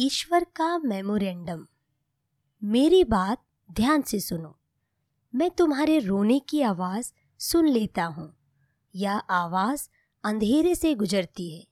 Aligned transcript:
ईश्वर 0.00 0.44
का 0.44 0.78
मेमोरेंडम। 0.78 1.66
मेरी 2.62 3.04
बात 3.04 3.42
ध्यान 3.70 4.02
से 4.02 4.20
सुनो। 4.20 4.58
मैं 5.34 5.50
तुम्हारे 5.50 5.98
रोने 5.98 6.38
की 6.38 6.60
आवाज़ 6.62 7.10
सुन 7.38 7.68
लेता 7.68 8.04
हूँ। 8.04 8.36
यह 8.94 9.12
आवाज़ 9.12 9.88
अंधेरे 10.24 10.74
से 10.74 10.94
गुजरती 10.94 11.58
है, 11.58 11.66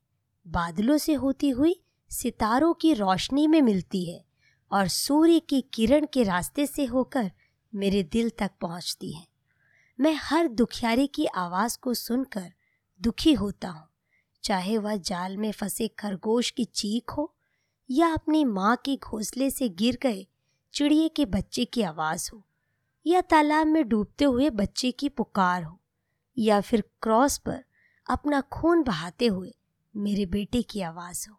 बादलों 0.47 0.97
से 0.99 1.15
होती 1.15 1.51
हुई 1.51 1.81
सितारों 2.11 2.75
की 2.75 2.93
रोशनी 2.95 3.47
में 3.47 3.63
मिलती 3.63 4.05
है 4.05 4.25
और 4.71 4.89
सूर्य 4.89 5.39
की 5.41 5.61
किरण 5.75 6.07
के 6.13 6.23
रास्ते 6.23 6.67
से 6.67 6.85
होकर 6.85 7.31
मेरे 7.75 8.03
दिल 8.03 8.31
तक 8.31 8.51
पहुँचती 8.61 9.13
है। 9.13 9.27
मैं 10.01 10.15
हर 10.23 10.49
दुखियारी 10.49 11.07
की 11.07 11.27
आवाज़ 11.27 11.79
को 11.79 11.95
सुनकर 11.95 12.53
दुखी 13.01 13.33
होता 13.33 13.69
हूँ, 13.69 13.89
चाहे 14.45 14.79
वह 14.79 14.97
जाल 14.97 15.37
में 15.37 15.53
फंसे 15.53 15.89
खरगोश 15.89 16.51
की 16.51 16.65
चीख 16.65 17.11
हो 17.11 17.33
या 17.91 18.09
अपनी 18.09 18.45
माँ 18.45 18.77
के 18.77 18.97
घोंसले 18.97 19.51
से 19.51 19.69
गिर 19.69 19.99
गए 20.03 20.27
चिड़िए 20.75 21.09
के 21.09 21.25
बच्चे 21.25 21.65
की 21.65 21.83
आवाज़ 21.83 22.31
हो, 22.35 22.43
या 23.07 23.21
तालाब 23.21 23.67
में 23.67 23.89
डूबते 23.89 24.25
हुए 24.25 24.51
बच्चे 24.51 24.91
की 24.91 25.09
पुकार 25.09 25.63
हो, 25.63 25.79
या 26.37 26.61
फिर 26.61 26.83
क्रॉस 27.03 27.39
पर 27.39 27.65
अपना 28.07 28.41
खून 28.41 28.83
बहाते 28.83 29.27
हुए 29.27 29.55
मेरे 29.95 30.27
बेटे 30.27 30.63
की 30.63 30.81
आवाज़ 30.81 31.29
हो। 31.31 31.37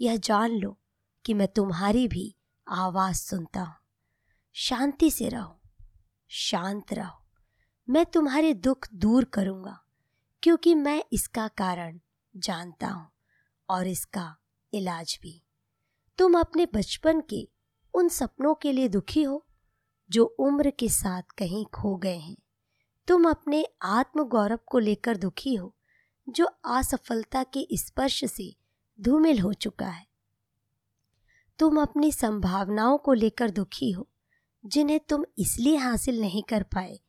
यह 0.00 0.16
जान 0.16 0.50
लो 0.50 0.76
कि 1.24 1.34
मैं 1.34 1.48
तुम्हारी 1.48 2.06
भी 2.08 2.34
आवाज़ 2.66 3.16
सुनता 3.16 3.60
हूँ। 3.60 3.74
शांति 4.54 5.10
से 5.10 5.28
रहो, 5.28 5.60
शांत 6.30 6.92
रहो। 6.92 7.18
मैं 7.88 8.04
तुम्हारे 8.06 8.52
दुख 8.54 8.88
दूर 8.94 9.24
करूँगा, 9.24 9.78
क्योंकि 10.42 10.74
मैं 10.74 11.02
इसका 11.12 11.48
कारण 11.48 11.98
जानता 12.34 12.88
हूँ 12.88 13.08
और 13.68 13.86
इसका 13.86 14.36
इलाज 14.72 15.18
भी। 15.22 15.42
तुम 16.18 16.40
अपने 16.40 16.66
बचपन 16.74 17.20
के 17.20 17.48
उन 17.94 18.08
सपनों 18.08 18.54
के 18.54 18.72
लिए 18.72 18.88
दुखी 18.88 19.22
हो, 19.22 19.46
जो 20.10 20.24
उम्र 20.24 20.70
के 20.70 20.88
साथ 20.88 21.22
कहीं 21.38 21.66
खो 21.66 21.96
गए 21.96 22.16
हैं। 22.16 22.36
तुम 23.08 23.30
अपने 23.30 23.66
आत्म 23.82 24.24
गौरव 24.24 24.58
को 24.66 24.78
लेकर 24.78 25.16
दुखी 25.16 25.54
हो, 25.54 25.76
जो 26.28 26.44
असफलता 26.64 27.42
के 27.42 27.68
स्पर्श 27.72 28.24
से 28.24 28.56
धूमिल 29.00 29.38
हो 29.38 29.52
चुका 29.52 29.86
है। 29.86 30.06
तुम 31.58 31.82
अपनी 31.82 32.12
संभावनाओं 32.12 32.98
को 32.98 33.12
लेकर 33.12 33.50
दुखी 33.50 33.90
हो, 33.90 34.08
जिन्हें 34.66 35.00
तुम 35.00 35.24
इसलिए 35.38 35.76
हासिल 35.76 36.20
नहीं 36.20 36.42
कर 36.42 36.62
पाए, 36.62 37.00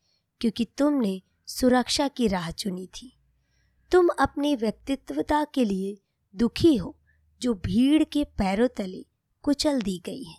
क्योंकि 0.42 0.66
तुमने 0.66 1.22
सुरक्षा 1.48 2.08
की 2.08 2.28
राह 2.28 2.52
चुनी 2.52 2.88
थी। 2.88 3.20
तुम 3.92 4.10
अपनी 4.20 4.56
व्यक्तित्वता 4.56 5.44
के 5.44 5.66
लिए 5.66 6.02
दुखी 6.36 6.76
हो 6.76 7.00
जो 7.44 7.54
भीड़ 7.54 8.04
के 8.04 8.24
पैरों 8.24 8.68
तले 8.68 9.06
कुचल 9.44 9.82
दी 9.82 10.02
गई 10.06 10.24
है। 10.24 10.38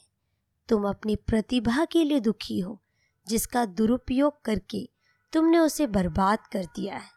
तुम 0.68 0.88
अपनी 0.88 1.16
प्रतिभा 1.16 1.84
के 1.84 2.04
लिए 2.04 2.20
दुखी 2.20 2.60
हो, 2.60 2.82
जिसका 3.26 3.64
दुरुपयोग 3.64 4.42
करके 4.42 4.88
तुमने 5.32 5.58
उसे 5.58 5.86
बर्बाद 5.86 6.46
कर 6.46 6.64
दिया 6.64 6.96
है। 6.96 7.10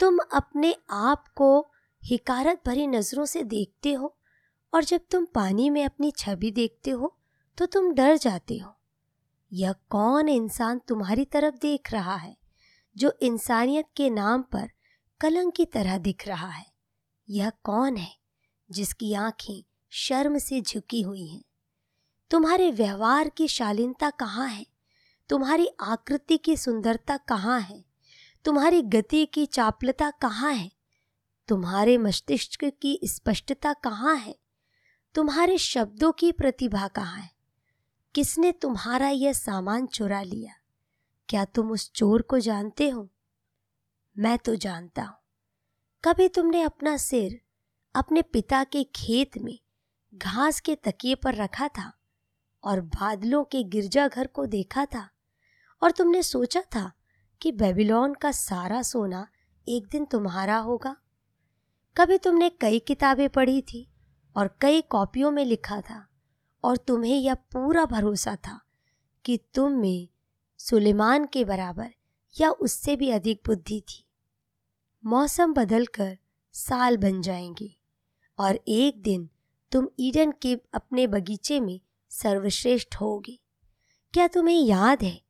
तुम 0.00 0.18
अपने 0.34 0.74
आप 0.90 1.28
को 1.28 1.70
हिकारत 2.02 2.60
भरी 2.66 2.86
नज़रों 2.86 3.24
से 3.24 3.42
देखते 3.44 3.92
हो, 3.92 4.16
और 4.74 4.84
जब 4.84 5.00
तुम 5.10 5.24
पानी 5.24 5.70
में 5.70 5.84
अपनी 5.84 6.10
छवि 6.10 6.50
देखते 6.50 6.90
हो 6.90 7.18
तो 7.58 7.66
तुम 7.66 7.92
डर 7.94 8.16
जाते 8.16 8.58
हो। 8.58 8.74
यह 9.52 9.72
कौन 9.72 10.28
इंसान 10.28 10.80
तुम्हारी 10.88 11.24
तरफ़ 11.24 11.54
देख 11.54 11.92
रहा 11.92 12.16
है, 12.16 12.36
जो 12.96 13.12
इंसानियत 13.22 13.86
के 13.96 14.10
नाम 14.10 14.42
पर 14.42 14.70
कलंक 15.20 15.54
की 15.54 15.64
तरह 15.64 15.98
दिख 15.98 16.28
रहा 16.28 16.50
है? 16.50 16.66
यह 17.28 17.50
कौन 17.50 17.96
है? 17.96 18.17
जिसकी 18.70 19.14
आँखें 19.14 19.64
शर्म 19.90 20.38
से 20.38 20.60
झुकी 20.60 21.02
हुई 21.02 21.26
हैं। 21.26 21.44
तुम्हारे 22.30 22.70
व्यवहार 22.70 23.28
की 23.28 23.48
शालीनता 23.48 24.10
कहाँ 24.10 24.48
है? 24.48 24.66
तुम्हारी 25.28 25.68
आकृति 25.80 26.38
की 26.38 26.56
सुंदरता 26.56 27.16
कहाँ 27.16 27.60
है? 27.60 27.84
तुम्हारी 28.44 28.82
गति 28.82 29.26
की 29.26 29.46
चापलता 29.46 30.10
कहाँ 30.10 30.52
है? 30.52 30.72
तुम्हारे 31.48 31.98
मस्तिष्क 31.98 32.64
की 32.64 33.00
स्पष्टता 33.04 33.72
कहाँ 33.72 34.16
है? 34.16 34.38
तुम्हारे 35.14 35.58
शब्दों 35.58 36.12
की 36.12 36.32
प्रतिभा 36.32 36.88
कहाँ 36.88 37.20
है? 37.20 37.30
किसने 38.14 38.52
तुम्हारा 38.52 39.08
यह 39.08 39.32
सामान 39.32 39.86
चुरा 39.86 40.22
लिया? 40.22 40.54
क्या 41.28 41.44
तुम 41.44 41.70
उस 41.70 41.92
चोर 41.92 42.22
को 42.22 42.38
जानते 42.38 42.88
हो? 42.88 43.08
मैं 44.18 44.38
तो 44.38 44.54
जानता 44.56 45.02
हूँ। 45.02 45.16
कभी 46.04 46.28
तुमने 46.28 46.62
अपना 46.62 46.96
सिर 46.96 47.47
अपने 47.94 48.22
पिता 48.22 48.64
के 48.64 48.84
खेत 48.84 49.38
में 49.38 49.58
घास 50.14 50.60
के 50.60 50.74
तकिए 50.74 51.14
पर 51.14 51.34
रखा 51.34 51.68
था 51.68 51.92
और 52.64 52.80
बादलों 52.80 53.44
के 53.44 53.62
गिरजाघर 53.62 54.26
को 54.26 54.46
देखा 54.46 54.84
था 54.84 55.10
और 55.82 55.90
तुमने 55.90 56.22
सोचा 56.22 56.60
था 56.60 56.92
कि 57.42 57.52
बेबीलोन 57.52 58.14
का 58.14 58.32
सारा 58.32 58.82
सोना 58.82 59.28
एक 59.68 59.86
दिन 59.86 60.04
तुम्हारा 60.04 60.58
होगा। 60.58 60.96
कभी 61.96 62.18
तुमने 62.18 62.50
कई 62.50 62.78
किताबें 62.78 63.28
पढ़ी 63.28 63.62
थी 63.62 63.90
और 64.36 64.58
कई 64.60 64.82
कॉपियों 64.82 65.30
में 65.30 65.44
लिखा 65.44 65.80
था 65.80 66.08
और 66.64 66.76
तुम्हें 66.76 67.16
यह 67.16 67.34
पूरा 67.34 67.84
भरोसा 67.84 68.36
था 68.36 68.60
कि 69.24 69.40
तुम 69.54 69.72
में 69.72 70.08
सुलेमान 70.58 71.26
के 71.26 71.44
बराबर 71.44 71.94
या 72.40 72.50
उससे 72.50 72.96
भी 72.96 73.10
अधिक 73.10 73.42
बुद्धि 73.46 73.80
थी। 73.80 74.04
मौसम 75.04 75.52
बदलकर 75.52 76.18
साल 76.52 76.96
बन 76.96 77.22
जाएँगे। 77.22 77.77
और 78.38 78.60
एक 78.68 79.02
दिन 79.02 79.28
तुम 79.72 79.88
ईडन 80.00 80.32
के 80.42 80.54
अपने 80.74 81.06
बगीचे 81.06 81.60
में 81.60 81.80
सर्वश्रेष्ठ 82.10 82.96
होगे। 82.96 83.38
क्या 84.14 84.26
तुम्हें 84.26 84.60
याद 84.60 85.02
है 85.02 85.22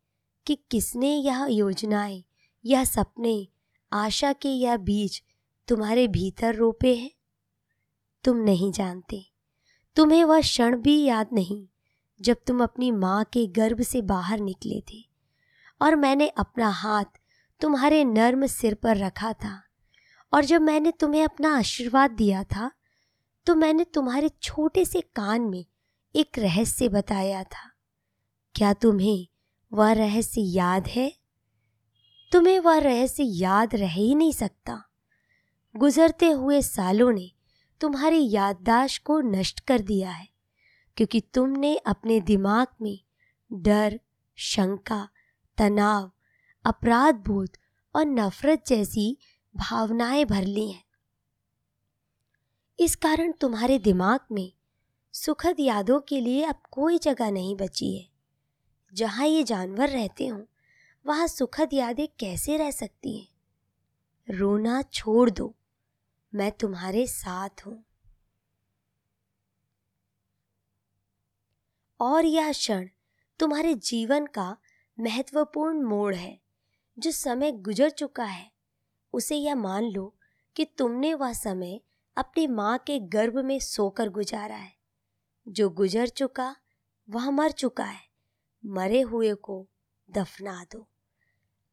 कि 0.47 0.59
किसने 0.71 1.17
यह 1.17 1.47
योजनाएँ, 1.51 2.25
यह 2.65 2.85
सपने, 2.85 3.49
आशा 3.93 4.33
के 4.33 4.49
यह 4.49 4.77
बीज 4.77 5.23
तुम्हारे 5.69 6.09
भीतर 6.09 6.55
रोपे 6.55 6.95
हैं? 6.97 7.11
तुम 8.25 8.37
नहीं 8.37 8.73
जानते। 8.73 9.25
तुम्हें 9.97 10.25
वह 10.25 10.41
क्षण 10.41 10.77
भी 10.77 11.05
याद 11.05 11.29
नहीं 11.33 11.67
जब 12.21 12.37
तुम 12.47 12.63
अपनी 12.63 12.91
माँ 12.91 13.25
के 13.25 13.47
गर्भ 13.47 13.81
से 13.81 14.03
बाहर 14.03 14.41
निकले 14.41 14.83
थे 14.93 15.05
और 15.83 15.97
मैंने 15.97 16.29
अपना 16.29 16.69
हाथ 16.69 17.05
तुम्हारे 17.61 18.05
नर्म 18.05 18.47
सिर 18.47 18.75
पर 18.75 18.97
रखा 18.97 19.33
था 19.33 19.63
और 20.33 20.45
जब 20.45 20.61
मैंने 20.61 20.91
तुम्हें 20.91 21.25
अपना 21.25 21.59
आशीर्वाद 21.59 22.11
दिया 22.11 22.45
था 22.45 22.71
तो 23.49 23.55
मैंने 23.55 23.85
तुम्हारे 23.85 24.31
छोटे 24.43 24.85
से 24.85 25.01
कान 25.01 25.41
में 25.41 25.67
एक 26.17 26.39
रहस्य 26.39 26.89
बताया 26.89 27.45
था। 27.45 27.71
क्या 28.55 28.73
तुम्हें 28.73 29.27
वह 29.73 29.93
रहस्य 29.93 30.41
याद 30.41 30.87
है? 30.87 31.13
तुम्हें 32.33 32.61
वह 32.61 32.79
रहस्य 32.79 33.23
याद 33.23 33.75
रह 33.75 33.93
ही 33.93 34.15
नहीं 34.15 34.33
सकता। 34.33 34.85
गुजरते 35.77 36.31
हुए 36.31 36.63
सालों 36.63 37.13
ने 37.13 37.33
तुम्हारी 37.81 38.31
याददाश्त 38.31 39.03
को 39.03 39.21
नष्ट 39.21 39.61
कर 39.61 39.79
दिया 39.79 40.11
है, 40.11 40.29
क्योंकि 40.97 41.21
तुमने 41.21 41.77
अपने 41.77 42.21
दिमाग 42.21 42.67
में 42.83 43.01
डर, 43.53 44.01
शंका, 44.37 45.09
तनाव, 45.59 46.13
अपराध 46.65 47.15
बोध 47.15 47.57
और 47.95 48.07
नफरत 48.07 48.65
जैसी 48.67 49.19
भावनाएँ 49.57 50.25
भर 50.25 50.45
ली 50.45 50.71
हैं। 50.71 50.88
इस 52.81 52.97
कारण 52.97 53.33
तुम्हारे 53.33 53.79
दिमाग 53.79 54.21
में 54.33 54.53
सुखद 55.13 55.57
यादों 55.61 56.01
के 56.01 56.21
लिए 56.21 56.45
अब 56.45 56.63
कोई 56.71 56.99
जगह 56.99 57.31
नहीं 57.31 57.57
बची 57.57 57.97
है। 57.99 58.09
जहाँ 58.95 59.27
ये 59.27 59.45
जानवर 59.45 59.89
रहते 59.89 60.27
हों, 60.27 60.45
वहाँ 61.07 61.27
सुखद 61.27 61.71
यादें 61.73 62.09
कैसे 62.09 62.57
रह 62.57 62.71
सकती 62.71 63.19
हैं? 63.19 63.29
रोना 64.31 64.83
छोड़ 64.83 65.31
दो, 65.31 65.55
मैं 66.35 66.53
तुम्हारे 66.53 67.07
साथ 67.07 67.67
हूँ। 67.67 67.85
और 72.01 72.25
यह 72.25 72.53
क्षण 72.53 72.89
तुम्हारे 73.39 73.75
जीवन 73.75 74.27
का 74.27 74.57
महत्वपूर्ण 75.01 75.83
मोड़ 75.83 76.15
है, 76.15 76.41
जो 76.99 77.11
समय 77.11 77.53
गुजर 77.53 77.91
चुका 77.91 78.25
है। 78.25 78.53
उसे 79.13 79.37
यह 79.37 79.55
मान 79.55 79.85
लो 79.85 80.15
कि 80.57 80.65
तुमने 80.65 81.15
वह 81.15 81.33
समय 81.33 81.81
अपनी 82.19 82.47
माँ 82.47 82.79
के 82.79 82.99
गर्भ 82.99 83.39
में 83.39 83.59
सोकर 83.59 84.09
गुजारा 84.09 84.57
है। 84.57 84.73
जो 85.49 85.71
गुजर 85.71 86.09
चुका, 86.09 86.57
वह 87.11 87.31
मर 87.31 87.51
चुका 87.51 87.85
है। 87.85 88.01
मरे 88.67 89.01
हुए 89.01 89.35
को 89.35 89.69
दफना 90.11 90.65
दो। 90.65 90.89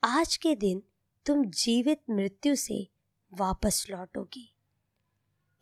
आज 0.04 0.38
के 0.38 0.56
दिन 0.56 0.84
तुम 1.26 1.46
जीवित 1.46 2.02
मृत्यु 2.10 2.56
से 2.56 2.90
वापस 3.34 3.88
लौटोगी। 3.90 4.54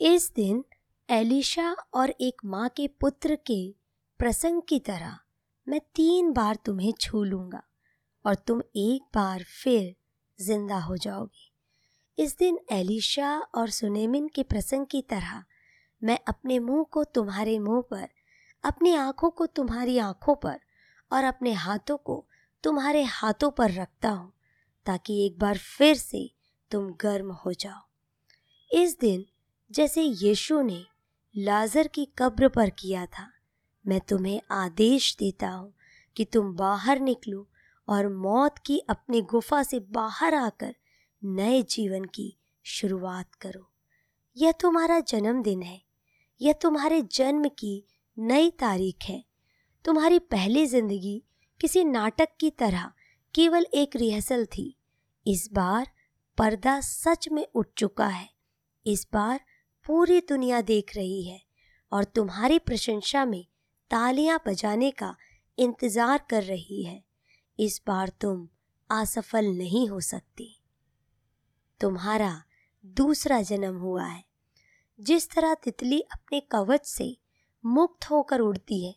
इस 0.01 0.33
दिन 0.33 0.65
एलिशा 1.09 1.75
और 1.94 2.09
एक 2.09 2.41
माँ 2.45 2.69
के 2.69 2.88
पुत्र 2.88 3.35
के 3.35 3.75
प्रसंग 4.19 4.62
की 4.69 4.80
तरह 4.80 5.19
मैं 5.68 5.80
तीन 5.80 6.33
बार 6.33 6.56
तुम्हें 6.56 6.94
छू 7.01 7.24
लूँगा 7.24 7.63
और 8.25 8.35
तुम 8.35 8.62
एक 8.75 9.01
बार 9.15 9.44
फिर 9.44 9.95
ज़िंदा 10.44 10.80
हो 10.80 10.97
जाओगे। 10.97 11.52
इस 12.18 12.38
दिन 12.38 12.60
एलिशा 12.71 13.38
और 13.56 13.69
सुनेमिन 13.69 14.27
के 14.27 14.44
प्रसंग 14.44 14.86
की 14.86 15.01
तरह, 15.01 15.44
मैं 16.04 16.19
अपने 16.27 16.60
मुँह 16.60 16.86
को 16.92 17.04
तुम्हारे 17.04 17.60
मुँह 17.60 17.81
पर, 17.81 18.07
अपनी 18.63 18.95
आँखों 18.95 19.30
को 19.30 19.45
तुम्हारी 19.45 19.98
आँखों 19.98 20.36
पर 20.36 20.60
और 21.12 21.24
अपने 21.24 21.54
हाथों 21.54 21.98
को 21.98 22.25
तुम्हारे 22.63 23.04
हाथों 23.04 23.51
पर 23.51 23.71
रखता 23.71 24.10
हूँ, 24.10 24.33
ताकि 24.86 25.25
एक 25.25 25.39
बार 25.39 25.57
फिर 25.57 25.95
से 25.95 26.30
तुम 26.71 26.92
गर्म 27.01 27.31
हो 27.31 27.54
जाओ। 27.54 27.81
इस 28.71 29.00
दिन 29.00 29.25
जैसे 29.71 30.01
यीशु 30.01 30.62
ने 30.62 30.86
लाजर 31.38 31.88
की 31.88 32.06
कब्र 32.18 32.50
पर 32.50 32.69
किया 32.69 33.06
था, 33.06 33.31
मैं 33.88 34.01
तुम्हें 34.01 34.42
आदेश 34.51 35.16
देता 35.19 35.50
हूँ 35.50 35.74
कि 36.16 36.25
तुम 36.25 36.54
बाहर 36.56 37.00
निकलो 37.00 37.48
और 37.88 38.07
मौत 38.07 38.57
की 38.57 38.80
अपनी 38.80 39.21
गुफा 39.21 39.63
से 39.63 39.80
बाहर 39.80 40.36
आकर 40.36 40.75
नए 41.25 41.61
जीवन 41.61 42.05
की 42.05 42.37
शुरुआत 42.63 43.35
करो। 43.35 43.71
यह 44.37 44.51
तुम्हारा 44.51 44.99
जन्मदिन 44.99 45.61
है। 45.61 45.81
यह 46.41 46.53
तुम्हारे 46.53 47.01
जन्म 47.01 47.47
की 47.47 47.85
नई 48.19 48.49
तारीख 48.49 48.97
है। 49.03 49.23
तुम्हारी 49.85 50.19
पहली 50.19 50.65
ज़िंदगी 50.65 51.23
किसी 51.61 51.83
नाटक 51.83 52.27
की 52.39 52.49
तरह 52.49 52.91
केवल 53.35 53.65
एक 53.73 53.95
रिहर्सल 53.95 54.45
थी। 54.45 54.77
इस 55.27 55.49
बार 55.53 55.87
पर्दा 56.37 56.81
सच 56.81 57.29
में 57.29 57.47
उठ 57.55 57.67
चुका 57.77 58.07
है। 58.07 58.29
इस 58.85 59.07
बार 59.13 59.39
पूरी 59.85 60.19
दुनिया 60.19 60.61
देख 60.61 60.95
रही 60.95 61.23
है 61.23 61.41
और 61.91 62.03
तुम्हारी 62.03 62.59
प्रशंसा 62.59 63.25
में 63.25 63.45
तालियाँ 63.89 64.41
बजाने 64.47 64.91
का 64.91 65.15
इंतज़ार 65.57 66.25
कर 66.29 66.43
रही 66.43 66.83
है। 66.83 67.03
इस 67.59 67.81
बार 67.87 68.09
तुम 68.09 68.47
असफल 68.89 69.45
नहीं 69.45 69.89
हो 69.89 69.99
सकती। 69.99 70.62
तुम्हारा 71.83 72.44
दूसरा 72.85 73.41
जन्म 73.41 73.77
हुआ 73.77 74.06
है। 74.06 74.25
जिस 75.00 75.30
तरह 75.30 75.53
तितली 75.53 76.01
अपने 76.01 76.39
कवच 76.39 76.85
से 76.85 77.18
मुक्त 77.65 78.06
होकर 78.06 78.39
उड़ती 78.39 78.85
है, 78.85 78.95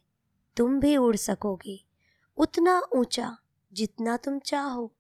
तुम 0.57 0.81
भी 0.81 0.97
उड़ 0.97 1.17
सकोगे। 1.17 1.85
उतना 2.37 2.83
ऊँचा 2.97 3.39
जितना 3.73 4.17
तुम 4.17 4.39
चाहो। 4.39 4.97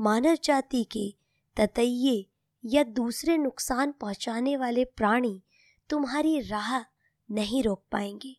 मानव 0.00 0.36
जाति 0.44 0.84
के 0.84 1.14
ततये 1.56 2.26
या 2.64 2.82
दूसरे 2.82 3.36
नुकसान 3.36 3.92
पहुँचाने 3.92 4.56
वाले 4.56 4.84
प्राणी 4.84 5.42
तुम्हारी 5.90 6.40
राह 6.40 6.80
नहीं 7.30 7.62
रोक 7.62 7.84
पाएँगे। 7.92 8.36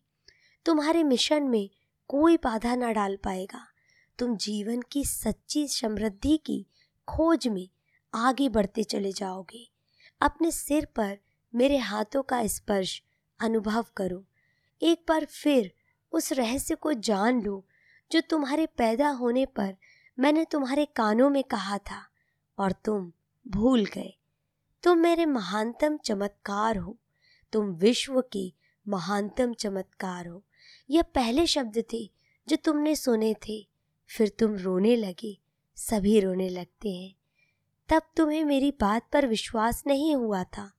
तुम्हारे 0.64 1.02
मिशन 1.02 1.42
में 1.42 1.70
कोई 2.08 2.36
बाधा 2.36 2.74
न 2.74 2.92
डाल 2.92 3.16
पाएगा। 3.16 3.66
तुम 4.18 4.36
जीवन 4.36 4.82
की 4.92 5.04
सच्ची 5.04 5.68
समृद्धि 5.68 6.36
की 6.36 6.66
खोज 7.08 7.48
में 7.48 7.68
आगे 8.14 8.48
बढ़ते 8.48 8.84
चले 8.84 9.12
जाओगे। 9.12 9.70
अपने 10.20 10.50
सिर 10.50 10.84
पर 10.84 11.18
मेरे 11.54 11.76
हाथों 11.76 12.22
का 12.22 12.46
स्पर्श 12.46 13.02
अनुभव 13.40 13.86
करो। 13.96 14.24
एक 14.82 15.04
बार 15.08 15.24
फिर 15.24 15.72
उस 16.12 16.32
रहस्य 16.32 16.74
को 16.74 16.92
जान 16.92 17.42
लो, 17.42 17.66
जो 18.12 18.20
तुम्हारे 18.20 18.66
पैदा 18.66 19.08
होने 19.08 19.46
पर 19.46 19.76
मैंने 20.18 20.44
तुम्हारे 20.44 20.84
कानों 20.84 21.30
में 21.30 21.44
कहा 21.44 21.78
था, 21.78 22.08
और 22.58 22.72
तुम 22.72 23.12
भूल 23.48 23.84
गए। 23.84 24.18
तुम 24.82 24.98
मेरे 24.98 25.26
महानतम 25.26 25.96
चमत्कार 25.96 26.76
हो। 26.76 26.96
तुम 27.52 27.66
विश्व 27.66 28.24
के 28.32 28.52
महानतम 28.88 29.54
चमत्कार 29.54 30.26
हो। 30.26 30.44
यह 30.90 31.02
पहले 31.02 31.46
शब्द 31.46 31.84
थे 31.92 32.10
जो 32.48 32.56
तुमने 32.56 32.96
सुने 32.96 33.34
थे। 33.34 33.68
फिर 34.08 34.28
तुम 34.28 34.54
रोने 34.54 34.96
लगे। 34.96 35.40
सभी 35.76 36.20
रोने 36.20 36.48
लगते 36.48 36.90
हैं। 36.90 37.14
तब 37.88 38.02
तुम्हें 38.16 38.44
मेरी 38.44 38.70
बात 38.70 39.08
पर 39.12 39.26
विश्वास 39.26 39.82
नहीं 39.86 40.16
हुआ 40.16 40.44
था। 40.44 40.72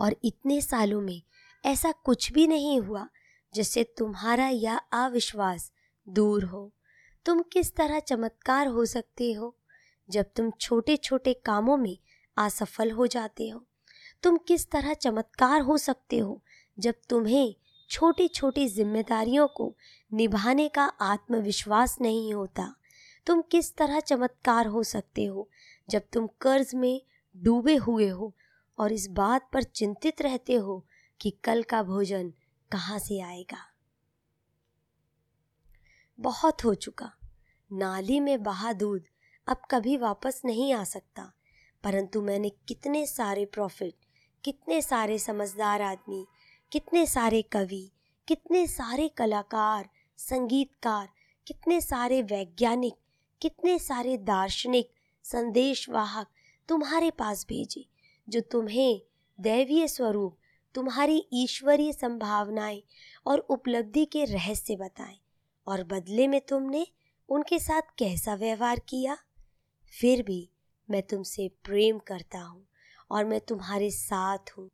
और 0.00 0.16
इतने 0.24 0.60
सालों 0.60 1.00
में 1.00 1.22
ऐसा 1.64 1.92
कुछ 1.92 2.32
भी 2.32 2.46
नहीं 2.46 2.80
हुआ 2.80 3.08
जिससे 3.54 3.84
तुम्हारा 3.84 4.48
यह 4.48 4.76
अविश्वास 4.76 5.72
दूर 6.08 6.44
हो। 6.44 6.72
तुम 7.24 7.42
किस 7.42 7.76
तरह 7.76 8.00
चमत्कार 8.00 8.66
हो 8.66 8.84
सकते 8.84 9.32
हो 9.32 9.56
जब 10.10 10.26
तुम 10.36 10.50
छोटे 10.50 10.96
छोटे 10.96 11.34
कामों 11.34 11.76
में 11.76 11.98
असफल 12.36 12.90
हो 12.90 13.06
जाते 13.06 13.48
हो? 13.48 13.66
तुम 14.22 14.36
किस 14.36 14.70
तरह 14.70 14.94
चमत्कार 14.94 15.60
हो 15.60 15.78
सकते 15.78 16.18
हो 16.18 16.42
जब 16.78 16.94
तुम्हें 17.08 17.54
छोटी 17.90 18.28
छोटी 18.28 18.68
जिम्मेदारियों 18.68 19.48
को 19.48 19.76
निभाने 20.12 20.68
का 20.68 20.84
आत्मविश्वास 20.84 21.96
नहीं 22.00 22.34
होता? 22.34 22.74
तुम 23.26 23.42
किस 23.42 23.76
तरह 23.76 24.00
चमत्कार 24.00 24.66
हो 24.66 24.82
सकते 24.82 25.24
हो 25.24 25.50
जब 25.88 26.02
तुम 26.12 26.26
कर्ज 26.40 26.74
में 26.74 27.00
डूबे 27.36 27.74
हुए 27.76 28.08
हो 28.08 28.34
और 28.78 28.92
इस 28.92 29.06
बात 29.08 29.48
पर 29.52 29.62
चिंतित 29.62 30.22
रहते 30.22 30.54
हो 30.54 30.84
कि 31.20 31.30
कल 31.44 31.62
का 31.62 31.82
भोजन 31.82 32.32
कहाँ 32.70 32.98
से 32.98 33.20
आएगा। 33.20 33.58
बहुत 36.18 36.64
हो 36.64 36.74
चुका। 36.74 37.12
नाली 37.70 38.20
में 38.20 38.42
बहा 38.42 38.72
दूध 38.72 39.04
अब 39.46 39.62
कभी 39.70 39.96
वापस 39.96 40.40
नहीं 40.44 40.72
आ 40.72 40.84
सकता, 40.84 41.32
परंतु 41.84 42.22
मैंने 42.22 42.48
कितने 42.68 43.06
सारे 43.06 43.44
प्रॉफिट, 43.44 43.94
कितने 44.44 44.80
सारे 44.82 45.18
समझदार 45.18 45.82
आदमी, 45.82 46.26
कितने 46.72 47.06
सारे 47.06 47.42
कवि, 47.42 47.90
कितने 48.28 48.66
सारे 48.66 49.08
कलाकार, 49.08 49.88
संगीतकार, 50.16 51.08
कितने 51.46 51.80
सारे 51.80 52.22
वैज्ञानिक, 52.22 52.94
कितने 53.42 53.78
सारे 53.78 54.16
दार्शनिक 54.16 54.92
संदेशवाहक 55.30 56.26
तुम्हारे 56.68 57.10
पास 57.10 57.46
भेजे, 57.48 57.86
जो 58.28 58.40
तुम्हें 58.40 59.00
दैवीय 59.40 59.88
स्वरूप, 59.88 60.36
तुम्हारी 60.74 61.26
ईश्वरीय 61.32 61.92
संभावनाएँ 61.92 62.82
और 63.26 63.38
उपलब्धि 63.38 64.04
के 64.04 64.24
रहस्य 64.24 64.76
बताएँ, 64.76 65.18
और 65.66 65.84
बदले 65.84 66.28
में 66.28 66.40
तुमने 66.40 66.86
उनके 67.28 67.58
साथ 67.58 67.82
कैसा 67.98 68.34
व्यवहार 68.34 68.78
किया? 68.78 69.16
फिर 70.00 70.22
भी 70.22 70.50
मैं 70.90 71.02
तुमसे 71.02 71.48
प्रेम 71.64 71.98
करता 71.98 72.40
हूँ 72.40 72.66
और 73.10 73.24
मैं 73.24 73.40
तुम्हारे 73.40 73.90
साथ 73.90 74.38
हूँ। 74.58 74.70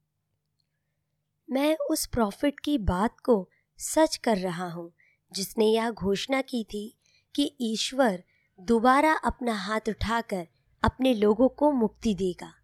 मैं 1.51 1.77
उस 1.91 2.07
प्रॉफिट 2.07 2.61
की 2.61 2.79
बात 2.79 3.21
को 3.21 3.49
सच 3.79 4.17
कर 4.17 4.39
रहा 4.39 4.71
हूँ, 4.71 4.93
जिसने 5.33 5.67
यह 5.67 5.91
घोषणा 5.91 6.41
की 6.41 6.65
थी 6.65 6.99
कि 7.35 7.57
ईश्वर 7.61 8.25
दोबारा 8.63 9.13
अपना 9.13 9.55
हाथ 9.55 9.81
उठाकर 9.89 10.49
अपने 10.83 11.15
लोगों 11.15 11.49
को 11.49 11.73
मुक्ति 11.73 12.15
देगा। 12.15 12.55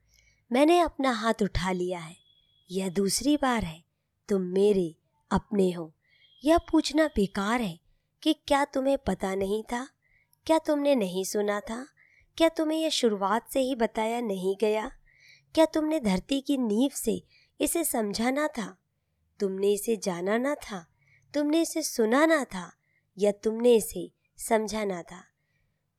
मैंने 0.53 0.81
अपना 0.81 1.11
हाथ 1.11 1.35
उठा 1.43 1.73
लिया 1.73 2.01
है। 2.01 2.17
यह 2.71 2.89
दूसरी 2.89 3.37
बार 3.37 3.65
है। 3.65 3.85
तुम 4.29 4.41
मेरे 4.43 4.97
अपने 5.31 5.71
हो। 5.73 5.95
यह 6.45 6.59
पूछना 6.59 7.07
बेकार 7.07 7.61
है 7.61 7.81
कि 8.23 8.33
क्या 8.33 8.65
तुम्हें 8.65 8.99
पता 8.99 9.35
नहीं 9.35 9.63
था? 9.63 9.89
क्या 10.47 10.59
तुमने 10.59 10.95
नहीं 10.95 11.25
सुना 11.25 11.61
था? 11.61 11.89
क्या 12.37 12.49
तुम्हें 12.49 12.79
यह 12.79 12.89
शुरुआत 12.89 13.51
से 13.51 13.61
ही 13.61 13.75
बताया 13.75 14.21
नहीं 14.21 14.57
गया? 14.61 14.93
क्या 15.55 15.65
तुमने 15.65 16.01
धरती 16.01 16.41
की 16.41 16.57
नींव 16.57 16.91
से 16.95 17.25
इसे 17.61 17.85
समझाना 17.85 18.49
था? 18.49 18.79
तुमने 19.41 19.73
इसे 19.73 19.97
जाना 19.97 20.39
ना 20.39 20.55
था? 20.55 20.87
तुमने 21.35 21.63
इसे 21.63 21.83
सुना 21.83 22.27
ना 22.27 22.45
था? 22.45 22.73
या 23.19 23.33
तुमने 23.33 23.75
इसे 23.75 24.13
समझाना 24.39 25.03
था? 25.03 25.28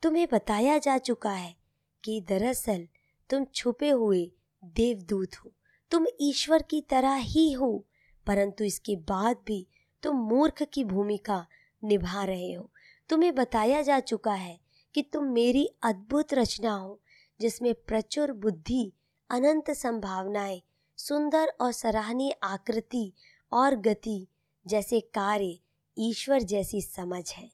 तुम्हें 0.03 0.27
बताया 0.31 0.77
जा 0.77 0.97
चुका 0.97 1.31
है 1.31 1.55
कि 2.03 2.21
दरअसल 2.21 2.87
तुम 3.29 3.45
छुपे 3.45 3.89
हुए 3.89 4.31
देवदूत 4.65 5.35
हो। 5.35 5.51
तुम 5.91 6.07
ईश्वर 6.21 6.61
की 6.61 6.81
तरह 6.81 7.13
ही 7.13 7.51
हो, 7.51 7.85
परंतु 8.27 8.63
इसके 8.63 8.95
बाद 8.95 9.37
भी 9.45 9.67
तुम 10.03 10.15
मूर्ख 10.15 10.63
की 10.63 10.83
भूमिका 10.83 11.45
निभा 11.83 12.23
रहे 12.23 12.53
हो। 12.53 12.71
तुम्हें 13.09 13.35
बताया 13.35 13.81
जा 13.81 13.99
चुका 13.99 14.33
है 14.33 14.59
कि 14.95 15.01
तुम 15.01 15.23
मेरी 15.23 15.69
अद्भुत 15.83 16.33
रचना 16.33 16.73
हो, 16.73 16.99
जिसमें 17.39 17.73
प्रचुर 17.73 18.31
बुद्धि, 18.31 18.93
अनंत 19.29 19.71
संभावनाएँ, 19.71 20.61
सुंदर 20.97 21.53
और 21.61 21.71
सराहनीय 21.71 22.35
आकृति 22.43 23.13
और 23.51 23.75
गति 23.75 24.27
जैसे 24.67 24.99
कार्य 24.99 25.59
ईश्वर 25.97 26.41
जैसी 26.41 26.81
समझ 26.81 27.31
है। 27.31 27.49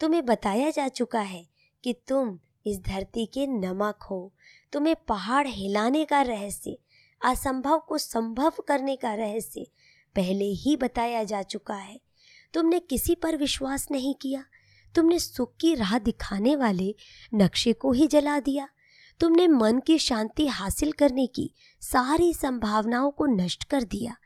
तुम्हें 0.00 0.24
बताया 0.24 0.70
जा 0.70 0.88
चुका 0.88 1.20
है 1.20 1.57
कि 1.84 1.92
तुम 1.92 2.38
इस 2.66 2.80
धरती 2.80 3.26
के 3.26 3.46
नमक 3.46 4.02
हो। 4.02 4.34
तुम्हें 4.72 4.96
पहाड़ 4.96 5.46
हिलाने 5.46 6.04
का 6.04 6.22
रहस्य, 6.22 6.78
असंभव 7.24 7.78
को 7.78 7.98
संभव 7.98 8.52
करने 8.68 8.96
का 8.96 9.14
रहस्य 9.14 9.66
पहले 10.14 10.44
ही 10.44 10.76
बताया 10.76 11.24
जा 11.24 11.42
चुका 11.42 11.74
है। 11.74 12.00
तुमने 12.54 12.78
किसी 12.78 13.14
पर 13.14 13.36
विश्वास 13.36 13.88
नहीं 13.90 14.14
किया। 14.14 14.44
तुमने 14.94 15.18
सुख 15.18 15.56
की 15.60 15.74
राह 15.74 15.98
दिखाने 15.98 16.56
वाले 16.56 16.94
नक्शे 17.34 17.72
को 17.72 17.92
ही 17.92 18.06
जला 18.06 18.40
दिया। 18.40 18.68
तुमने 19.20 19.46
मन 19.48 19.78
की 19.78 19.98
शांति 19.98 20.46
हासिल 20.46 20.92
करने 20.92 21.26
की 21.26 21.54
सारी 21.80 22.34
संभावनाओं 22.34 23.10
को 23.10 23.26
नष्ट 23.26 23.64
कर 23.64 23.82
दिया। 23.82 24.16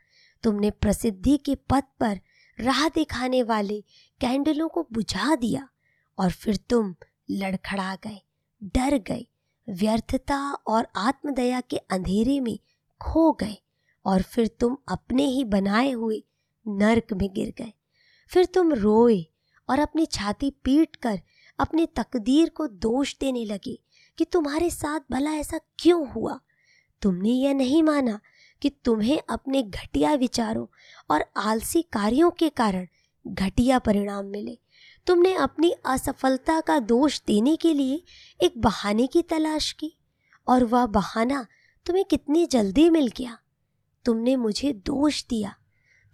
तुमने 0.43 0.71
प्रसिद्धि 0.71 1.37
के 1.37 1.55
पथ 1.55 1.83
पर 1.99 2.19
राह 2.59 2.89
दिखाने 2.89 3.43
वाले 3.43 3.81
कैंडलों 4.19 4.69
को 4.69 4.87
बुझा 4.91 5.35
दिया 5.35 5.69
और 6.17 6.31
फिर 6.31 6.57
तुम 6.57 6.95
लड़खड़ा 7.31 7.95
गए, 7.95 8.21
डर 8.63 8.97
गए, 8.97 9.27
व्यर्थता 9.69 10.53
और 10.53 10.87
आत्मदया 10.95 11.61
के 11.61 11.77
अंधेरे 11.77 12.39
में 12.39 12.59
खो 13.01 13.31
गए 13.31 13.57
और 14.05 14.21
फिर 14.21 14.47
तुम 14.47 14.77
अपने 14.87 15.25
ही 15.25 15.43
बनाए 15.43 15.91
हुए 15.91 16.23
नर्क 16.67 17.13
में 17.13 17.33
गिर 17.33 17.53
गए। 17.57 17.73
फिर 18.27 18.45
तुम 18.45 18.73
रोए 18.73 19.25
और 19.69 19.79
अपनी 19.79 20.05
छाती 20.05 20.51
पीट 20.63 20.95
कर 20.95 21.21
अपनी 21.59 21.85
तकदीर 21.85 22.49
को 22.49 22.67
दोष 22.67 23.15
देने 23.19 23.45
लगे 23.45 23.79
कि 24.17 24.25
तुम्हारे 24.25 24.69
साथ 24.69 24.99
भला 25.11 25.31
ऐसा 25.31 25.59
क्यों 25.79 26.09
हुआ? 26.09 26.39
तुमने 27.01 27.29
यह 27.29 27.53
नहीं 27.53 27.83
माना 27.83 28.19
कि 28.61 28.69
तुम्हें 28.69 29.21
अपने 29.29 29.63
घटिया 29.63 30.13
विचारों 30.13 30.67
और 31.11 31.25
आलसी 31.37 31.81
कार्यों 31.81 32.31
के 32.31 32.49
कारण 32.49 32.87
घटिया 33.27 33.79
परिणाम 33.79 34.25
मिले। 34.25 34.57
तुमने 35.07 35.33
अपनी 35.33 35.71
असफलता 35.85 36.59
का 36.61 36.79
दोष 36.79 37.21
देने 37.27 37.55
के 37.55 37.73
लिए 37.73 38.03
एक 38.39 38.53
बहाने 38.57 39.07
की 39.07 39.21
तलाश 39.21 39.71
की, 39.71 39.97
और 40.47 40.63
वह 40.63 40.85
बहाना 40.85 41.45
तुम्हें 41.85 42.05
कितनी 42.05 42.45
जल्दी 42.45 42.89
मिल 42.89 43.07
गया। 43.07 43.37
तुमने 44.05 44.35
मुझे 44.35 44.73
दोष 44.73 45.23
दिया। 45.25 45.55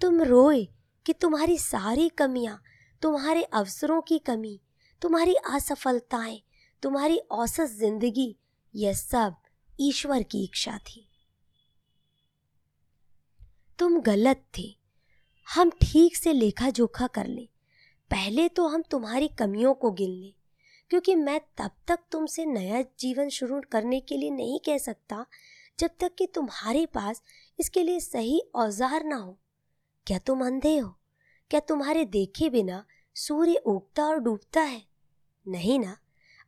तुम 0.01 0.21
रोए 0.21 0.67
कि 1.05 1.13
तुम्हारी 1.13 1.57
सारी 1.57 2.09
कमियाँ, 2.09 2.61
तुम्हारे 3.01 3.43
अवसरों 3.43 4.01
की 4.01 4.19
कमी, 4.19 4.59
तुम्हारी 5.01 5.35
असफलताएँ, 5.35 6.41
तुम्हारी 6.83 7.17
औसत 7.17 7.65
ज़िंदगी, 7.65 8.35
यह 8.75 8.93
सब 8.93 9.35
ईश्वर 9.79 10.23
की 10.23 10.43
इच्छा 10.43 10.77
थी। 10.77 11.05
तुम 13.79 13.99
गलत 14.01 14.43
थे। 14.57 14.67
हम 15.47 15.69
ठीक 15.81 16.15
से 16.15 16.33
लेखा 16.33 16.69
जोखा 16.69 17.07
कर 17.07 17.27
ले। 17.27 17.48
पहले 18.11 18.47
तो 18.47 18.67
हम 18.67 18.81
तुम्हारी 18.81 19.27
कमियों 19.39 19.73
को 19.73 19.91
गिन 19.91 20.09
लें, 20.11 20.33
क्योंकि 20.91 21.15
मैं 21.15 21.39
तब 21.57 21.71
तक 21.87 21.99
तुमसे 22.11 22.45
नया 22.45 22.81
जीवन 22.99 23.29
शुरू 23.29 23.61
करने 23.71 23.99
के 23.99 24.17
लिए 24.17 24.29
नहीं 24.29 24.59
कह 24.59 24.77
सकता, 24.77 25.25
जब 25.79 25.89
तक 25.99 26.15
कि 26.17 26.25
तुम्हारे 26.25 26.85
पास 26.85 27.21
इसके 27.59 27.83
लिए 27.83 27.99
सही 27.99 28.41
औज़ार 28.55 29.03
ना 29.03 29.15
हो। 29.15 29.37
क्या 30.07 30.17
तुम 30.17 30.45
अंधे 30.45 30.77
हो? 30.77 30.89
क्या 31.51 31.59
तुम्हारे 31.59 32.05
देखे 32.05 32.49
बिना 32.49 32.83
सूर्य 33.15 33.55
उगता 33.55 34.05
और 34.05 34.19
डूबता 34.19 34.61
है? 34.61 34.81
नहीं 35.45 35.79
ना, 35.79 35.97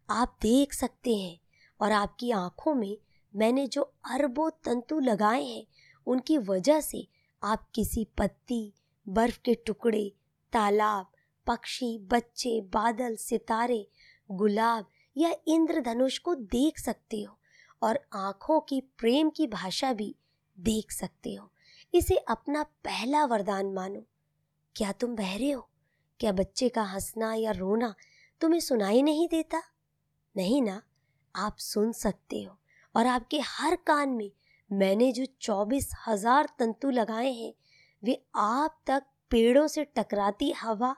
आप 0.09 0.37
देख 0.41 0.73
सकते 0.73 1.15
हैं, 1.15 1.39
और 1.79 1.91
आपकी 1.91 2.31
आँखों 2.31 2.73
में 2.75 2.97
मैंने 3.33 3.67
जो 3.67 3.81
अरबों 4.11 4.49
तंतु 4.63 4.99
लगाए 4.99 5.43
हैं, 5.43 5.65
उनकी 6.07 6.37
वजह 6.39 6.81
से 6.81 7.07
आप 7.41 7.67
किसी 7.75 8.07
पत्ती, 8.17 8.73
बर्फ़ 9.05 9.39
के 9.45 9.55
टुकड़े, 9.65 10.11
तालाब 10.53 11.07
पक्षी, 11.47 11.97
बच्चे, 11.97 12.59
बादल, 12.61 13.15
सितारे, 13.15 13.87
गुलाब 14.31 14.85
या 15.17 15.33
इंद्रधनुष 15.47 16.17
को 16.17 16.35
देख 16.35 16.79
सकते 16.79 17.21
हो 17.21 17.37
और 17.81 17.99
आँखों 18.13 18.59
की, 18.59 18.81
प्रेम 18.81 19.29
की 19.29 19.47
भाषा 19.47 19.93
भी 19.93 20.15
देख 20.59 20.91
सकते 20.91 21.33
हो। 21.33 21.51
इसे 21.93 22.15
अपना 22.15 22.63
पहला 22.63 23.25
वरदान 23.25 23.73
मानो। 23.73 24.01
क्या 24.75 24.91
तुम 24.91 25.15
बहरे 25.15 25.51
हो? 25.51 25.69
क्या 26.19 26.31
बच्चे 26.31 26.69
का 26.69 26.83
हंसना 26.83 27.33
या 27.33 27.51
रोना 27.51 27.93
तुम्हें 28.41 28.59
सुनाई 28.59 29.01
नहीं 29.01 29.27
देता? 29.27 29.61
नहीं 30.37 30.61
ना, 30.61 30.81
आप 31.35 31.57
सुन 31.57 31.91
सकते 31.91 32.41
हो 32.41 32.57
और 32.95 33.07
आपके 33.07 33.39
हर 33.39 33.75
कान 33.75 34.09
में 34.09 34.31
मैंने 34.71 35.11
जो 35.11 35.25
चौबीस 35.41 35.91
हज़ार 36.07 36.49
तंतु 36.59 36.89
लगाए 36.89 37.31
हैं, 37.31 37.53
वे 38.03 38.21
आप 38.35 38.81
तक 38.87 39.03
पेड़ों 39.29 39.67
से 39.67 39.83
टकराती 39.83 40.51
हवा 40.51 40.95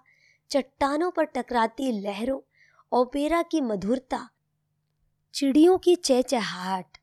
चट्टानों 0.54 1.12
पर 1.12 1.24
टकराती 1.24 1.92
लहरों 1.92 2.40
ओपेरा 2.92 3.42
की 3.42 3.62
मधुरता, 3.62 4.30
चिड़ियों 5.34 5.78
की 5.78 5.96
चहचहाट 5.96 6.98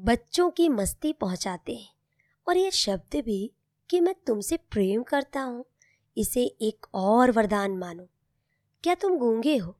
बच्चों 0.00 0.50
की 0.50 0.68
मस्ती 0.68 1.12
पहुंचाते 1.12 1.74
हैं। 1.74 1.94
और 2.48 2.56
ये 2.56 2.70
शब्द 2.70 3.16
भी 3.16 3.52
कि 3.90 4.00
मैं 4.00 4.14
तुमसे 4.26 4.56
प्रेम 4.56 5.02
करता 5.02 5.40
हूँ, 5.40 5.64
इसे 6.16 6.44
एक 6.44 6.86
और 6.94 7.30
वरदान 7.30 7.78
मानो। 7.78 8.08
क्या 8.82 8.94
तुम 8.94 9.18
गूँगे 9.18 9.56
हो? 9.56 9.78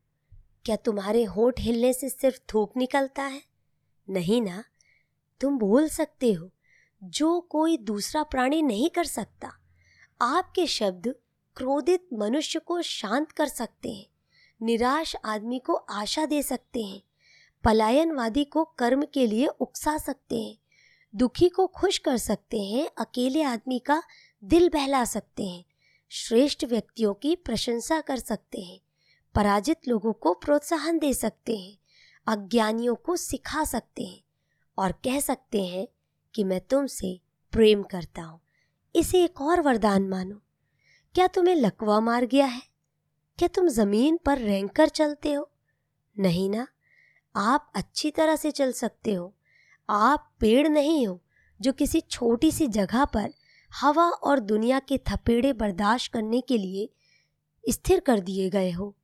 क्या 0.64 0.76
तुम्हारे 0.76 1.24
होठ 1.24 1.60
हिलने 1.60 1.92
से 1.92 2.08
सिर्फ़ 2.08 2.40
थूक 2.54 2.76
निकलता 2.76 3.22
है? 3.22 3.42
नहीं 4.10 4.42
ना, 4.42 4.64
तुम 5.40 5.58
बोल 5.58 5.88
सकते 5.88 6.32
हो, 6.32 6.50
जो 7.04 7.40
कोई 7.40 7.76
दूसरा 7.76 8.22
प्राणी 8.22 8.62
नहीं 8.62 8.90
कर 8.90 9.04
सकता। 9.04 9.52
आपके 10.22 10.66
शब्द 10.66 11.14
क्रोधित 11.56 12.06
मनुष्य 12.12 12.58
को 12.58 12.82
शांत 12.82 13.32
कर 13.32 13.46
सकते 13.46 13.92
हैं, 13.92 14.06
निराश 14.62 15.16
आदमी 15.24 15.58
को 15.58 15.74
आशा 15.74 16.26
दे 16.26 16.42
सकते 16.42 16.82
हैं, 16.82 17.02
पलायनवादी 17.64 18.44
को 18.44 18.64
कर्म 18.64 19.06
के 19.14 19.26
लिए 19.26 19.46
उकसा 19.46 19.98
सकते 19.98 20.42
हैं, 20.42 20.58
दुखी 21.16 21.48
को 21.48 21.66
खुश 21.66 21.98
कर 21.98 22.16
सकते 22.16 22.60
हैं, 22.60 22.90
अकेले 22.98 23.42
आदमी 23.42 23.78
का 23.78 24.02
दिल 24.44 24.68
बहला 24.68 25.04
सकते 25.04 25.44
हैं, 25.44 25.64
श्रेष्ठ 26.08 26.64
व्यक्तियों 26.64 27.14
की 27.14 27.36
प्रशंसा 27.36 28.00
कर 28.00 28.16
सकते 28.16 28.60
हैं, 28.60 28.80
पराजित 29.34 29.88
लोगों 29.88 30.12
को 30.12 30.34
प्रोत्साहन 30.34 30.98
दे 30.98 31.14
सकते 31.14 31.56
हैं, 31.56 31.78
अज्ञानियों 32.26 32.94
को 32.94 33.16
सिखा 33.16 33.64
सकते 33.64 34.04
हैं 34.04 34.20
और 34.78 34.92
कह 34.92 35.20
सकते 35.20 35.66
हैं 35.66 35.88
कि 36.34 36.44
मैं 36.44 36.60
तुमसे 36.60 37.20
प्रेम 37.52 37.82
करता 37.82 38.22
हूँ। 38.22 38.40
इसे 38.96 39.24
एक 39.24 39.40
और 39.40 39.60
वरदान 39.60 40.08
मानो। 40.08 40.40
क्या 41.14 41.26
तुम्हें 41.26 41.54
लकवा 41.54 42.00
मार 42.00 42.24
गया 42.24 42.46
है? 42.46 42.62
क्या 43.38 43.48
तुम 43.48 43.68
ज़मीन 43.68 44.18
पर 44.24 44.38
रेंग 44.38 44.68
कर 44.68 44.88
चलते 44.88 45.32
हो? 45.32 45.50
नहीं 46.18 46.50
ना, 46.50 46.66
आप 47.36 47.72
अच्छी 47.74 48.10
तरह 48.10 48.36
से 48.36 48.50
चल 48.50 48.72
सकते 48.72 49.14
हो। 49.14 49.34
आप 49.90 50.32
पेड़ 50.40 50.68
नहीं 50.68 51.06
हो, 51.06 51.20
जो 51.60 51.72
किसी 51.72 52.00
छोटी 52.00 52.52
सी 52.52 52.66
जगह 52.66 53.04
पर 53.04 53.34
हवा 53.80 54.08
और 54.08 54.40
दुनिया 54.40 54.78
के 54.78 54.98
थपेड़े 54.98 55.52
बर्दाश्त 55.52 56.12
करने 56.12 56.40
के 56.40 56.58
लिए 56.58 56.90
स्थिर 57.70 58.00
कर 58.00 58.20
दिए 58.20 58.50
गए 58.50 58.70
हो। 58.70 58.96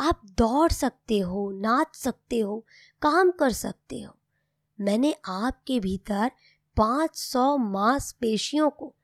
आप 0.00 0.20
दौड़ 0.24 0.72
सकते 0.72 1.18
हो, 1.18 1.50
नाच 1.50 1.96
सकते 1.96 2.38
हो, 2.38 2.66
काम 3.02 3.30
कर 3.30 3.52
सकते 3.52 4.00
हो। 4.00 4.16
मैंने 4.80 5.16
आपके 5.24 5.80
भीतर 5.80 6.30
500 6.76 7.56
मांसपेशियों 7.56 8.70
को 8.70 8.94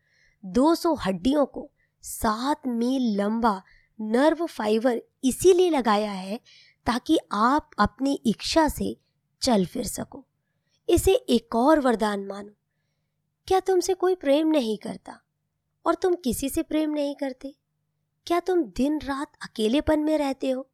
200 0.44 0.94
हड्डियों 0.94 1.46
को 1.46 1.70
सात 2.02 2.66
मील 2.66 3.16
लंबा 3.16 3.62
नर्व 4.00 4.46
फाइबर 4.46 5.02
इसीलिए 5.24 5.70
लगाया 5.70 6.12
है 6.12 6.40
ताकि 6.86 7.18
आप 7.32 7.70
अपनी 7.78 8.20
इच्छा 8.26 8.68
से 8.68 9.00
चल 9.42 9.66
फिर 9.66 9.86
सको। 9.86 10.26
इसे 10.88 11.14
एक 11.14 11.54
और 11.54 11.80
वरदान 11.80 12.26
मानो। 12.26 12.50
क्या 13.46 13.60
तुमसे 13.60 13.94
कोई 13.94 14.14
प्रेम 14.14 14.48
नहीं 14.48 14.78
करता 14.78 15.20
और 15.86 15.94
तुम 15.94 16.14
किसी 16.14 16.48
से 16.48 16.62
प्रेम 16.62 16.90
नहीं 16.90 17.14
करते? 17.14 17.56
क्या 18.26 18.40
तुम 18.40 18.64
दिन 18.64 19.00
रात 19.00 19.32
अकेलेपन 19.42 20.00
में 20.00 20.18
रहते 20.18 20.50
हो? 20.50 20.70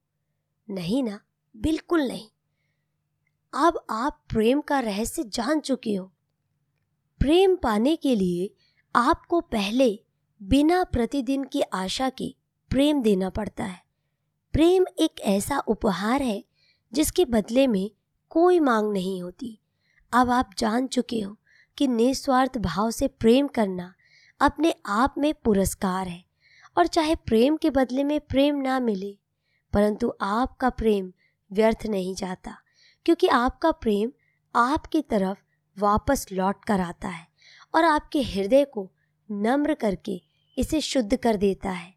नहीं 0.71 1.03
ना, 1.03 1.21
बिल्कुल 1.57 2.01
नहीं। 2.01 2.29
अब 3.55 3.87
आप 3.91 4.25
प्रेम 4.29 4.61
का 4.61 4.81
रहस्य 4.81 5.25
जान 5.25 5.61
चुके 5.61 5.95
हो। 5.95 6.13
प्रेम 7.19 7.57
पाने 7.57 7.97
के 7.97 8.17
लिए 8.17 8.55
आपको 8.97 9.41
पहले 9.41 10.04
बिना 10.45 10.83
प्रतिदिन 10.85 11.45
की 11.45 11.61
आशा 11.75 12.09
के 12.11 12.35
प्रेम 12.71 13.01
देना 13.03 13.29
पड़ता 13.31 13.65
है। 13.65 13.81
प्रेम 14.55 14.85
एक 14.99 15.21
ऐसा 15.21 15.59
उपहार 15.59 16.23
है 16.23 16.45
जिसके 16.93 17.25
बदले 17.25 17.67
में 17.67 17.91
कोई 18.29 18.59
मांग 18.61 18.93
नहीं 18.93 19.23
होती। 19.23 19.59
अब 20.13 20.31
आप 20.31 20.51
जान 20.59 20.87
चुके 20.87 21.21
हो 21.21 21.37
कि 21.79 21.89
निस्वार्थ 21.89 22.59
भाव 22.59 22.91
से 22.91 23.09
प्रेम 23.09 23.47
करना 23.49 23.93
अपने 24.41 24.75
आप 24.87 25.15
में 25.19 25.33
पुरस्कार 25.35 26.09
है 26.09 26.23
और 26.77 26.87
चाहे 26.87 27.15
प्रेम 27.17 27.57
के 27.57 27.71
बदले 27.71 28.05
में 28.05 28.21
प्रेम 28.21 28.57
ना 28.57 28.79
मिले, 28.81 29.17
परंतु 29.73 30.13
आपका 30.21 30.71
प्रेम 30.71 31.13
व्यर्थ 31.51 31.87
नहीं 31.87 32.15
जाता, 32.15 32.57
क्योंकि 33.07 33.29
आपका 33.29 33.71
प्रेम 33.71 34.13
आपकी 34.55 35.03
तरफ़ 35.03 35.39
वापस 35.77 36.27
लौट 36.33 36.65
कर 36.65 36.81
आता 36.81 37.09
है 37.09 37.27
और 37.75 37.85
आपके 37.85 38.23
हृदय 38.23 38.65
को 38.65 38.91
नम्र 39.29 39.75
करके 39.75 40.21
इसे 40.59 40.81
शुद्ध 40.81 41.17
कर 41.17 41.37
देता 41.37 41.71
है। 41.71 41.95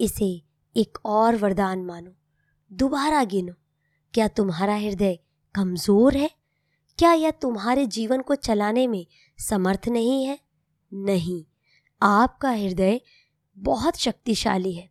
इसे 0.00 0.42
एक 0.76 0.98
और 1.04 1.36
वरदान 1.36 1.84
मानो। 1.84 2.10
दोबारा 2.72 3.24
गिनो। 3.24 3.52
क्या 4.14 4.28
तुम्हारा 4.28 4.74
हृदय 4.74 5.18
कमज़ोर 5.54 6.16
है? 6.16 6.30
क्या 6.98 7.12
यह 7.12 7.30
तुम्हारे 7.30 7.86
जीवन 7.86 8.20
को 8.20 8.34
चलाने 8.34 8.86
में 8.86 9.06
समर्थ 9.38 9.88
नहीं 9.88 10.24
है? 10.24 10.38
नहीं। 10.92 11.44
आपका 12.02 12.50
हृदय 12.50 13.00
बहुत 13.58 13.96
शक्तिशाली 13.96 14.72
है। 14.72 14.90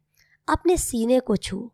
अपने 0.49 0.77
सीने 0.77 1.19
को 1.19 1.35
छू। 1.35 1.71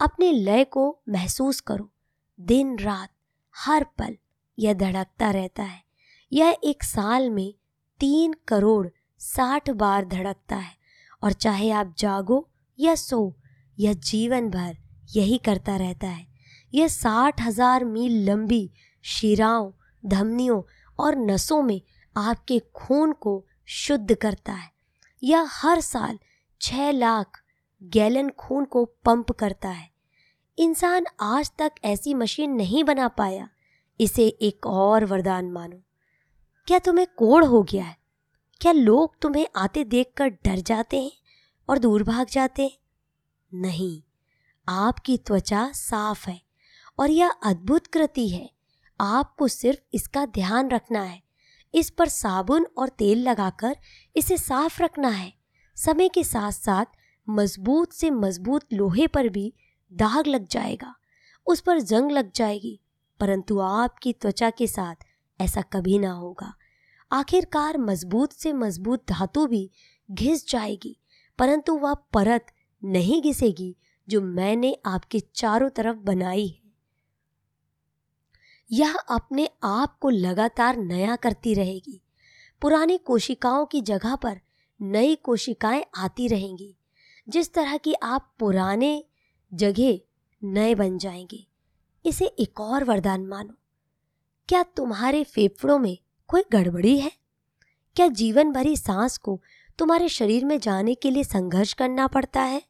अपने 0.00 0.32
लय 0.32 0.64
को 0.64 1.00
महसूस 1.08 1.60
करो। 1.60 1.92
दिन 2.40 2.78
रात 2.78 3.10
हर 3.56 3.84
पल 3.84 4.16
यह 4.58 4.74
धड़कता 4.74 5.30
रहता 5.30 5.62
है। 5.62 5.84
यह 6.32 6.56
एक 6.64 6.84
साल 6.84 7.30
में 7.30 7.54
तीन 8.00 8.34
करोड़ 8.48 8.88
साठ 9.20 9.70
बार 9.70 10.04
धड़कता 10.04 10.56
है 10.56 10.74
और 11.22 11.32
चाहे 11.32 11.70
आप 11.70 11.94
जागो 11.98 12.48
या 12.78 12.94
सो, 12.94 13.36
यह 13.78 13.92
जीवन 13.92 14.50
भर 14.50 14.76
यही 15.16 15.38
करता 15.38 15.76
रहता 15.76 16.08
है। 16.08 16.26
यह 16.74 16.88
साठ 16.88 17.40
हज़ार 17.40 17.84
मील 17.84 18.30
लंबी 18.30 18.70
शिराओं, 19.02 19.72
धमनियों 20.06 20.62
और 20.98 21.16
नसों 21.16 21.62
में 21.62 21.80
आपके 22.16 22.58
खून 22.74 23.12
को 23.12 23.44
शुद्ध 23.66 24.14
करता 24.14 24.52
है। 24.52 24.70
यह 25.22 25.48
हर 25.50 25.80
साल 25.80 26.18
छः 26.60 26.90
लाख 26.90 27.42
गैलन 27.82 28.30
खून 28.30 28.64
को 28.64 28.84
पंप 28.84 29.32
करता 29.32 29.68
है। 29.68 29.90
इंसान 30.58 31.04
आज 31.20 31.50
तक 31.58 31.72
ऐसी 31.84 32.14
मशीन 32.14 32.50
नहीं 32.50 32.84
बना 32.84 33.08
पाया। 33.08 33.48
इसे 34.00 34.26
एक 34.26 34.66
और 34.66 35.04
वरदान 35.04 35.50
मानो। 35.50 35.76
क्या 36.66 36.78
तुम्हें 36.78 37.06
कोड़ 37.16 37.44
हो 37.44 37.62
गया 37.62 37.84
है? 37.84 37.96
क्या 38.60 38.72
लोग 38.72 39.14
तुम्हें 39.22 39.46
आते 39.56 39.84
देखकर 39.84 40.28
डर 40.28 40.56
जाते 40.56 41.00
हैं 41.02 41.12
और 41.68 41.78
दूर 41.78 42.02
भाग 42.02 42.26
जाते 42.26 42.62
हैं? 42.62 42.76
नहीं, 43.52 44.02
आपकी 44.68 45.16
त्वचा 45.16 45.70
साफ़ 45.72 46.30
है 46.30 46.40
और 46.98 47.10
यह 47.10 47.30
अद्भुत 47.30 47.86
कृति 47.86 48.28
है। 48.28 48.50
आपको 49.00 49.48
सिर्फ़ 49.48 49.80
इसका 49.94 50.26
ध्यान 50.26 50.70
रखना 50.70 51.02
है। 51.02 51.22
इस 51.74 51.90
पर 51.90 52.08
साबुन 52.08 52.66
और 52.78 52.88
तेल 52.88 53.28
लगाकर 53.28 53.76
इसे 54.16 54.36
साफ़ 54.36 54.82
रखना 54.82 55.08
है। 55.08 55.32
समय 55.76 56.08
के 56.08 56.24
साथ 56.24 56.52
साथ 56.52 56.84
मज़बूत 57.28 57.92
से 57.92 58.10
मज़बूत 58.10 58.72
लोहे 58.72 59.06
पर 59.06 59.28
भी 59.28 59.52
दाग 59.92 60.26
लग 60.26 60.48
जाएगा। 60.48 60.94
उस 61.46 61.60
पर 61.60 61.80
जंग 61.80 62.10
लग 62.10 62.32
जाएगी, 62.32 62.80
परंतु 63.20 63.58
आपकी 63.58 64.12
त्वचा 64.12 64.50
के 64.50 64.66
साथ 64.66 65.04
ऐसा 65.40 65.62
कभी 65.62 65.98
ना 65.98 66.10
होगा। 66.10 66.54
आखिरकार 67.12 67.78
मज़बूत 67.78 68.32
से 68.32 68.52
मज़बूत 68.52 69.04
धातु 69.08 69.46
भी 69.46 69.70
घिस 70.10 70.48
जाएगी, 70.48 70.96
परंतु 71.38 71.76
वह 71.78 71.94
परत 71.94 72.46
नहीं 72.84 73.22
घिसेगी 73.22 73.76
जो 74.08 74.20
मैंने 74.20 74.76
आपके 74.86 75.20
चारों 75.34 75.68
तरफ़ 75.70 75.96
बनाई 75.96 76.46
है। 76.46 76.72
यह 78.72 78.94
अपने 78.94 79.48
आप 79.62 79.98
को 79.98 80.10
लगातार 80.10 80.76
नया 80.76 81.16
करती 81.16 81.54
रहेगी। 81.54 82.02
पुरानी 82.62 82.98
कोशिकाओं 82.98 83.66
की 83.66 83.80
जगह 83.80 84.16
पर 84.16 84.40
नई 84.80 85.14
कोशिकाएँ 85.14 85.84
आती 85.96 86.28
रहेंगी, 86.28 86.76
जिस 87.28 87.52
तरह 87.54 87.76
की 87.76 87.94
आप 87.94 88.34
पुराने 88.38 89.04
जगह 89.54 89.98
नए 90.42 90.74
बन 90.74 90.98
जाएँगे। 90.98 91.46
इसे 92.04 92.26
एक 92.26 92.60
और 92.60 92.84
वरदान 92.84 93.26
मानो। 93.26 93.54
क्या 94.48 94.62
तुम्हारे 94.62 95.24
फेफड़ों 95.24 95.78
में 95.78 95.98
कोई 96.28 96.42
गड़बड़ी 96.52 96.98
है? 96.98 97.12
क्या 97.96 98.08
जीवन 98.08 98.52
भरी 98.52 98.76
सांस 98.76 99.18
को 99.18 99.42
तुम्हारे 99.78 100.08
शरीर 100.08 100.44
में 100.44 100.60
जाने 100.60 100.94
के 100.94 101.10
लिए 101.10 101.24
संघर्ष 101.24 101.72
करना 101.72 102.06
पड़ता 102.06 102.42
है? 102.42 102.62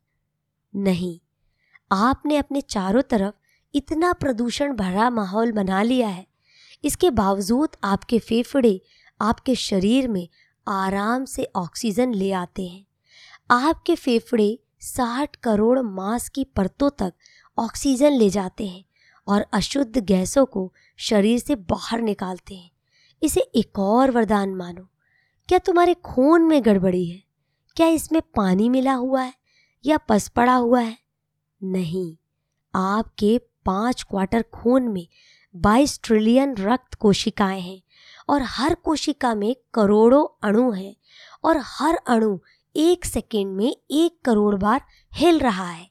नहीं। 0.76 1.20
आपने 1.92 2.36
अपने 2.36 2.60
चारों 2.60 3.02
तरफ़ 3.02 3.34
इतना 3.74 4.12
प्रदूषण 4.12 4.76
भरा 4.76 5.10
माहौल 5.10 5.52
बना 5.52 5.82
लिया 5.82 6.08
है। 6.08 6.26
इसके 6.84 7.10
बावजूद 7.10 7.68
आपके 7.84 8.18
फेफड़े 8.18 8.80
आपके 9.20 9.54
शरीर 9.54 10.08
में 10.08 10.28
आराम 10.68 11.24
से 11.24 11.48
ऑक्सीजन 11.56 12.14
ले 12.14 12.32
आते 12.32 12.66
हैं। 12.66 12.86
आपके 13.50 13.94
फेफड़े 13.94 14.58
साठ 14.80 15.36
करोड़ 15.36 15.78
मांस 15.78 16.28
की 16.28 16.44
परतों 16.44 16.90
तक 16.90 17.14
ऑक्सीजन 17.58 18.12
ले 18.12 18.30
जाते 18.30 18.66
हैं 18.66 18.84
और 19.26 19.46
अशुद्ध 19.52 19.98
गैसों 19.98 20.46
को 20.46 20.74
शरीर 20.96 21.38
से 21.38 21.54
बाहर 21.54 22.00
निकालते 22.00 22.54
हैं। 22.54 22.70
इसे 23.22 23.40
एक 23.40 23.78
और 23.78 24.10
वरदान 24.10 24.54
मानो। 24.54 24.88
क्या 25.48 25.58
तुम्हारे 25.58 25.94
खून 25.94 26.42
में 26.42 26.64
गड़बड़ी 26.64 27.06
है? 27.06 27.22
क्या 27.76 27.86
इसमें 27.86 28.22
पानी 28.36 28.68
मिला 28.68 28.92
हुआ 28.92 29.22
है 29.22 29.34
या 29.86 29.98
पस 29.98 30.28
पड़ा 30.28 30.54
हुआ 30.54 30.80
है? 30.80 30.98
नहीं, 31.62 32.16
आपके 32.74 33.40
पाँच 33.64 34.02
क्वार्टर 34.02 34.42
खून 34.42 34.88
में 34.88 35.06
बाईस 35.56 36.00
ट्रिलियन 36.04 36.56
रक्त 36.56 36.94
कोशिकाएँ 36.94 37.60
हैं 37.60 37.82
और 38.28 38.42
हर 38.42 38.74
कोशिका 38.74 39.34
में 39.34 39.56
करोड़ों 39.74 40.48
अणु 40.48 40.70
हैं 40.70 40.96
और 41.44 41.56
हर 41.62 41.94
अणु 41.94 42.38
एक 42.76 43.04
सेकेंड 43.04 43.56
में 43.56 43.76
एक 43.90 44.18
करोड़ 44.24 44.54
बार 44.54 44.82
हिल 45.14 45.38
रहा 45.38 45.70
है। 45.70 45.90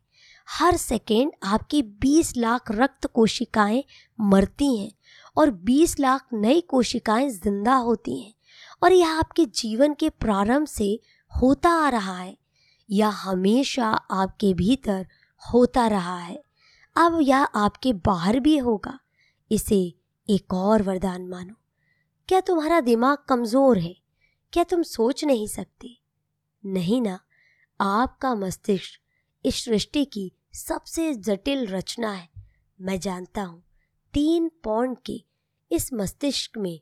हर 0.49 0.75
सेकेंड 0.75 1.31
आपकी 1.43 1.81
20 1.81 2.37
लाख 2.37 2.71
रक्त 2.71 3.07
कोशिकाएँ 3.07 3.83
मरती 4.19 4.77
हैं 4.77 4.91
और 5.37 5.51
20 5.51 5.99
लाख 5.99 6.27
नई 6.33 6.61
कोशिकाएँ 6.61 7.29
ज़िंदा 7.29 7.75
होती 7.75 8.21
हैं 8.21 8.33
और 8.83 8.91
यह 8.91 9.11
आपके 9.11 9.45
जीवन 9.45 9.93
के 9.93 10.09
प्रारंभ 10.09 10.67
से 10.67 10.99
होता 11.41 11.69
आ 11.69 11.89
रहा 11.89 12.17
है। 12.17 12.37
यह 12.91 13.07
हमेशा 13.07 13.87
आपके 13.89 14.53
भीतर 14.53 15.07
होता 15.53 15.87
रहा 15.87 16.17
है। 16.19 16.43
अब 16.97 17.19
यह 17.21 17.37
आपके 17.37 17.93
बाहर 17.93 18.39
भी 18.39 18.57
होगा। 18.57 18.99
इसे 19.51 19.93
एक 20.29 20.53
और 20.53 20.81
वरदान 20.81 21.27
मानो। 21.27 21.55
क्या 22.27 22.39
तुम्हारा 22.39 22.81
दिमाग 22.81 23.17
कमज़ोर 23.29 23.77
है? 23.77 23.95
क्या 24.53 24.63
तुम 24.63 24.83
सोच 24.83 25.23
नहीं 25.23 25.47
सकते? 25.47 25.97
नहीं 26.65 27.01
ना। 27.01 27.19
आपका 27.81 28.35
मस्तिष्क 28.35 28.99
इस 29.45 29.65
सृष्टि 29.65 30.05
की 30.05 30.31
सबसे 30.53 31.13
जटिल 31.13 31.67
रचना 31.67 32.11
है। 32.11 32.29
मैं 32.81 32.99
जानता 32.99 33.41
हूँ। 33.41 33.64
तीन 34.15 34.51
पौंड 34.63 34.97
के 35.05 35.23
इस 35.71 35.93
मस्तिष्क 35.93 36.57
में। 36.57 36.79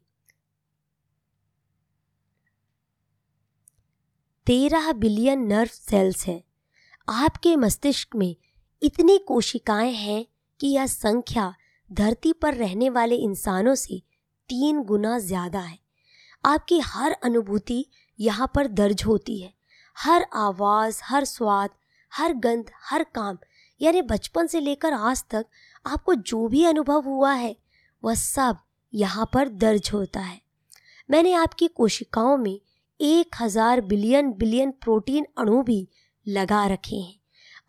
तेरह 4.48 4.92
बिलियन 4.94 5.40
नर्व 5.40 5.70
सेल्स 5.70 6.28
हैं। 6.28 6.44
आपके 7.10 7.56
मस्तिष्क 7.56 8.16
में 8.16 8.36
इतनी 8.82 9.18
कोशिकाएँ 9.18 9.94
हैं 9.94 10.26
कि 10.60 10.68
यह 10.68 10.86
संख्या 10.86 11.54
धरती 11.92 12.34
पर 12.34 12.54
रहने 12.54 12.90
वाले 12.90 13.16
इंसानों 13.16 13.76
से 13.76 14.02
तीन 14.50 14.84
गुना 14.84 15.20
ज़्यादा 15.20 15.60
है। 15.60 15.80
आपकी 16.46 16.80
हर 16.80 17.12
अनुभूति 17.12 17.86
यहाँ 18.20 18.52
पर 18.56 18.68
दर्ज 18.68 19.04
होती 19.04 19.40
है। 19.42 19.54
हर 19.98 20.28
आवाज़, 20.34 21.02
हर 21.04 21.26
स्वाद, 21.26 21.70
हर 22.12 22.34
गंध, 22.34 22.72
हर 22.84 23.04
काम, 23.04 23.38
यानी 23.82 24.02
बचपन 24.02 24.48
से 24.48 24.60
लेकर 24.60 24.94
आज 24.94 25.24
तक 25.30 25.46
आपको 25.86 26.14
जो 26.16 26.48
भी 26.48 26.64
अनुभव 26.66 27.02
हुआ 27.02 27.34
है, 27.34 27.56
वह 28.04 28.14
सब 28.14 28.58
यहाँ 28.94 29.30
पर 29.34 29.50
दर्ज 29.50 29.90
होता 29.94 30.20
है। 30.20 30.42
मैंने 31.10 31.34
आपकी 31.34 31.68
कोशिकाओं 31.68 32.38
में 32.38 32.60
एक 33.00 33.36
हज़ार 33.42 33.82
बिलियन 33.82 34.32
बिलियन 34.32 34.72
प्रोटीन 34.72 35.26
अणु 35.38 35.62
भी 35.64 35.88
लगा 36.28 36.66
रखे 36.68 36.96
हैं। 36.96 37.20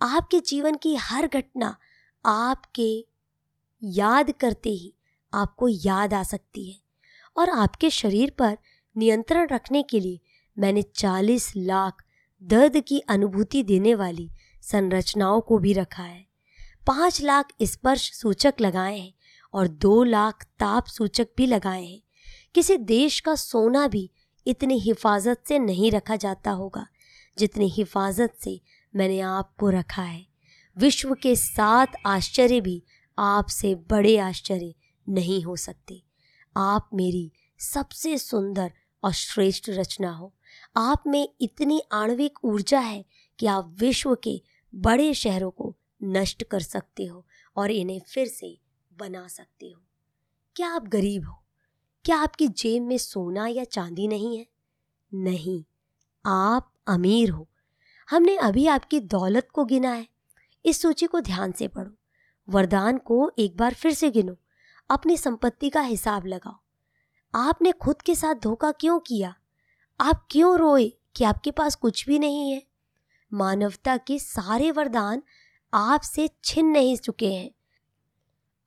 आपके 0.02 0.40
जीवन 0.40 0.74
की 0.74 0.94
हर 0.96 1.26
घटना 1.26 1.76
आपके 2.24 3.06
याद 3.82 4.30
करते 4.30 4.70
ही 4.70 4.94
आपको 5.32 5.68
याद 5.68 6.14
आ 6.14 6.22
सकती 6.22 6.70
है। 6.70 6.78
और 7.36 7.50
आपके 7.50 7.90
शरीर 7.90 8.30
पर 8.30 8.56
नियंत्रण 8.96 9.48
रखने 9.48 9.82
के 9.82 10.00
लिए 10.00 10.20
मैंने 10.56 10.82
40 10.82 11.52
लाख 11.56 12.04
दर्द 12.42 12.80
की 12.80 12.98
अनुभूति 12.98 13.62
देने 13.62 13.94
वाली 13.94 14.30
संरचनाओं 14.62 15.40
को 15.40 15.58
भी 15.58 15.72
रखा 15.72 16.02
है। 16.02 16.26
पाँच 16.86 17.22
लाख 17.22 17.48
स्पर्श 17.62 18.12
सूचक 18.12 18.54
लगाए 18.60 18.98
हैं 18.98 19.12
और 19.54 19.68
दो 19.68 20.04
लाख 20.04 20.44
ताप 20.44 20.86
सूचक 20.86 21.28
भी 21.36 21.46
लगाए 21.46 21.84
हैं। 21.84 22.00
किसी 22.54 22.76
देश 22.76 23.20
का 23.20 23.34
सोना 23.34 23.88
भी 23.88 24.10
इतनी 24.46 24.78
हिफाजत 24.78 25.42
से 25.48 25.58
नहीं 25.58 25.90
रखा 25.90 26.16
जाता 26.16 26.50
होगा, 26.50 26.86
जितनी 27.38 27.68
हिफाजत 27.68 28.34
से 28.40 28.60
मैंने 28.96 29.20
आपको 29.20 29.70
रखा 29.70 30.02
है। 30.02 30.26
विश्व 30.78 31.14
के 31.14 31.36
सात 31.36 31.92
आश्चर्य 32.06 32.60
भी 32.60 32.82
आपसे 33.18 33.74
बड़े 33.74 34.18
आश्चर्य 34.18 34.74
नहीं 35.08 35.42
हो 35.42 35.56
सकते। 35.56 36.02
आप 36.56 36.90
मेरी 36.94 37.32
सबसे 37.58 38.18
सुंदर 38.18 38.72
और 39.04 39.12
श्रेष्ठ 39.12 39.68
रचना 39.68 40.10
हो। 40.10 40.34
आप 40.76 41.02
में 41.06 41.28
इतनी 41.40 41.82
आणविक 41.92 42.44
ऊर्जा 42.44 42.80
है 42.80 43.04
कि 43.38 43.46
आप 43.46 43.76
विश्व 43.78 44.14
के 44.14 44.42
बड़े 44.74 45.14
शहरों 45.14 45.50
को 45.50 45.73
नष्ट 46.04 46.44
कर 46.44 46.60
सकते 46.60 47.04
हो 47.04 47.26
और 47.56 47.70
इन्हें 47.70 48.00
फिर 48.00 48.28
से 48.28 48.58
बना 48.92 49.28
सकते 49.28 49.66
हो। 49.66 49.82
क्या 50.56 50.68
आप 50.70 50.88
गरीब 50.88 51.26
हो? 51.26 51.44
क्या 52.04 52.16
आपकी 52.16 52.48
जेब 52.48 52.82
में 52.82 52.98
सोना 52.98 53.46
या 53.46 53.64
चांदी 53.64 54.08
नहीं 54.08 54.38
है? 54.38 54.46
नहीं, 55.14 55.64
आप 56.26 56.72
अमीर 56.86 57.30
हो। 57.30 57.48
हमने 58.10 58.36
अभी 58.36 58.66
आपकी 58.66 59.00
दौलत 59.00 59.48
को 59.52 59.64
गिना 59.64 59.92
है। 59.92 60.08
इस 60.66 60.80
सूची 60.80 61.06
को 61.06 61.20
ध्यान 61.20 61.52
से 61.52 61.68
पढ़ो। 61.68 61.92
वरदान 62.48 62.98
को 62.98 63.32
एक 63.38 63.56
बार 63.56 63.74
फिर 63.74 63.94
से 63.94 64.10
गिनो। 64.10 64.36
अपनी 64.90 65.16
संपत्ति 65.16 65.70
का 65.70 65.80
हिसाब 65.80 66.26
लगाओ। 66.26 66.60
आपने 67.34 67.72
खुद 67.72 68.02
के 68.02 68.14
साथ 68.14 68.34
धोखा 68.34 68.72
क्यों 68.72 69.00
किया? 69.00 69.34
आप 70.00 70.26
क्यों 70.30 70.58
रोए 70.58 70.98
कि 71.16 71.24
आपके 71.24 71.50
पास 71.50 71.74
कुछ 71.74 72.06
भी 72.06 72.18
नहीं 72.18 72.52
है? 72.52 72.66
मानवता 73.32 73.96
के 73.96 74.18
सारे 74.18 74.70
वरदान 74.70 75.22
आपसे 75.74 76.30
छिन 76.44 76.66
नहीं 76.66 76.96
चुके 76.96 77.34
हैं। 77.34 77.50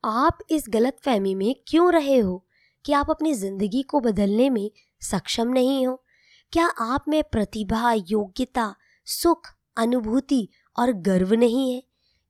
आप 0.04 0.38
इस 0.50 0.64
गलत 0.68 0.96
फहमी 1.04 1.34
में 1.34 1.56
क्यों 1.68 1.92
रहे 1.92 2.18
हो? 2.18 2.46
कि 2.86 2.92
आप 2.92 3.10
अपनी 3.10 3.34
ज़िंदगी 3.34 3.82
को 3.82 4.00
बदलने 4.00 4.50
में 4.50 4.70
सक्षम 5.00 5.48
नहीं 5.48 5.86
हो? 5.86 6.04
क्या 6.52 6.66
आप 6.66 7.04
में 7.08 7.24
प्रतिभा, 7.24 7.92
योग्यता, 7.92 8.74
सुख, 9.06 9.48
अनुभूति 9.76 10.48
और 10.78 10.92
गर्व 10.92 11.34
नहीं 11.34 11.74
है? 11.74 11.82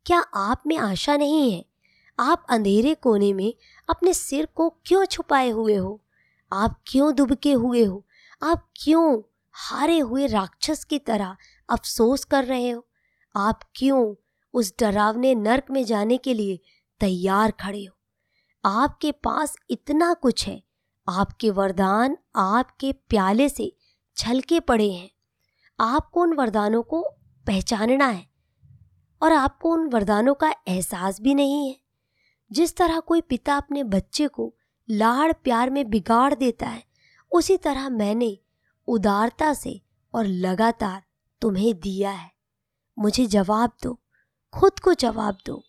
क्या 0.07 0.19
आप 0.21 0.63
में 0.67 0.79
आशा 0.79 1.17
नहीं 1.17 1.53
है? 1.53 1.65
आप 2.19 2.47
अंधेरे 2.49 2.95
कोने 2.95 3.33
में 3.33 3.55
अपने 3.91 4.15
सिर 4.15 4.47
को 4.47 4.69
क्यों 4.87 5.05
छुपाए 5.05 5.51
हुए 5.51 5.75
हो? 5.75 6.05
आप 6.53 6.81
क्यों 6.87 7.15
दुबके 7.15 7.53
हुए 7.53 7.85
हो? 7.85 8.07
आप 8.43 8.71
क्यों 8.77 9.23
हारे 9.53 9.99
हुए 9.99 10.27
राक्षस 10.27 10.85
की 10.85 10.99
तरह 10.99 11.37
अफसोस 11.69 12.25
कर 12.25 12.45
रहे 12.45 12.71
हो? 12.71 12.87
आप 13.37 13.61
क्यों 13.75 14.15
उस 14.53 14.75
डरावने 14.81 15.35
नर्क 15.35 15.65
में 15.71 15.85
जाने 15.85 16.17
के 16.17 16.35
लिए 16.35 16.61
तैयार 17.01 17.51
खड़े 17.51 17.85
हो। 17.85 17.99
आपके 18.65 19.13
पास 19.13 19.57
इतना 19.71 20.15
कुछ 20.15 20.49
है। 20.49 20.63
आपके 21.09 21.51
वरदान 21.51 22.17
आपके 22.37 22.93
प्याले 22.93 23.49
से 23.49 23.77
छलके 24.17 24.61
पड़े 24.61 24.93
हैं। 24.93 25.11
आपको 25.81 26.23
उन 26.23 26.33
वरदानों 26.33 26.83
को 26.83 27.03
पहचानना 27.47 28.07
है 28.07 28.31
और 29.23 29.33
आपको 29.33 29.71
उन 29.71 29.89
वरदानों 29.89 30.35
का 30.35 30.55
एहसास 30.69 31.21
भी 31.21 31.35
नहीं 31.35 31.69
है। 31.69 31.81
जिस 32.53 32.77
तरह 32.77 33.01
कोई 33.01 33.21
पिता 33.21 33.57
अपने 33.57 33.85
बच्चे 33.85 34.29
को 34.29 34.55
लाड़ 34.91 35.33
प्यार 35.33 35.71
में 35.71 35.91
बिगाड़ 35.91 36.35
देता 36.35 36.67
है, 36.67 36.85
उसी 37.33 37.57
तरह 37.57 37.89
मैंने 37.89 38.39
उदारता 38.87 39.55
से 39.55 39.83
और 40.15 40.27
लगातार 40.27 41.03
तुम्हें 41.41 41.81
दिया 41.81 42.11
है। 42.11 42.33
मुझे 42.99 43.27
जवाब 43.27 43.73
दो। 43.83 44.01
खुद 44.55 44.79
को 44.79 44.95
जवाब 44.95 45.39
दो। 45.47 45.63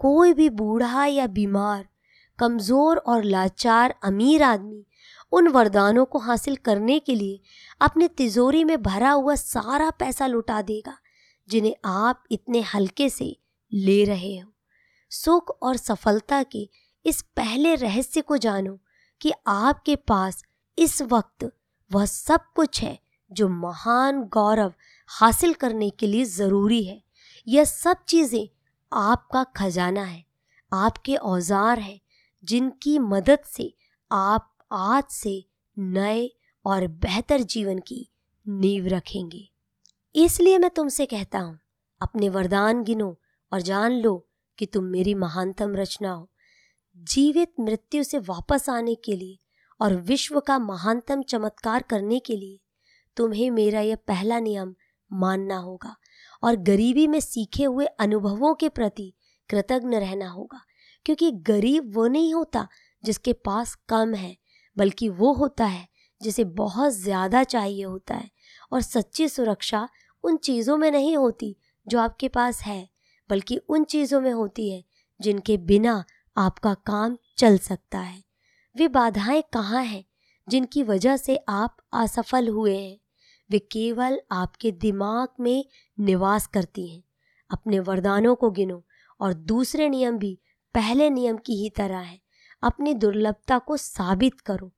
कोई 0.00 0.32
भी 0.32 0.48
बूढ़ा 0.50 1.04
या 1.06 1.26
बीमार, 1.26 1.86
कमज़ोर 2.38 2.96
और 2.98 3.24
लाचार 3.24 3.94
अमीर 4.04 4.42
आदमी 4.42 4.84
उन 5.32 5.48
वरदानों 5.48 6.04
को 6.04 6.18
हासिल 6.18 6.56
करने 6.56 6.98
के 6.98 7.14
लिए 7.14 7.40
अपने 7.80 8.08
तिजोरी 8.08 8.62
में 8.64 8.82
भरा 8.82 9.10
हुआ 9.10 9.34
सारा 9.34 9.90
पैसा 9.90 10.26
लुटा 10.26 10.60
देगा, 10.62 10.96
जिन्हें 11.48 11.74
आप 11.84 12.22
इतने 12.30 12.60
हल्के 12.64 13.08
से 13.10 13.36
ले 13.72 14.04
रहे 14.04 14.36
हो। 14.38 14.52
सुख 15.12 15.56
और 15.62 15.76
सफलता 15.76 16.42
के 16.42 16.68
इस 17.04 17.22
पहले 17.36 17.74
रहस्य 17.74 18.20
को 18.20 18.36
जानो 18.36 18.78
कि 19.20 19.32
आपके 19.46 19.96
पास 19.96 20.42
इस 20.78 21.00
वक्त 21.02 21.50
वह 21.90 22.06
सब 22.06 22.40
कुछ 22.56 22.82
है 22.82 22.98
जो 23.30 23.48
महान 23.48 24.22
गौरव 24.32 24.72
हासिल 25.08 25.54
करने 25.54 25.90
के 25.90 26.06
लिए 26.06 26.24
ज़रूरी 26.24 26.82
है। 26.84 27.02
यह 27.46 27.64
सब 27.64 28.04
चीज़ें 28.08 28.48
आपका 28.92 29.42
खजाना 29.56 30.02
है, 30.02 30.24
आपके 30.72 31.16
औज़ार 31.16 31.78
हैं, 31.78 32.00
जिनकी 32.44 32.98
मदद 32.98 33.38
से 33.46 33.72
आप 34.10 34.50
आज 34.72 35.04
से 35.04 35.44
नए 35.76 36.30
और 36.64 36.86
बेहतर 36.86 37.40
जीवन 37.40 37.78
की 37.78 38.08
नींव 38.46 38.86
रखेंगे। 38.86 39.48
इसलिए 40.14 40.58
मैं 40.58 40.70
तुमसे 40.70 41.06
कहता 41.06 41.38
हूँ, 41.38 41.58
अपने 42.00 42.28
वरदान 42.28 42.82
गिनो 42.84 43.16
और 43.52 43.60
जान 43.60 43.92
लो 43.92 44.16
कि 44.58 44.66
तुम 44.66 44.84
मेरी 44.84 45.14
महानतम 45.14 45.74
रचना 45.76 46.12
हो। 46.12 46.28
जीवित 46.96 47.52
मृत्यु 47.60 48.04
से 48.04 48.18
वापस 48.18 48.68
आने 48.68 48.94
के 48.94 49.16
लिए 49.16 49.38
और 49.80 49.94
विश्व 50.02 50.40
का 50.40 50.58
महानतम 50.58 51.22
चमत्कार 51.22 51.82
करने 51.82 52.18
के 52.18 52.36
लिए 52.36 52.60
तुम्हें 53.16 53.50
मेरा 53.50 53.80
यह 53.80 53.96
पहला 54.08 54.38
नियम 54.40 54.74
मानना 55.10 55.56
होगा। 55.56 55.94
और 56.44 56.56
गरीबी 56.56 57.06
में 57.06 57.20
सीखे 57.20 57.64
हुए 57.64 57.86
अनुभवों 57.86 58.54
के 58.54 58.68
प्रति 58.68 59.12
कृतज्ञ 59.50 59.98
रहना 59.98 60.28
होगा। 60.28 60.60
क्योंकि 61.06 61.30
गरीब 61.30 61.94
वो 61.94 62.06
नहीं 62.06 62.34
होता 62.34 62.66
जिसके 63.04 63.32
पास 63.32 63.74
कम 63.88 64.14
है, 64.14 64.36
बल्कि 64.76 65.08
वो 65.08 65.32
होता 65.32 65.64
है 65.64 65.88
जिसे 66.20 66.44
बहुत 66.44 66.92
ज़्यादा 66.92 67.42
चाहिए 67.44 67.84
होता 67.84 68.14
है। 68.14 68.30
और 68.72 68.80
सच्ची 68.80 69.28
सुरक्षा 69.28 69.88
उन 70.24 70.36
चीज़ों 70.36 70.76
में 70.76 70.90
नहीं 70.90 71.16
होती 71.16 71.56
जो 71.86 71.98
आपके 71.98 72.28
पास 72.28 72.62
है, 72.62 72.88
बल्कि 73.30 73.56
उन 73.56 73.84
चीज़ों 73.84 74.20
में 74.20 74.32
होती 74.32 74.70
है 74.70 74.84
जिनके 75.20 75.56
बिना 75.56 76.04
आपका 76.36 76.74
काम 76.74 77.16
चल 77.38 77.58
सकता 77.58 77.98
है। 77.98 78.22
वे 78.76 78.88
बाधाएँ 78.88 79.42
कहाँ 79.52 79.82
हैं 79.82 80.04
जिनकी 80.48 80.82
वजह 80.82 81.16
से 81.16 81.36
आप 81.48 81.76
असफल 81.92 82.48
हुए 82.48 82.76
हैं? 82.76 82.98
वे 83.50 83.58
केवल 83.58 84.20
आपके 84.32 84.70
दिमाग 84.70 85.28
में 85.40 85.64
निवास 86.00 86.46
करती 86.46 86.88
हैं। 86.88 87.02
अपने 87.50 87.80
वरदानों 87.80 88.34
को 88.34 88.50
गिनो 88.50 88.84
और 89.20 89.34
दूसरे 89.34 89.88
नियम 89.88 90.18
भी 90.18 90.38
पहले 90.74 91.10
नियम 91.10 91.36
की 91.36 91.54
ही 91.54 91.70
तरह 91.70 91.98
है। 91.98 92.20
अपनी 92.62 92.94
दुर्लभता 92.94 93.58
को 93.58 93.76
साबित 93.76 94.40
करो। 94.40 94.72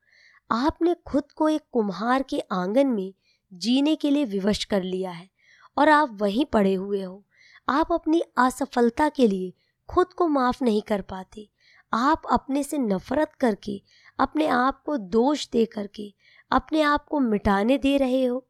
आपने 0.51 0.97
खुद 1.07 1.33
को 1.33 1.49
एक 1.49 1.63
कुम्हार 1.73 2.23
के 2.23 2.41
आँगन 2.53 2.87
में 2.87 3.15
जीने 3.53 3.97
के 3.97 4.11
लिए 4.11 4.25
विवश 4.25 4.65
कर 4.65 4.83
लिया 4.83 5.11
है 5.11 5.31
और 5.79 5.89
आप 5.89 6.09
वहीं 6.13 6.45
पड़े 6.45 6.75
हुए 6.75 7.03
हो। 7.03 7.25
आप 7.69 7.93
अपनी 7.93 8.21
असफलता 8.21 9.09
के 9.09 9.27
लिए 9.27 9.53
खुद 9.89 10.07
को 10.07 10.29
माफ़ 10.29 10.65
नहीं 10.65 10.83
कर 10.83 11.01
पाते। 11.01 11.51
आप 11.93 12.23
अपने 12.31 12.63
से 12.63 12.79
नफरत 12.79 13.33
करके, 13.41 13.83
अपने 14.19 14.47
आप 14.47 14.83
को 14.83 14.97
दोष 14.97 15.49
दे 15.49 15.65
करके, 15.65 16.15
अपने 16.51 16.81
आप 16.81 17.07
को 17.07 17.21
मिटाने 17.21 17.79
दे 17.79 17.97
रहे 17.97 18.25
हो। 18.25 18.47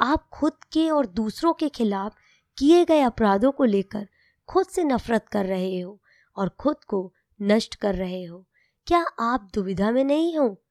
आप 0.00 0.28
खुद 0.28 0.52
के 0.72 0.90
और 0.90 1.06
दूसरों 1.06 1.52
के 1.52 1.68
खिलाफ 1.68 2.14
किए 2.58 2.84
गए 2.84 3.00
अपराधों 3.00 3.52
को 3.52 3.64
लेकर 3.64 4.08
खुद 4.48 4.66
से 4.66 4.84
नफरत 4.84 5.28
कर 5.28 5.46
रहे 5.46 5.80
हो 5.80 6.02
और 6.36 6.48
खुद 6.48 6.84
को 6.84 7.14
नष्ट 7.42 7.74
कर 7.74 7.94
रहे 7.94 8.24
हो। 8.24 8.46
क्या 8.86 9.04
आप 9.20 9.50
दुविधा 9.54 9.90
में 9.90 10.04
नहीं 10.04 10.38
हो? 10.38 10.62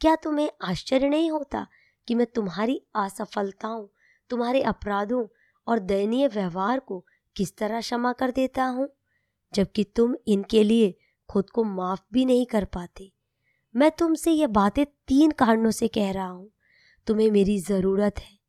क्या 0.00 0.16
तुम्हें 0.16 0.50
आश्चर्य 0.62 1.08
नहीं 1.08 1.30
होता 1.30 1.66
कि 2.08 2.14
मैं 2.14 2.26
तुम्हारी 2.26 2.82
असफलताओं, 2.94 3.86
तुम्हारे 4.30 4.62
अपराधों 4.62 5.26
और 5.68 5.78
दयनीय 5.78 6.28
व्यवहार 6.28 6.80
को 6.80 7.06
किस 7.36 7.56
तरह 7.56 7.80
क्षमा 7.80 8.12
कर 8.12 8.30
देता 8.30 8.64
हूँ? 8.64 8.88
जबकि 9.54 9.84
तुम 9.84 10.16
इनके 10.26 10.64
लिए 10.64 10.98
खुद 11.30 11.50
को 11.50 11.64
माफ़ 11.64 12.00
भी 12.12 12.24
नहीं 12.24 12.46
कर 12.46 12.64
पाते। 12.64 13.12
मैं 13.76 13.90
तुमसे 13.90 14.30
ये 14.30 14.46
बातें 14.46 14.86
तीन 14.86 15.30
कारणों 15.30 15.70
से 15.70 15.88
कह 15.88 16.12
रहा 16.12 16.28
हूँ। 16.28 16.50
तुम्हें 17.06 17.30
मेरी 17.30 17.58
ज़रूरत 17.58 18.14
है। 18.18 18.43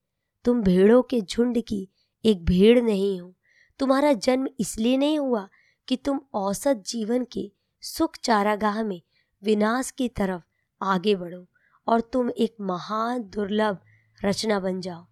तुम 0.46 0.62
भेड़ों 0.62 1.02
के 1.02 1.22
झुंड 1.22 1.62
की 1.62 1.90
एक 2.26 2.46
भेड़ 2.46 2.82
नहीं 2.82 3.22
हो। 3.22 3.36
तुम्हारा 3.80 4.14
जन्म 4.14 4.48
इसलिए 4.60 4.98
नहीं 4.98 5.20
हुआ 5.20 5.50
कि 5.88 5.96
तुम 5.96 6.20
औसत 6.34 6.84
जीवन 6.88 7.26
के 7.32 7.52
सुख 7.82 8.18
चारागाह 8.24 8.84
में 8.84 9.02
विनाश 9.44 9.92
की 9.92 10.10
तरफ़ 10.10 10.42
आगे 10.82 11.16
बढ़ो 11.16 11.46
और 11.88 12.02
तुम 12.02 12.30
एक 12.30 12.56
महान 12.62 13.24
दुर्लभ 13.24 13.78
रचना 14.26 14.60
बन 14.60 14.82
जाओ। 14.82 15.08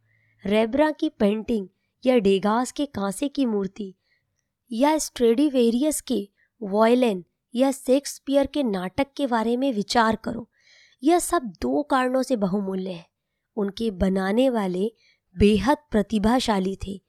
रेबरा 0.46 0.91
की 0.91 1.10
पेंटिंग 1.10 1.67
या 2.06 2.17
डेगास 2.17 2.72
के 2.72 2.86
कांसे 2.86 3.28
की 3.28 3.46
मूर्ति 3.46 3.93
या 4.72 4.98
स्ट्रेडिवेरियस 4.98 6.02
के 6.02 6.30
वॉयलिन 6.62 7.26
या 7.56 7.72
शेक्सपियर 7.72 8.46
के 8.46 8.63
नाटक 8.63 9.08
के 9.17 9.28
बारे 9.28 9.58
में 9.58 9.74
विचार 9.74 10.15
करो। 10.15 10.50
यह 11.04 11.19
सब 11.19 11.41
दो 11.62 11.84
कारणों 11.84 12.24
से 12.24 12.36
बहुमूल्य 12.36 12.91
है। 12.91 13.08
उनके 13.56 13.91
बनाने 13.91 14.50
वाले 14.50 14.91
बेहद 15.38 15.78
प्रतिभाशाली 15.91 16.78
थे 16.88 17.02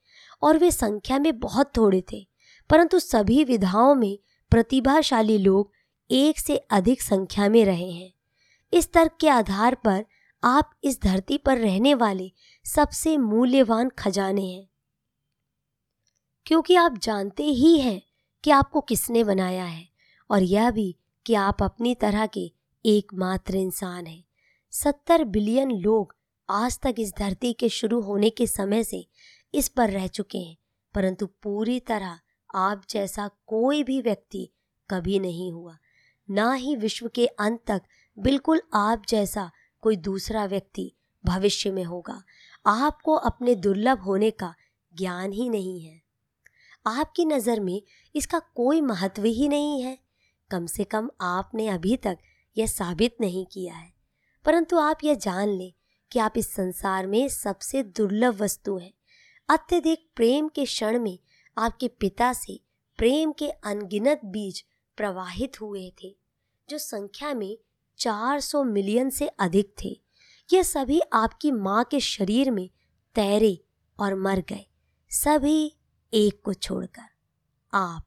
और 0.42 0.58
वे 0.58 0.70
संख्या 0.70 1.18
में 1.18 1.38
बहुत 1.38 1.76
थोड़े 1.76 2.04
थे, 2.12 2.28
परंतु 2.70 2.98
सभी 2.98 3.44
विधाओं 3.44 3.94
में 3.94 4.18
प्रतिभाशाली 4.50 5.38
लोग 5.38 5.72
एक 6.10 6.38
से 6.38 6.56
अधिक 6.56 7.02
संख्या 7.02 7.48
में 7.48 7.64
रहे 7.64 7.90
हैं। 7.90 8.12
इस 8.72 8.92
तर्क 8.92 9.16
के 9.20 9.28
आधार 9.28 9.74
पर 9.74 10.04
आप 10.44 10.70
इस 10.84 11.02
धरती 11.02 11.38
पर 11.38 11.58
रहने 11.58 11.94
वाले 11.94 12.32
सबसे 12.64 13.16
मूल्यवान 13.16 13.88
खजाने 13.88 14.46
हैं। 14.46 14.68
क्योंकि 16.46 16.74
आप 16.74 16.98
जानते 16.98 17.42
ही 17.42 17.78
हैं 17.78 18.02
कि 18.44 18.50
आपको 18.50 18.80
किसने 18.80 19.24
बनाया 19.24 19.64
है, 19.64 19.88
और 20.30 20.42
यह 20.42 20.70
भी 20.70 20.96
कि 21.26 21.34
आप 21.34 21.62
अपनी 21.62 21.94
तरह 21.94 22.26
के 22.26 22.52
एकमात्र 22.84 23.56
इंसान 23.56 24.06
हैं। 24.06 24.24
सत्तर 24.70 25.24
बिलियन 25.24 25.70
लोग 25.70 26.13
आज 26.48 26.78
तक 26.78 26.94
इस 26.98 27.12
धरती 27.18 27.52
के 27.52 27.68
शुरू 27.68 28.00
होने 28.00 28.30
के 28.30 28.46
समय 28.46 28.85
से 28.85 29.07
इस 29.54 29.68
पर 29.68 29.90
रह 29.90 30.07
चुके 30.07 30.38
हैं, 30.38 30.57
परंतु 30.94 31.26
पूरी 31.26 31.80
तरह 31.80 32.18
आप 32.54 32.83
जैसा 32.90 33.30
कोई 33.46 33.83
भी 33.83 34.00
व्यक्ति 34.00 34.48
कभी 34.90 35.18
नहीं 35.18 35.52
हुआ। 35.52 35.76
ना 36.30 36.52
ही 36.52 36.76
विश्व 36.76 37.09
के 37.09 37.26
अंत 37.26 37.61
तक 37.66 37.83
बिल्कुल 38.18 38.61
आप 38.74 39.02
जैसा 39.09 39.50
कोई 39.83 39.96
दूसरा 39.96 40.44
व्यक्ति 40.44 40.92
भविष्य 41.24 41.70
में 41.70 41.85
होगा। 41.85 42.22
आपको 42.66 43.14
अपने 43.14 43.54
दुर्लभ 43.54 43.98
होने 43.98 44.30
का 44.30 44.54
ज्ञान 44.94 45.33
ही 45.33 45.48
नहीं 45.48 45.80
है। 45.80 46.02
आपकी 46.87 47.24
नज़र 47.24 47.61
में 47.61 47.83
इसका 48.14 48.38
कोई 48.38 48.80
महत्व 48.80 49.24
ही 49.24 49.48
नहीं 49.48 49.83
है। 49.83 49.98
कम 50.50 50.66
से 50.66 50.85
कम 50.85 51.11
आपने 51.20 51.68
अभी 51.68 51.96
तक 51.96 52.18
यह 52.57 52.66
साबित 52.66 53.16
नहीं 53.20 53.46
किया 53.46 53.74
है। 53.74 53.92
परंतु 54.44 54.78
आप 54.78 55.04
यह 55.04 55.14
जान 55.14 55.48
लें 55.48 55.72
कि 56.14 56.20
आप 56.20 56.33
इस 56.37 56.55
संसार 56.55 57.07
में 57.07 57.29
सबसे 57.29 57.83
दुर्लभ 57.83 58.42
वस्तु 58.42 58.79
हैं। 58.79 58.92
अत्यधिक 59.48 60.11
प्रेम 60.16 60.48
के 60.48 60.64
क्षण 60.64 60.98
में 60.98 61.18
आपके 61.59 61.88
पिता 61.88 62.33
से 62.33 62.61
प्रेम 62.96 63.33
के 63.33 63.48
अनगिनत 63.48 64.20
बीज 64.24 64.64
प्रवाहित 64.96 65.61
हुए 65.61 65.92
थे, 66.03 66.16
जो 66.68 66.79
संख्या 66.79 67.35
में 67.35 67.59
400 67.98 68.64
मिलियन 68.64 69.11
से 69.11 69.29
अधिक 69.29 69.74
थे। 69.85 70.00
ये 70.53 70.64
सभी 70.64 71.00
आपकी 71.12 71.50
माँ 71.50 71.85
के 71.85 72.00
शरीर 72.00 72.50
में 72.50 72.70
तैरे 73.14 73.64
और 74.00 74.14
मर 74.14 74.40
गए, 74.40 74.66
सभी 75.11 75.77
एक 76.14 76.40
को 76.44 76.55
छोड़कर। 76.55 77.09
आप, 77.74 78.07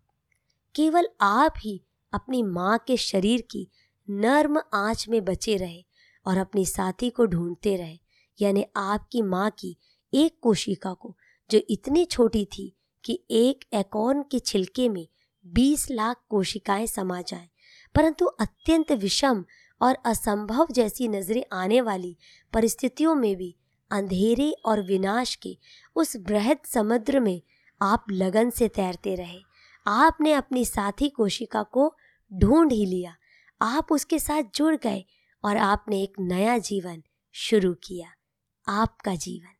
केवल 0.76 1.10
आप 1.22 1.54
ही 1.58 1.84
अपनी 2.14 2.44
माँ 2.44 2.78
के 2.88 2.98
शरीर 2.98 3.42
की 3.42 3.70
नर्म 4.10 4.62
आँच 4.74 5.10
में 5.10 5.26
बचे 5.26 5.58
रहे। 5.58 5.87
और 6.28 6.38
अपनी 6.38 6.66
साथी 6.66 7.10
को 7.10 7.26
ढूंढते 7.26 7.76
रहे 7.76 8.00
यानी 8.42 8.66
आपकी 8.76 9.22
माँ 9.22 9.50
की 9.60 9.78
एक 10.14 10.38
कोशिका 10.42 10.94
को 10.94 11.18
जो 11.52 11.60
इतनी 11.70 12.06
छोटी 12.06 12.46
थी 12.46 12.74
कि 13.06 13.24
एक 13.32 13.66
एकॉन 13.74 14.22
के 14.22 14.40
छिलके 14.40 14.90
में 14.90 15.08
20 15.46 15.92
लाख 15.92 16.22
कोशिकाएँ 16.30 16.88
समा 16.88 17.22
जाएँ, 17.22 17.50
परंतु 17.96 18.26
अत्यंत 18.26 18.92
विषम 18.92 19.46
और 19.82 19.98
असंभव 20.06 20.68
जैसी 20.72 21.08
नज़रें 21.08 21.44
आने 21.54 21.82
वाली 21.82 22.18
परिस्थितियों 22.54 23.16
में 23.16 23.36
भी 23.36 23.56
अंधेरे 23.92 24.52
और 24.66 24.82
विनाश 24.82 25.36
के 25.36 25.58
उस 25.96 26.18
बृहद 26.18 26.58
समुद्र 26.66 27.20
में 27.20 27.42
आप 27.82 28.06
लगन 28.12 28.50
से 28.50 28.68
तैरते 28.68 29.16
रहे। 29.16 29.40
आपने 29.88 30.34
अपनी 30.34 30.66
साथी 30.66 31.10
कोशिका 31.10 31.64
को 31.64 31.96
ढूंढ 32.34 32.72
ही 32.72 32.86
लिया। 32.86 33.16
आप 33.62 33.88
उसके 33.92 34.20
साथ 34.20 34.44
जुड़ 34.56 34.76
गए। 34.76 35.06
और 35.44 35.58
आपने 35.58 36.02
एक 36.04 36.14
नया 36.20 36.58
जीवन 36.58 37.04
शुरू 37.36 37.74
किया, 37.84 38.12
आपका 38.68 39.16
जीवन। 39.16 39.54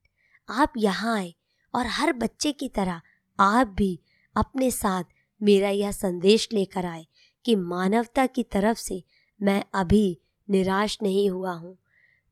आप 0.50 0.74
यहाँ 0.78 1.18
आए 1.18 1.34
और 1.74 1.88
हर 1.88 2.14
बच्चे 2.14 2.52
की 2.52 2.70
तरह 2.70 3.02
आप 3.40 3.68
भी 3.68 4.00
अपने 4.36 4.72
साथ 4.72 5.04
मेरा 5.42 5.70
यह 5.70 5.92
संदेश 5.92 6.48
लेकर 6.54 6.86
आए 6.86 7.06
कि 7.46 7.56
मानवता 7.56 8.26
की 8.26 8.44
तरफ़ 8.44 8.78
से 8.78 9.04
मैं 9.40 9.64
अभी 9.74 10.18
निराश 10.48 10.98
नहीं 11.04 11.30
हुआ 11.30 11.52
हूँ। 11.52 11.78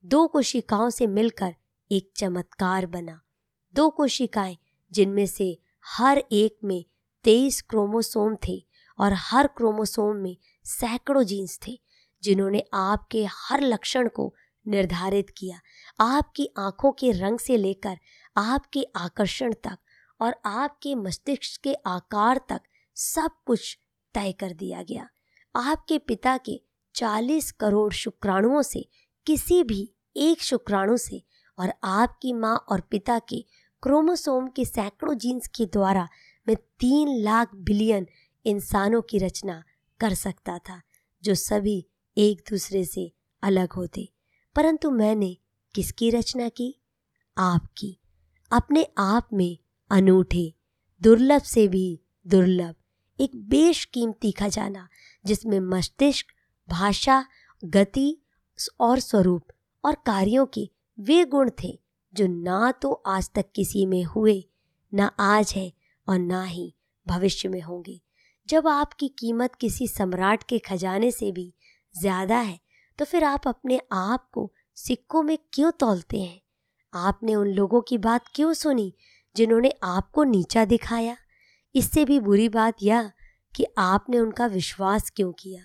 दो 0.06 0.28
कोशिकाओं 0.28 0.90
से 0.90 1.08
मिलकर 1.08 1.56
एक 1.92 2.12
चमत्कार 2.16 2.86
बना। 2.86 3.20
दो 3.76 3.90
कोशिकाएँ 3.90 4.58
जिनमें 4.92 5.26
से 5.26 5.58
हर 5.86 6.24
एक 6.32 6.58
में 6.64 6.84
तेईस 7.26 7.62
क्रोमोसोम 7.62 8.36
थे 8.48 8.64
और 9.00 9.14
हर 9.14 9.48
क्रोमोसोम 9.48 10.16
में 10.16 10.36
सैकड़ों 10.66 11.24
जीन्स 11.24 11.60
थे। 11.68 11.80
जिन्होंने 12.24 12.64
आपके 12.74 13.26
हर 13.30 13.62
लक्षण 13.62 14.08
को 14.08 14.34
निर्धारित 14.66 15.30
किया, 15.38 15.60
आपकी 16.00 16.48
आँखों 16.58 16.92
के 16.92 17.12
रंग 17.12 17.40
से 17.40 17.58
लेकर 17.58 17.98
आपके 18.36 18.84
आकर्षण 18.96 19.54
तक 19.64 19.78
और 20.20 20.36
आपके 20.46 20.96
मस्तिष्क 20.96 21.62
के 21.64 21.74
आकार 21.88 22.40
तक 22.50 22.62
सब 22.98 23.32
कुछ 23.46 23.78
तय 24.16 24.32
कर 24.32 24.54
दिया 24.54 24.82
गया। 24.84 25.08
आपके 25.56 25.98
पिता 25.98 26.38
के 26.38 26.60
चालीस 26.96 27.52
करोड़ 27.52 27.92
शुक्राणुओं 27.94 28.62
से, 28.62 28.88
किसी 29.28 29.64
भी 29.64 29.90
एक 30.16 30.42
शुक्राणु 30.42 30.98
से 30.98 31.24
और 31.58 31.74
आपकी 31.84 32.34
माँ 32.34 32.56
और 32.70 32.82
पिता 32.82 33.20
के 33.20 33.44
क्रोमोसोम 33.84 34.48
के 34.48 34.66
सैकड़ों 34.66 35.18
जीन्स 35.18 35.48
के 35.48 35.66
द्वारा 35.66 36.08
मैं 36.48 36.56
तीन 36.80 37.16
लाख 37.24 37.56
बिलियन 37.56 38.08
इंसानों 38.46 39.02
की 39.02 39.18
रचना 39.18 39.64
कर 40.00 40.14
सकता 40.14 40.58
था, 40.60 40.82
जो 41.24 41.36
सभी 41.36 41.86
एक 42.18 42.44
दूसरे 42.50 42.86
से 42.86 43.14
अलग 43.44 43.72
होते। 43.72 44.14
परंतु 44.56 44.92
मैंने 44.92 45.38
किसकी 45.76 46.10
रचना 46.10 46.50
की? 46.50 46.82
आपकी। 47.38 48.00
अपने 48.52 48.88
आप 48.98 49.30
में 49.34 49.58
अनूठे, 49.90 50.54
दुर्लभ 51.02 51.42
से 51.42 51.68
भी 51.68 52.02
दुर्लभ, 52.28 52.76
एक 53.20 53.36
बेशकीमती 53.36 54.32
खजाना, 54.32 54.90
जिसमें 55.26 55.60
मस्तिष्क, 55.60 56.26
भाषा, 56.70 57.26
गति 57.66 58.18
और 58.80 59.00
स्वरूप 59.00 59.48
और 59.86 59.96
कार्यों 59.96 60.46
के 60.46 60.70
वे 61.00 61.26
गुण 61.26 61.52
थे, 61.64 61.80
जो 62.14 62.28
ना 62.28 62.72
तो 62.72 62.92
आज 62.92 63.30
तक 63.36 63.46
किसी 63.56 63.86
में 63.86 64.04
हुए, 64.04 64.50
ना 64.94 65.06
आज 65.06 65.54
है 65.56 65.74
और 66.10 66.20
ना 66.20 66.44
ही 66.44 66.76
भविष्य 67.08 67.50
में 67.50 67.62
होंगे। 67.62 68.02
जब 68.48 68.68
आपकी 68.68 69.08
कीमत 69.08 69.56
किसी 69.56 69.88
सम्राट 69.88 70.44
के 70.44 70.60
खजाने 70.60 71.12
से 71.12 71.32
भी 71.32 71.55
ज़्यादा 71.96 72.38
है 72.38 72.60
तो 73.00 73.06
फिर 73.06 73.24
आप 73.24 73.48
अपने 73.48 73.80
आप 73.92 74.30
को 74.34 74.52
सिक्कों 74.78 75.24
में 75.24 75.38
क्यों 75.54 75.72
तोलते 75.72 76.22
हैं? 76.22 76.42
आपने 76.94 77.36
उन 77.36 77.48
लोगों 77.48 77.82
की 77.82 77.98
बात 77.98 78.26
क्यों 78.36 78.54
सुनी 78.54 78.94
जिन्होंने 79.36 79.72
आपको 79.84 80.24
नीचा 80.24 80.66
दिखाया? 80.66 81.16
इससे 81.76 82.06
भी 82.06 82.20
बुरी 82.20 82.50
बात 82.50 82.84
यह 82.84 83.12
कि 83.56 83.66
आपने 83.78 84.20
उनका 84.20 84.46
विश्वास 84.46 85.10
क्यों 85.10 85.32
किया? 85.32 85.62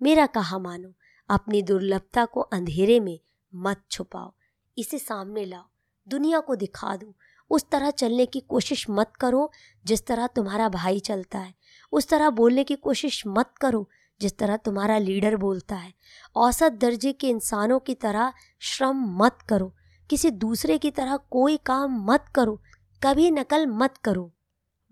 मेरा 0.00 0.26
कहा 0.26 0.58
मानो, 0.58 0.92
अपनी 1.28 1.62
दुर्लभता 1.62 2.24
को 2.24 2.40
अंधेरे 2.40 3.00
में 3.00 3.18
मत 3.52 3.82
छुपाओ। 3.90 4.32
इसे 4.76 4.98
सामने 4.98 5.44
लाओ, 5.44 5.64
दुनिया 6.06 6.40
को 6.40 6.56
दिखा 6.56 6.96
दो। 6.96 7.14
उस 7.50 7.64
तरह 7.70 7.90
चलने 7.90 8.26
की 8.26 8.40
कोशिश 8.40 8.86
मत 8.90 9.12
करो 9.20 9.50
जिस 9.84 10.06
तरह 10.06 10.26
तुम्हारा 10.26 10.68
भाई 10.68 11.00
चलता 11.00 11.38
है। 11.38 11.54
उस 11.92 12.08
तरह 12.08 12.30
बोलने 12.30 12.64
की 12.64 12.74
कोशिश 12.76 13.22
मत 13.26 13.54
करो 13.60 13.88
जिस 14.20 14.38
तरह 14.38 14.56
तुम्हारा 14.56 14.98
लीडर 14.98 15.36
बोलता 15.36 15.76
है। 15.76 15.94
औसत 16.36 16.72
दर्जे 16.72 17.12
के 17.12 17.28
इंसानों 17.28 17.78
की 17.78 17.94
तरह 17.94 18.32
श्रम 18.60 18.96
मत 18.96 19.38
करो। 19.48 19.74
किसी 20.10 20.30
दूसरे 20.30 20.78
की 20.78 20.90
तरह 20.90 21.16
कोई 21.16 21.56
काम 21.56 22.12
मत 22.12 22.24
करो। 22.34 22.62
कभी 23.02 23.30
नकल 23.30 23.66
मत 23.66 23.96
करो। 23.96 24.32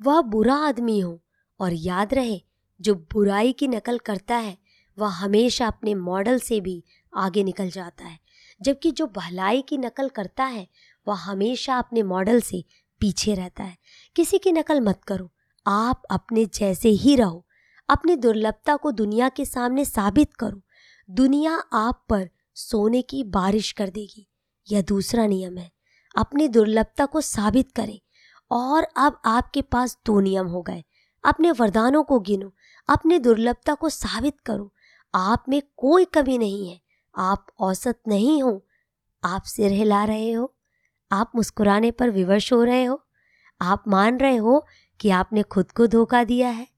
वह 0.02 0.22
बुरा 0.22 0.54
आदमी 0.54 1.00
हो। 1.00 1.22
और 1.60 1.72
याद 1.72 2.14
रहे, 2.14 2.40
जो 2.80 2.94
बुराई 2.94 3.52
की 3.52 3.68
नकल 3.68 3.98
करता 3.98 4.36
है, 4.36 4.58
वह 4.98 5.08
हमेशा 5.08 5.66
अपने 5.66 5.94
मॉडल 5.94 6.38
से 6.38 6.60
भी 6.60 6.84
आगे 7.16 7.44
निकल 7.44 7.70
जाता 7.70 8.04
है। 8.04 8.20
जबकि 8.62 8.90
जो 8.90 9.06
भलाई 9.06 9.62
की 9.62 9.78
नकल 9.78 10.08
करता 10.08 10.44
है, 10.44 10.68
वह 11.08 11.14
हमेशा 11.14 11.78
अपने 11.78 12.02
मॉडल 12.02 12.40
से 12.40 12.64
पीछे 13.00 13.34
रहता 13.34 13.64
है। 13.64 13.78
किसी 14.16 14.38
की 14.38 14.52
नकल 14.52 14.80
मत 14.80 15.04
करो। 15.04 15.32
आप 15.66 16.02
अपने 16.10 16.44
जैसे 16.44 16.88
ही 16.88 17.16
रहो। 17.16 17.45
अपनी 17.88 18.16
दुर्लभता 18.16 18.76
को 18.76 18.90
दुनिया 18.90 19.28
के 19.28 19.44
सामने 19.44 19.84
साबित 19.84 20.34
करो। 20.34 20.62
दुनिया 21.10 21.52
आप 21.72 22.04
पर 22.08 22.30
सोने 22.54 23.02
की 23.02 23.24
बारिश 23.24 23.72
कर 23.72 23.88
देगी, 23.88 24.28
यह 24.70 24.82
दूसरा 24.82 25.26
नियम 25.26 25.58
है। 25.58 25.72
अपनी 26.16 26.48
दुर्लभता 26.48 27.06
को 27.06 27.20
साबित 27.20 27.72
करें 27.72 28.00
और 28.50 28.86
अब 28.96 29.20
आपके 29.24 29.62
पास 29.62 29.98
दो 30.06 30.20
नियम 30.20 30.46
हो 30.46 30.62
गए। 30.62 30.84
अपने 31.24 31.50
वरदानों 31.50 32.02
को 32.02 32.20
गिनो, 32.20 32.54
अपनी 32.88 33.18
दुर्लभता 33.18 33.74
को 33.74 33.88
साबित 33.88 34.40
करो। 34.40 34.72
आप 35.14 35.44
में 35.48 35.62
कोई 35.76 36.04
कमी 36.04 36.38
नहीं 36.38 36.68
है। 36.68 36.80
आप 37.16 37.46
औसत 37.58 38.00
नहीं 38.08 38.42
हो। 38.42 38.66
आप 39.24 39.42
सिर 39.42 39.72
हिला 39.72 40.04
रहे 40.04 40.32
हो। 40.32 40.54
आप 41.12 41.32
मुस्कुराने 41.36 41.90
पर 41.90 42.10
विवश 42.10 42.52
हो 42.52 42.64
रहे 42.64 42.84
हो। 42.84 43.06
आप 43.60 43.84
मान 43.88 44.18
रहे 44.18 44.36
हो 44.36 44.66
कि 45.00 45.10
आपने 45.10 45.42
खुद 45.42 45.70
को 45.70 45.86
धोखा 45.86 46.24
दिया 46.24 46.48
है। 46.48 46.75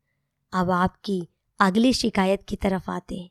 अब 0.52 0.70
आपकी 0.70 1.28
अगली 1.60 1.92
शिकायत 1.92 2.44
की 2.48 2.56
तरफ़ 2.56 2.90
आते 2.90 3.16
हैं। 3.16 3.30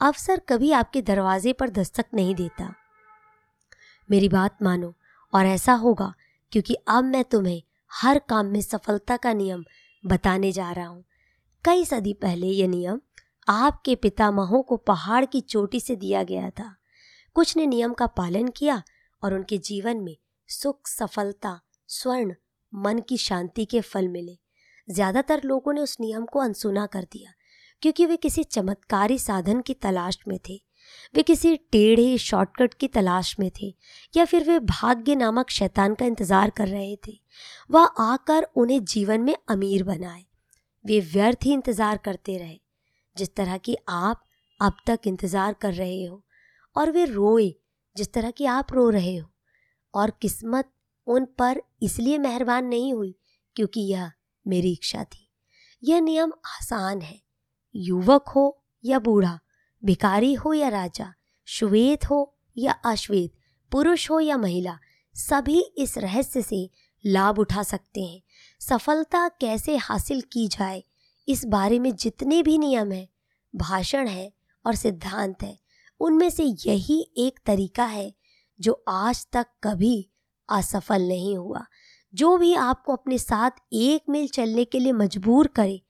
अवसर 0.00 0.40
कभी 0.40 0.72
आपके 0.72 1.02
दरवाजे 1.02 1.52
पर 1.52 1.70
दस्तक 1.70 2.04
नहीं 2.14 2.34
देता। 2.34 2.74
मेरी 4.10 4.28
बात 4.28 4.62
मानो, 4.62 4.94
और 5.34 5.46
ऐसा 5.46 5.72
होगा 5.72 6.14
क्योंकि 6.52 6.74
अब 6.74 7.04
मैं 7.04 7.24
तुम्हें 7.24 7.62
हर 7.92 8.18
काम 8.18 8.46
में 8.46 8.60
सफलता 8.60 9.16
का 9.16 9.32
नियम 9.32 9.64
बताने 10.06 10.52
जा 10.52 10.72
रहा 10.72 10.86
हूँ। 10.86 11.04
कई 11.64 11.84
सदी 11.84 12.12
पहले 12.12 12.46
यह 12.46 12.68
नियम 12.68 13.00
आपके 13.48 13.94
पितामहों 13.94 14.62
को 14.62 14.76
पहाड़ 14.76 15.24
की 15.24 15.40
चोटी 15.40 15.80
से 15.80 15.96
दिया 15.96 16.22
गया 16.22 16.50
था। 16.50 16.76
कुछ 17.34 17.56
ने 17.56 17.66
नियम 17.66 17.92
का 17.92 18.06
पालन 18.06 18.48
किया 18.48 18.82
और 19.24 19.34
उनके 19.34 19.58
जीवन 19.58 19.96
में 19.96 20.16
सुख, 20.48 20.88
सफलता, 20.88 21.60
स्वर्ण, 21.88 22.34
मन 22.74 22.98
की 22.98 23.16
शांति 23.16 23.64
के 23.64 23.80
फल 23.80 24.08
मिले। 24.08 24.43
ज़्यादातर 24.88 25.40
लोगों 25.44 25.72
ने 25.72 25.80
उस 25.80 25.96
नियम 26.00 26.24
को 26.24 26.38
अनसुना 26.38 26.86
कर 26.86 27.06
दिया, 27.12 27.32
क्योंकि 27.82 28.06
वे 28.06 28.16
किसी 28.16 28.44
चमत्कारी 28.44 29.18
साधन 29.18 29.60
की 29.60 29.74
तलाश 29.74 30.18
में 30.28 30.38
थे। 30.48 30.60
वे 31.14 31.22
किसी 31.22 31.56
टेढ़े 31.72 32.16
शॉर्टकट 32.18 32.74
की 32.74 32.88
तलाश 32.88 33.34
में 33.40 33.50
थे, 33.62 33.74
या 34.14 34.24
फिर 34.24 34.44
वे 34.44 34.58
भाग्य 34.60 35.14
नामक 35.14 35.50
शैतान 35.50 35.94
का 35.94 36.06
इंतज़ार 36.06 36.50
कर 36.50 36.68
रहे 36.68 36.96
थे। 37.06 37.18
वह 37.70 37.84
आकर 38.00 38.46
उन्हें 38.56 38.84
जीवन 38.84 39.20
में 39.20 39.34
अमीर 39.48 39.84
बनाए। 39.84 40.24
वे 40.84 41.00
व्यर्थ 41.02 41.44
ही 41.44 41.52
इंतज़ार 41.52 41.96
करते 41.96 42.36
रहे, 42.38 42.58
जिस 43.16 43.34
तरह 43.34 43.58
की 43.58 43.76
आप 43.88 44.24
अब 44.60 44.76
तक 44.86 45.06
इंतज़ार 45.06 45.52
कर 45.52 45.72
रहे 45.74 46.04
हो, 46.04 46.22
और 46.76 46.90
वे 46.90 47.04
रोए, 47.04 47.54
जिस 47.96 48.12
तरह 48.12 48.30
की 48.30 48.44
आप 48.46 48.72
रो 48.72 48.88
रहे 48.90 49.16
हो। 49.16 49.28
और 49.94 50.10
किस्मत 50.22 50.70
उन 51.06 51.24
पर 51.38 51.60
इसलिए 51.82 52.18
मेहरबान 52.18 52.64
नहीं 52.64 52.92
हुई, 52.94 53.14
क्योंकि 53.56 53.80
यह 53.80 54.10
मेरी 54.46 54.72
इच्छा 54.72 55.04
थी। 55.04 55.30
यह 55.84 56.00
नियम 56.00 56.32
आसान 56.46 57.00
है। 57.00 57.22
युवक 57.76 58.28
हो 58.28 58.64
या 58.84 58.98
बूढ़ा 58.98 59.40
भिकारी 59.84 60.34
हो 60.34 60.52
या 60.52 60.68
राजा, 60.68 61.14
श्वेत 61.44 62.04
हो 62.04 62.36
या 62.58 62.72
अश्वेत, 62.72 63.34
पुरुष 63.72 64.10
हो 64.10 64.20
या 64.20 64.36
महिला, 64.36 64.78
सभी 65.14 65.60
इस 65.60 65.98
रहस्य 65.98 66.42
से 66.42 66.70
लाभ 67.06 67.38
उठा 67.38 67.62
सकते 67.62 68.02
हैं। 68.02 68.22
सफलता 68.60 69.28
कैसे 69.28 69.76
हासिल 69.76 70.20
की 70.20 70.48
जाए, 70.48 70.84
इस 71.28 71.44
बारे 71.44 71.78
में 71.78 71.96
जितने 71.96 72.42
भी 72.42 72.58
नियम 72.58 72.92
हैं, 72.92 73.08
भाषण 73.56 74.08
है 74.08 74.32
और 74.66 74.74
सिद्धांत 74.74 75.42
है, 75.42 75.58
उनमें 76.00 76.30
से 76.30 76.44
यही 76.44 77.12
एक 77.16 77.40
तरीका 77.46 77.84
है 77.84 78.14
जो 78.60 78.84
आज 78.88 79.26
तक 79.32 79.46
कभी 79.62 80.10
असफल 80.48 81.02
नहीं 81.02 81.36
हुआ। 81.36 81.66
जो 82.14 82.36
भी 82.36 82.54
आपको 82.54 82.92
अपने 82.92 83.18
साथ 83.18 83.50
एक 83.72 84.02
मील 84.08 84.28
चलने 84.28 84.64
के 84.64 84.78
लिए 84.78 84.92
मजबूर 84.92 85.46
करे, 85.46 85.82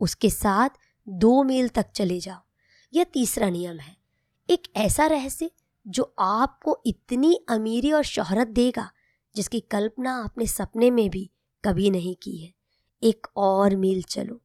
उसके 0.00 0.30
साथ 0.30 0.68
दो 1.08 1.42
मील 1.42 1.68
तक 1.68 1.86
चले 1.90 2.20
जाओ। 2.20 2.40
यह 2.94 3.04
तीसरा 3.04 3.50
नियम 3.50 3.78
है। 3.78 3.96
एक 4.50 4.62
ऐसा 4.76 5.06
रहस्य 5.06 5.50
जो 5.86 6.14
आपको 6.18 6.82
इतनी 6.86 7.44
अमीरी 7.48 7.92
और 7.92 8.02
शोहरत 8.02 8.46
देगा, 8.46 8.90
जिसकी 9.36 9.60
कल्पना 9.60 10.24
आपने 10.24 10.46
सपने 10.46 10.90
में 10.90 11.10
भी 11.10 11.30
कभी 11.64 11.90
नहीं 11.90 12.16
की 12.22 12.36
है। 12.36 12.54
एक 13.02 13.26
और 13.36 13.76
मील 13.76 14.02
चलो। 14.02 14.42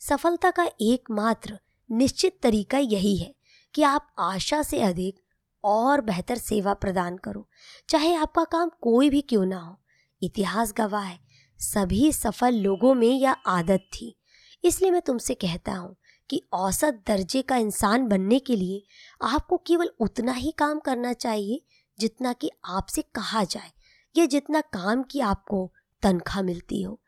सफलता 0.00 0.50
का 0.50 0.70
एकमात्र 0.80 1.60
निश्चित 1.90 2.38
तरीका 2.42 2.78
यही 2.78 3.16
है 3.16 3.34
कि 3.74 3.82
आप 3.82 4.14
आशा 4.18 4.62
से 4.62 4.80
अधिक 4.80 5.20
और 5.64 6.00
बेहतर 6.00 6.38
सेवा 6.38 6.74
प्रदान 6.74 7.16
करो। 7.16 7.48
चाहे 7.88 8.14
आपका 8.14 8.44
काम 8.44 8.70
कोई 8.80 9.10
भी 9.10 9.20
क्यों 9.20 9.46
ना 9.46 9.58
हो 9.58 9.80
इतिहास 10.22 10.72
गवाह 10.76 11.02
है। 11.02 11.18
सभी 11.60 12.12
सफल 12.12 12.54
लोगों 12.56 12.94
में 12.94 13.08
यह 13.08 13.36
आदत 13.48 13.88
थी। 13.92 14.14
इसलिए 14.64 14.90
मैं 14.90 15.00
तुमसे 15.02 15.34
कहता 15.36 15.72
हूँ 15.72 15.94
कि 16.30 16.40
औसत 16.54 17.02
दर्जे 17.06 17.42
का 17.42 17.56
इंसान 17.56 18.06
बनने 18.08 18.38
के 18.38 18.56
लिए 18.56 18.82
आपको 19.20 19.56
केवल 19.66 19.90
उतना 20.00 20.32
ही 20.34 20.50
काम 20.58 20.78
करना 20.80 21.12
चाहिए 21.14 21.60
जितना 21.98 22.32
कि 22.32 22.50
आपसे 22.66 23.02
कहा 23.14 23.42
जाए, 23.44 23.70
या 24.14 24.24
जितना 24.26 24.60
काम 24.62 25.02
की 25.02 25.20
आपको 25.22 25.70
तनख्वाह 26.02 26.42
मिलती 26.42 26.82
हो। 26.82 27.00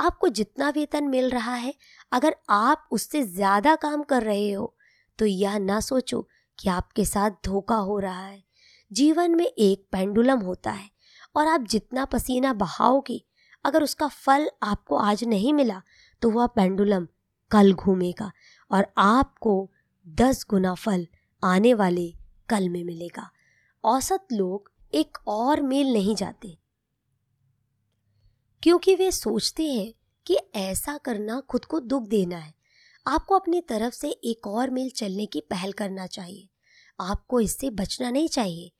आपको 0.00 0.28
जितना 0.30 0.68
वेतन 0.70 1.04
मिल 1.04 1.30
रहा 1.30 1.54
है, 1.54 1.74
अगर 2.12 2.36
आप 2.50 2.88
उससे 2.92 3.22
ज़्यादा 3.24 3.74
काम 3.76 4.02
कर 4.02 4.22
रहे 4.22 4.50
हो 4.52 4.74
तो 5.18 5.26
यह 5.26 5.58
ना 5.58 5.78
सोचो 5.80 6.20
कि 6.58 6.68
आपके 6.68 7.04
साथ 7.04 7.30
धोखा 7.44 7.76
हो 7.76 7.98
रहा 7.98 8.20
है। 8.20 8.42
जीवन 8.90 9.34
में 9.34 9.44
एक 9.46 9.86
पेंडुलम 9.92 10.40
होता 10.40 10.70
है। 10.70 10.88
और 11.36 11.46
आप 11.46 11.60
जितना 11.60 12.04
पसीना 12.04 12.52
बहाओगे, 12.52 13.24
अगर 13.64 13.82
उसका 13.82 14.08
फल 14.08 14.50
आपको 14.62 14.96
आज 14.96 15.24
नहीं 15.24 15.52
मिला 15.52 15.82
तो 16.22 16.30
वह 16.30 16.46
पेंडुलम 16.46 17.08
कल 17.50 17.72
घूमेगा 17.72 18.32
और 18.70 18.86
आपको 18.98 19.70
दस 20.08 20.46
गुना 20.50 20.74
फल 20.74 21.06
आने 21.44 21.74
वाले 21.74 22.14
कल 22.48 22.68
में 22.68 22.84
मिलेगा। 22.84 23.30
औसत 23.84 24.26
लोग 24.32 24.72
एक 24.94 25.18
और 25.26 25.60
मील 25.60 25.92
नहीं 25.92 26.14
जाते। 26.14 26.58
क्योंकि 28.62 28.94
वे 28.94 29.10
सोचते 29.10 29.72
हैं 29.72 29.94
कि 30.26 30.34
ऐसा 30.54 30.98
करना 30.98 31.40
खुद 31.40 31.64
को 31.64 31.80
दुख 31.80 32.02
देना 32.02 32.36
है। 32.36 32.54
आपको 33.06 33.34
अपनी 33.34 33.60
तरफ़ 33.60 33.94
से 33.94 34.10
एक 34.10 34.46
और 34.46 34.70
मील 34.70 34.90
चलने 34.90 35.26
की 35.26 35.40
पहल 35.40 35.72
करना 35.72 36.06
चाहिए। 36.06 36.48
आपको 37.00 37.40
इससे 37.40 37.70
बचना 37.70 38.10
नहीं 38.10 38.28
चाहिए। 38.28 38.72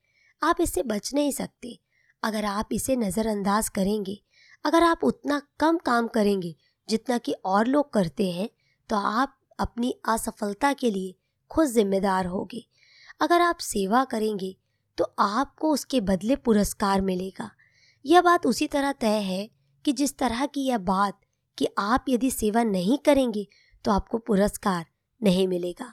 आप 0.43 0.57
इससे 0.61 0.83
बच 0.83 1.15
नहीं 1.15 1.33
सकते। 1.33 1.79
अगर 2.23 2.45
आप 2.45 2.69
इसे 2.73 2.97
नज़रअंदाज 2.97 3.69
करेंगे, 3.69 4.19
अगर 4.65 4.83
आप 4.83 5.05
उतना 5.05 5.41
कम 5.61 5.77
काम 5.77 6.07
करेंगे 6.09 6.55
जितना 6.89 7.19
कि 7.19 7.33
और 7.45 7.67
लोग 7.67 7.93
करते 7.93 8.31
हैं 8.33 8.49
तो 8.91 8.97
आप 8.97 9.37
अपनी 9.59 9.95
असफलता 10.09 10.73
के 10.73 10.91
लिए 10.91 11.15
खुद 11.51 11.69
जिम्मेदार 11.69 12.27
होगे। 12.27 12.65
अगर 13.21 13.41
आप 13.41 13.59
सेवा 13.59 14.05
करेंगे 14.05 14.57
तो 14.99 15.05
आपको 15.19 15.73
उसके 15.73 16.01
बदले 16.03 16.37
पुरस्कार 16.37 17.01
मिलेगा। 17.01 17.51
यह 18.05 18.21
बात 18.23 18.47
उसी 18.47 18.67
तरह 18.67 18.93
तय 18.93 19.21
है 19.23 19.49
कि 19.85 19.93
जिस 19.93 20.17
तरह 20.19 20.45
की 20.47 20.67
यह 20.67 20.79
बात 20.81 21.19
कि 21.59 21.69
आप 21.79 22.05
यदि 22.09 22.31
सेवा 22.31 22.63
नहीं 22.65 22.99
करेंगे 22.99 23.47
तो 23.85 23.91
आपको 23.91 24.19
पुरस्कार 24.19 24.85
नहीं 25.21 25.47
मिलेगा। 25.49 25.93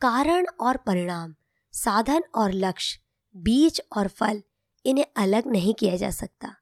कारण 0.00 0.46
और 0.60 0.76
परिणाम, 0.76 1.34
साधन 1.74 2.22
और 2.34 2.52
लक्ष्य, 2.54 2.98
बीज 3.34 3.80
और 3.96 4.08
फल 4.10 4.42
इन्हें 4.84 5.06
अलग 5.16 5.46
नहीं 5.46 5.74
किया 5.74 5.96
जा 5.96 6.10
सकता। 6.10 6.54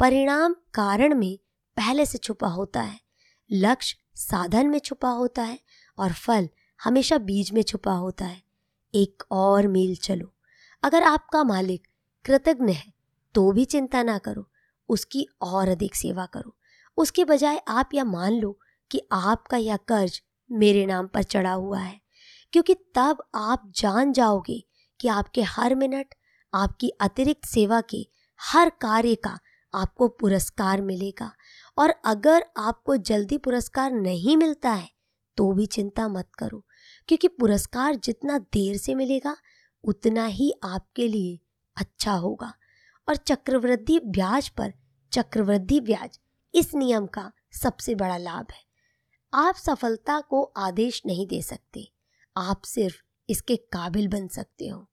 परिणाम 0.00 0.54
कारण 0.74 1.14
में 1.14 1.38
पहले 1.76 2.06
से 2.06 2.18
छुपा 2.18 2.48
होता 2.48 2.80
है, 2.80 3.00
लक्ष्य 3.50 3.96
साधन 4.16 4.66
में 4.66 4.78
छुपा 4.78 5.10
होता 5.10 5.42
है 5.42 5.58
और 5.98 6.12
फल 6.12 6.48
हमेशा 6.80 7.18
बीज 7.18 7.52
में 7.52 7.62
छुपा 7.62 7.92
होता 7.92 8.24
है। 8.24 8.42
एक 8.94 9.22
और 9.30 9.66
मील 9.66 9.96
चलो। 9.96 10.32
अगर 10.82 11.02
आपका 11.02 11.42
मालिक 11.44 11.86
कृतज्ञ 12.24 12.72
है 12.72 12.92
तो 13.34 13.50
भी 13.52 13.64
चिंता 13.64 14.02
ना 14.02 14.16
करो, 14.18 14.48
उसकी 14.88 15.26
और 15.42 15.68
अधिक 15.68 15.94
सेवा 15.94 16.26
करो। 16.26 16.54
उसके 16.98 17.24
बजाय 17.24 17.60
आप 17.68 17.94
यह 17.94 18.04
मान 18.04 18.32
लो 18.32 18.58
कि 18.90 19.00
आपका 19.12 19.56
यह 19.56 19.76
कर्ज 19.88 20.20
मेरे 20.50 20.84
नाम 20.86 21.06
पर 21.06 21.22
चढ़ा 21.22 21.52
हुआ 21.52 21.78
है, 21.78 22.00
क्योंकि 22.52 22.74
तब 22.94 23.22
आप 23.34 23.70
जान 23.76 24.12
जाओगे 24.12 24.62
कि 25.00 25.08
आपके 25.08 25.42
हर 25.42 25.74
मिनट 25.74 26.14
आपकी 26.52 26.88
अतिरिक्त 27.00 27.46
सेवा 27.46 27.80
के 27.90 28.06
हर 28.40 28.70
कार्य 28.80 29.14
का 29.16 29.38
आपको 29.74 30.08
पुरस्कार 30.10 30.80
मिलेगा। 30.82 31.30
और 31.78 31.94
अगर 32.04 32.44
आपको 32.56 32.96
जल्दी 32.98 33.38
पुरस्कार 33.38 33.90
नहीं 33.92 34.36
मिलता 34.36 34.70
है 34.70 34.88
तो 35.38 35.52
भी 35.52 35.66
चिंता 35.66 36.06
मत 36.08 36.28
करो, 36.38 36.64
क्योंकि 37.08 37.28
पुरस्कार 37.30 37.94
जितना 37.96 38.38
देर 38.38 38.76
से 38.76 38.94
मिलेगा, 38.94 39.36
उतना 39.84 40.24
ही 40.26 40.52
आपके 40.64 41.08
लिए 41.08 41.38
अच्छा 41.76 42.12
होगा। 42.14 42.52
और 43.08 43.16
चक्रवृद्धि 43.16 43.98
ब्याज 44.06 44.48
पर, 44.48 44.72
चक्रवृद्धि 45.12 45.80
ब्याज 45.80 46.18
इस 46.54 46.74
नियम 46.74 47.06
का 47.06 47.30
सबसे 47.52 47.94
बड़ा 47.94 48.16
लाभ 48.16 48.46
है। 48.52 48.66
आप 49.32 49.54
सफलता 49.56 50.20
को 50.20 50.42
आदेश 50.56 51.02
नहीं 51.06 51.26
दे 51.26 51.40
सकते, 51.42 51.86
आप 52.36 52.62
सिर्फ़ 52.64 52.96
इसके 53.28 53.56
काबिल 53.56 54.08
बन 54.08 54.26
सकते 54.28 54.68
हो। 54.68 54.86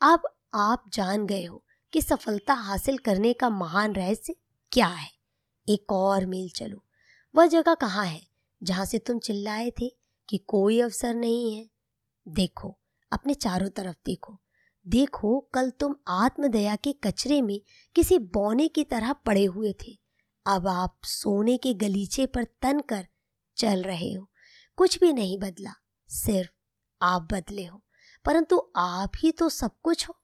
अब 0.00 0.28
आप 0.54 0.84
जान 0.92 1.26
गए 1.26 1.44
हो 1.44 1.64
कि 1.92 2.02
सफलता 2.02 2.54
हासिल 2.54 2.98
करने 2.98 3.32
का 3.32 3.50
महान 3.50 3.92
रहस्य 3.92 4.36
क्या 4.72 4.86
है। 4.86 5.10
एक 5.68 5.92
और 5.92 6.26
मील 6.26 6.50
चलो। 6.50 6.84
वह 7.34 7.46
जगह 7.46 7.74
कहाँ 7.74 8.06
है, 8.06 8.26
जहाँ 8.62 8.84
से 8.84 8.98
तुम 8.98 9.18
चिल्लाए 9.18 9.70
थे 9.70 9.96
कि 10.28 10.38
कोई 10.38 10.80
अवसर 10.80 11.14
नहीं 11.14 11.56
है? 11.56 11.70
देखो, 12.28 12.78
अपने 13.12 13.34
चारों 13.34 13.68
तरफ़ 13.68 13.96
देखो। 14.06 14.40
देखो, 14.88 15.40
कल 15.54 15.70
तुम 15.70 15.96
आत्मदया 16.08 16.76
के 16.76 16.92
कचरे 16.92 17.42
में 17.42 17.60
किसी 17.94 18.18
बौने 18.18 18.68
की 18.68 18.84
तरह 18.84 19.12
पड़े 19.12 19.44
हुए 19.44 19.72
थे। 19.72 19.98
अब 20.46 20.68
आप 20.68 20.98
सोने 21.04 21.56
के 21.56 21.74
गलीचे 21.74 22.26
पर 22.26 22.44
तन 22.44 22.80
कर 22.80 23.06
चल 23.56 23.82
रहे 23.82 24.12
हो। 24.12 24.30
कुछ 24.76 25.00
भी 25.00 25.12
नहीं 25.12 25.38
बदला, 25.38 25.72
सिर्फ़ 26.08 26.50
आप 27.02 27.28
बदले 27.32 27.64
हो। 27.64 27.82
परंतु 28.24 28.72
आप 28.76 29.12
ही 29.18 29.32
तो 29.32 29.48
सब 29.48 29.70
कुछ 29.82 30.08
हो। 30.08 30.21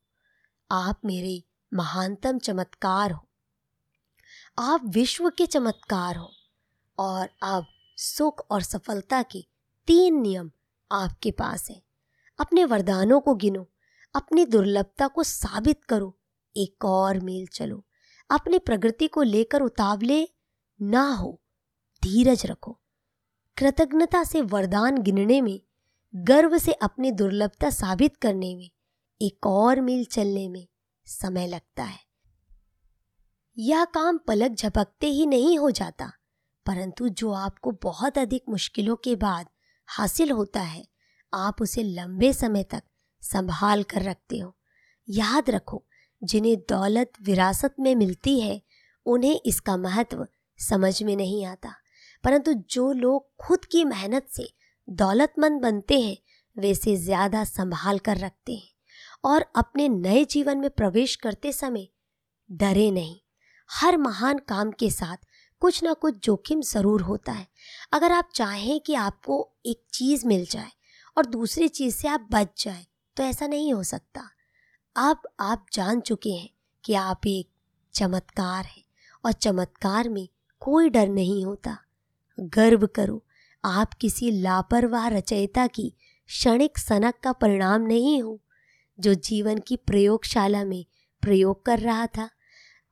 आप 0.71 1.01
मेरे 1.05 1.45
महानतम 1.75 2.39
चमत्कार 2.39 3.13
हो। 3.13 3.29
आप 4.59 4.83
विश्व 4.85 5.31
के 5.31 5.47
चमत्कार 5.47 6.17
हो 6.17 6.31
और 6.99 7.29
अब 7.43 7.67
सुख 7.97 8.47
और 8.51 8.63
सफलता 8.63 9.23
के 9.23 9.47
तीन 9.87 10.21
नियम 10.21 10.51
आपके 10.93 11.31
पास 11.31 11.71
हैं। 11.71 11.83
अपने 12.41 12.65
वरदानों 12.65 13.21
को 13.21 13.35
गिनो, 13.35 13.71
अपनी 14.15 14.45
दुर्लभता 14.45 15.07
को 15.07 15.23
साबित 15.23 15.85
करो, 15.85 16.19
एक 16.57 16.85
और 16.85 17.21
मेल 17.21 17.47
चलो। 17.47 17.85
अपनी 18.31 18.59
प्रगति 18.59 19.09
को 19.09 19.23
लेकर 19.23 19.63
उतावले 19.63 20.29
ना 20.83 21.13
हो, 21.13 21.41
धीरज 22.03 22.47
रखो। 22.47 22.81
कृतज्ञता 23.57 24.25
से 24.25 24.41
वरदान 24.41 24.99
गिनने 24.99 25.41
में, 25.41 25.61
गर्व 26.15 26.59
से 26.59 26.73
अपनी 26.73 27.13
दुर्लभता 27.13 27.71
साबित 27.71 28.17
करने 28.17 28.57
में 28.57 28.71
एक 29.21 29.47
और 29.47 29.81
मील 29.81 30.05
चलने 30.05 30.49
में 30.49 30.67
समय 31.07 31.47
लगता 31.47 31.83
है। 31.83 31.99
यह 33.57 33.85
काम 33.85 34.19
पलक 34.19 34.51
झपकते 34.51 35.07
ही 35.07 35.27
नहीं 35.27 35.59
हो 35.59 35.71
जाता, 35.71 36.13
परंतु 36.67 37.09
जो 37.09 37.33
आपको 37.33 37.71
बहुत 37.83 38.19
अधिक 38.19 38.43
मुश्किलों 38.49 38.97
के 38.97 39.17
बाद 39.17 39.47
हासिल 39.89 40.31
होता 40.31 40.61
है, 40.61 40.85
आप 41.33 41.63
उसे 41.63 41.83
लंबे 41.83 42.33
समय 42.33 42.65
तक 42.65 42.83
संभाल 43.23 43.83
कर 43.83 44.03
रखते 44.03 44.39
हो। 44.39 44.57
याद 45.09 45.51
रखो, 45.51 45.85
जिन्हें 46.23 46.57
दौलत, 46.59 47.13
विरासत 47.23 47.75
में 47.81 47.95
मिलती 47.95 48.41
है, 48.41 48.63
उन्हें 49.07 49.41
इसका 49.47 49.77
महत्व 49.77 50.27
समझ 50.59 51.03
में 51.03 51.17
नहीं 51.17 51.45
आता। 51.47 51.75
परंतु 52.25 52.53
जो 52.53 52.93
लोग 52.93 53.31
खुद 53.37 53.65
की 53.65 53.85
मेहनत 53.85 54.29
से 54.29 54.49
दौलतमंद 54.89 55.63
बनते 55.63 56.01
हैं, 56.01 56.17
वे 56.57 56.71
इसे 56.71 56.97
ज़्यादा 56.97 57.45
संभाल 57.45 57.99
कर 57.99 58.17
रखते 58.17 58.55
हैं। 58.55 58.78
और 59.25 59.45
अपने 59.57 59.89
नए 59.89 60.25
जीवन 60.25 60.59
में 60.59 60.71
प्रवेश 60.71 61.15
करते 61.17 61.53
समय 61.53 61.89
डरे 62.51 62.91
नहीं। 62.91 63.17
हर 63.71 63.97
महान 63.97 64.39
काम 64.39 64.71
के 64.71 64.91
साथ 64.91 65.17
कुछ 65.63 65.83
ना 65.85 65.93
कुछ 65.93 66.25
जोखिम 66.25 66.61
ज़रूर 66.63 67.03
होता 67.03 67.33
है। 67.33 67.47
अगर 67.93 68.13
आप 68.13 68.29
चाहें 68.35 68.81
कि 68.81 68.95
आपको 68.95 69.49
एक 69.67 69.83
चीज़ 69.93 70.27
मिल 70.27 70.47
जाए 70.51 70.71
और 71.17 71.27
दूसरी 71.27 71.69
चीज़ 71.69 71.97
से 71.97 72.09
आप 72.09 72.29
बच 72.33 72.65
जाए 72.65 72.87
तो 73.17 73.23
ऐसा 73.23 73.47
नहीं 73.47 73.73
हो 73.75 73.83
सकता। 73.83 74.29
अब 74.97 75.29
आप 75.41 75.67
जान 75.73 76.01
चुके 76.01 76.31
हैं 76.31 76.49
कि 76.85 76.95
आप 76.95 77.27
एक 77.27 77.49
चमत्कार 77.95 78.65
हैं 78.65 78.83
और 79.25 79.33
चमत्कार 79.33 80.09
में 80.09 80.29
कोई 80.63 80.91
डर 80.91 81.09
नहीं 81.09 81.45
होता। 81.45 81.77
गर्व 82.39 82.87
करो, 82.87 83.23
आप 83.65 83.95
किसी 83.95 84.31
लापरवाह 84.33 85.09
रचयिता 85.09 85.67
की 85.67 85.93
क्षणिक 86.31 86.79
सनक 86.79 87.15
का 87.25 87.33
परिणाम 87.33 87.83
नहीं 87.83 88.21
हो। 88.23 88.41
जो 89.01 89.15
जीवन 89.15 89.59
की 89.59 89.77
प्रयोगशाला 89.77 90.65
में 90.65 90.87
प्रयोग 91.21 91.65
कर 91.65 91.79
रहा 91.79 92.07
था। 92.07 92.31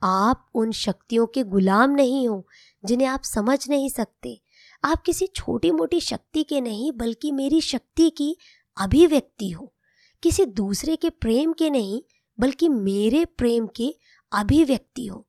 आप 0.03 0.51
उन 0.55 0.73
शक्तियों 0.73 1.27
के 1.27 1.43
गुलाम 1.43 1.91
नहीं 1.91 2.29
हो, 2.29 2.49
जिन्हें 2.85 3.09
आप 3.09 3.23
समझ 3.23 3.71
नहीं 3.71 3.89
सकते। 3.89 4.43
आप 4.85 5.03
किसी 5.03 5.27
छोटी 5.27 5.71
मोटी 5.71 6.01
शक्ति 6.01 6.43
के 6.43 6.61
नहीं, 6.61 6.93
बल्कि 6.93 7.33
मेरी 7.33 7.61
शक्ति 7.61 8.11
की 8.11 8.37
अभिव्यक्ति 8.77 9.51
हो। 9.51 9.75
किसी 10.23 10.47
दूसरे 10.47 10.97
के 10.97 11.11
प्रेम 11.11 11.53
के 11.53 11.71
नहीं, 11.71 12.03
बल्कि 12.41 12.69
मेरे 12.69 13.25
प्रेम 13.25 13.67
के 13.67 13.95
अभिव्यक्ति 14.33 15.07
हो। 15.07 15.29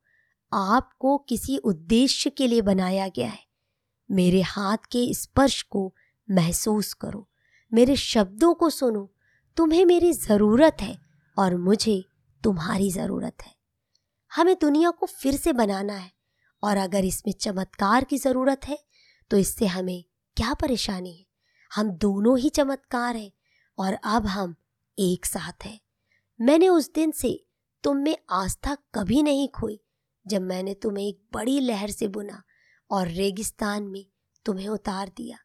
आपको 0.54 1.18
किसी 1.18 1.58
उद्देश्य 1.58 2.30
के 2.30 2.48
लिए 2.48 2.62
बनाया 2.62 3.08
गया 3.08 3.30
है। 3.30 3.48
मेरे 4.12 4.42
हाथ 4.42 4.78
के 4.78 5.14
स्पर्श 5.14 5.62
को 5.62 5.96
महसूस 6.32 6.94
करो। 6.94 7.30
मेरे 7.74 7.96
शब्दों 7.96 8.54
को 8.54 8.70
सुनो। 8.70 9.14
तुम्हें 9.58 9.86
मेरी 9.86 10.12
ज़रूरत 10.14 10.78
है 10.82 10.98
और 11.38 11.56
मुझे 11.58 12.04
तुम्हारी 12.44 12.90
ज़रूरत 12.92 13.42
है। 13.42 13.54
हमें 14.32 14.56
दुनिया 14.62 14.90
को 14.90 15.06
फिर 15.06 15.36
से 15.36 15.54
बनाना 15.54 15.94
है 15.94 16.12
और 16.64 16.78
अगर 16.78 17.06
इसमें 17.06 17.34
चमत्कार 17.34 18.04
की 18.04 18.18
ज़रूरत 18.18 18.68
है 18.68 18.78
तो 19.32 19.38
इससे 19.38 19.66
हमें 19.66 20.04
क्या 20.38 20.54
परेशानी 20.54 21.14
है? 21.14 21.26
हम 21.72 21.90
दोनों 21.92 22.38
ही 22.40 22.50
चमत्कार 22.50 23.16
हैं 23.16 23.32
और 23.78 23.94
अब 23.94 24.26
हम 24.26 24.56
एक 24.98 25.26
साथ 25.26 25.66
हैं। 25.66 25.80
मैंने 26.40 26.70
उस 26.70 26.92
दिन 26.96 27.12
से 27.12 27.32
तुम 27.84 27.98
में 27.98 28.16
आस्था 28.32 28.76
कभी 28.96 29.22
नहीं 29.24 29.48
खोई 29.50 29.80
जब 30.26 30.42
मैंने 30.42 30.74
तुम्हें 30.74 31.08
एक 31.08 31.20
बड़ी 31.34 31.60
लहर 31.60 31.92
से 31.92 32.08
बुना 32.10 32.42
और 32.90 33.08
रेगिस्तान 33.08 33.84
में 33.84 34.06
तुम्हें 34.46 34.68
उतार 34.70 35.12
दिया। 35.18 35.38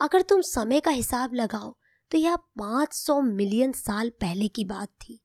अगर 0.00 0.22
तुम 0.22 0.40
समय 0.40 0.80
का 0.80 0.90
हिसाब 0.90 1.34
लगाओ 1.34 1.76
तो 2.14 2.18
यह 2.18 2.36
500 2.58 3.20
मिलियन 3.22 3.72
साल 3.72 4.10
पहले 4.20 4.46
की 4.48 4.64
बात 4.64 4.88
थी। 4.88 5.18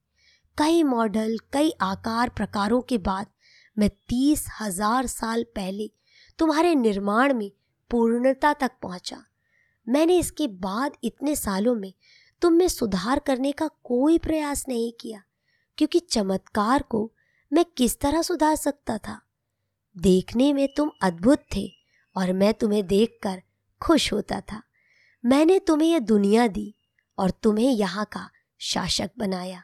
कई 0.58 0.82
मॉडल, 0.84 1.38
कई 1.54 1.72
आकार 1.82 2.30
प्रकारों 2.30 2.80
के 2.82 2.98
बाद 2.98 3.28
मैं 3.78 3.90
तीस 4.10 4.46
हज़ार 4.60 5.08
साल 5.08 5.44
पहले 5.56 5.90
तुम्हारे 6.40 6.74
निर्माण 6.76 7.34
में 7.34 7.52
पूर्णता 7.92 8.54
तक 8.54 8.72
पहुँचा। 8.82 9.24
मैंने 9.88 10.18
इसके 10.18 10.48
बाद 10.48 10.94
इतने 11.04 11.36
सालों 11.36 11.76
में 11.76 11.94
तुम 12.42 12.54
में 12.54 12.68
सुधार 12.68 13.20
करने 13.20 13.52
का 13.52 13.68
कोई 13.84 14.18
प्रयास 14.18 14.66
नहीं 14.70 14.92
किया, 15.02 15.22
क्योंकि 15.78 16.00
चमत्कार 16.00 16.84
को 16.90 17.12
मैं 17.52 17.66
किस 17.78 18.00
तरह 18.00 18.22
सुधार 18.22 18.56
सकता 18.56 18.98
था? 18.98 19.20
देखने 19.96 20.52
में 20.54 20.68
तुम 20.78 20.92
अद्भुत 21.02 21.46
थे 21.56 21.68
और 22.16 22.34
मैं 22.34 22.54
तुम्हें 22.54 22.86
देखकर 22.88 23.42
खुश 23.82 24.12
होता 24.14 24.42
था। 24.42 24.62
मैंने 25.24 25.60
तुम्हें 25.60 25.90
यह 25.90 26.00
दुनिया 26.00 26.48
दी 26.48 26.74
और 27.20 27.32
तुम्हें 27.32 27.72
यहाँ 27.72 28.05
का 28.05 28.30
शासक 28.61 29.11
बनाया। 29.17 29.63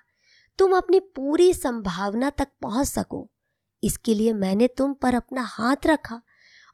तुम 0.60 0.76
अपनी 0.78 1.00
पूरी 1.00 1.54
संभावना 1.54 2.30
तक 2.30 2.48
पहुँच 2.62 2.88
सको। 2.88 3.28
इसके 3.84 4.14
लिए 4.14 4.34
मैंने 4.34 4.68
तुम 4.68 4.94
पर 4.94 5.16
अपना 5.16 5.42
हाथ 5.44 5.88
रखा 5.88 6.22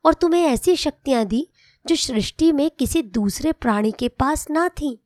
और 0.05 0.13
तुम्हें 0.13 0.41
ऐसी 0.41 0.75
शक्तियाँ 0.75 1.25
दी 1.25 1.47
जो 1.85 1.95
सृष्टि 1.95 2.51
में 2.51 2.69
किसी 2.69 3.01
दूसरे 3.01 3.51
प्राणी 3.51 3.91
के 3.91 4.07
पास 4.09 4.49
ना 4.49 4.67
थी। 4.69 4.97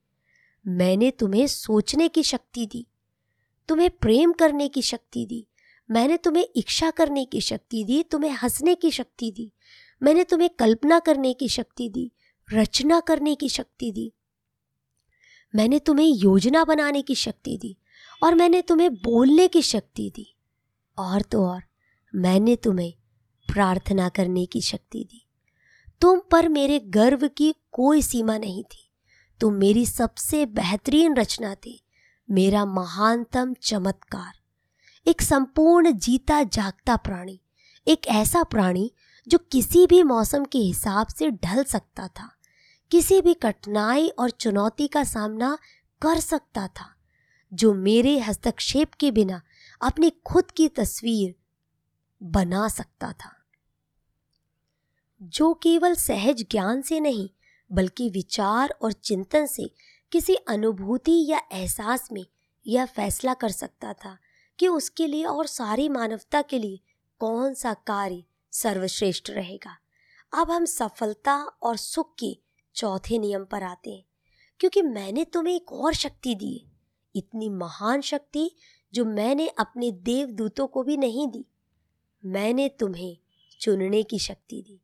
मैंने 0.65 1.11
तुम्हें 1.11 1.45
सोचने 1.47 2.07
की 2.07 2.23
शक्ति 2.23 2.65
दी, 2.65 2.85
तुम्हें 3.69 3.89
प्रेम 3.91 4.31
करने 4.33 4.67
की 4.67 4.81
शक्ति 4.81 5.25
दी, 5.25 5.47
मैंने 5.89 6.17
तुम्हें 6.17 6.45
इच्छा 6.55 6.89
करने 6.91 7.25
की 7.25 7.41
शक्ति 7.41 7.83
दी, 7.83 8.01
तुम्हें 8.03 8.31
हंसने 8.31 8.75
की 8.75 8.91
शक्ति 8.91 9.31
दी, 9.31 9.51
मैंने 10.01 10.23
तुम्हें 10.23 10.49
कल्पना 10.59 10.99
करने 10.99 11.33
की 11.33 11.49
शक्ति 11.49 11.89
दी, 11.89 12.11
रचना 12.47 12.99
करने 12.99 13.35
की 13.35 13.49
शक्ति 13.49 13.91
दी 13.91 14.11
मैंने 15.55 15.79
तुम्हें 15.79 16.07
योजना 16.07 16.63
बनाने 16.63 17.01
की 17.01 17.15
शक्ति 17.15 17.57
दी 17.57 17.77
और 18.23 18.35
मैंने 18.35 18.61
तुम्हें 18.61 18.93
बोलने 18.93 19.47
की 19.47 19.61
शक्ति 19.61 20.11
दी। 20.15 20.35
और 20.97 21.21
तो 21.21 21.45
और, 21.45 21.63
मैंने 22.15 22.55
तुम्हें 22.55 22.93
प्रार्थना 23.53 24.09
करने 24.09 24.45
की 24.45 24.61
शक्ति 24.61 25.03
दी। 25.03 25.27
तुम 26.01 26.21
पर 26.31 26.49
मेरे 26.49 26.79
गर्व 26.79 27.27
की 27.27 27.55
कोई 27.71 28.01
सीमा 28.01 28.37
नहीं 28.37 28.63
थी। 28.63 28.91
तुम 29.39 29.53
मेरी 29.53 29.85
सबसे 29.85 30.45
बेहतरीन 30.45 31.15
रचना 31.15 31.55
थी। 31.55 31.85
मेरा 32.31 32.65
महानतम 32.65 33.53
चमत्कार। 33.53 34.39
एक 35.07 35.21
संपूर्ण 35.21 35.91
जीता 35.91 36.43
जागता 36.43 36.95
प्राणी। 36.95 37.41
एक 37.87 38.07
ऐसा 38.07 38.43
प्राणी 38.43 38.91
जो 39.27 39.37
किसी 39.37 39.87
भी 39.87 40.03
मौसम 40.03 40.45
के 40.45 40.57
हिसाब 40.57 41.07
से 41.07 41.31
ढल 41.31 41.63
सकता 41.63 42.07
था। 42.07 42.34
किसी 42.91 43.21
भी 43.21 43.33
कठिनाई 43.33 44.07
और 44.07 44.29
चुनौती 44.29 44.87
का 44.87 45.03
सामना 45.03 45.57
कर 46.01 46.19
सकता 46.19 46.67
था, 46.67 46.95
जो 47.53 47.73
मेरे 47.73 48.19
हस्तक्षेप 48.19 48.93
के 48.93 49.11
बिना 49.11 49.41
अपनी 49.81 50.09
खुद 50.09 50.51
की 50.51 50.67
तस्वीर 50.67 51.35
बना 52.23 52.67
सकता 52.67 53.11
था। 53.11 53.45
जो 55.23 55.53
केवल 55.53 55.95
सहज 55.95 56.45
ज्ञान 56.51 56.81
से 56.81 56.99
नहीं, 56.99 57.29
बल्कि 57.71 58.09
विचार 58.09 58.75
और 58.81 58.91
चिंतन 58.91 59.45
से 59.45 59.71
किसी 60.11 60.35
अनुभूति 60.35 61.31
या 61.31 61.41
एहसास 61.51 62.09
में 62.11 62.25
यह 62.67 62.85
फैसला 62.85 63.33
कर 63.33 63.49
सकता 63.49 63.93
था 63.93 64.17
कि 64.59 64.67
उसके 64.67 65.07
लिए 65.07 65.25
और 65.25 65.47
सारी 65.47 65.89
मानवता 65.89 66.41
के 66.41 66.59
लिए 66.59 66.79
कौन 67.19 67.53
सा 67.53 67.73
कार्य 67.73 68.23
सर्वश्रेष्ठ 68.51 69.29
रहेगा। 69.29 69.77
अब 70.33 70.51
हम 70.51 70.65
सफलता 70.65 71.35
और 71.37 71.77
सुख 71.77 72.15
के 72.19 72.44
चौथे 72.75 73.17
नियम 73.19 73.45
पर 73.45 73.63
आते 73.63 73.91
हैं, 73.91 74.03
क्योंकि 74.59 74.81
मैंने 74.81 75.23
तुम्हें 75.23 75.55
एक 75.55 75.71
और 75.71 75.93
शक्ति 75.93 76.35
दी 76.35 76.65
इतनी 77.15 77.49
महान 77.49 78.01
शक्ति 78.01 78.49
जो 78.93 79.05
मैंने 79.05 79.47
अपने 79.49 79.91
देवदूतों 79.91 80.67
को 80.67 80.83
भी 80.83 80.97
नहीं 80.97 81.27
दी। 81.27 81.45
मैंने 82.23 82.67
तुम्हें 82.69 83.17
चुनने 83.59 84.01
की 84.03 84.19
शक्ति 84.19 84.61
दी। 84.61 84.81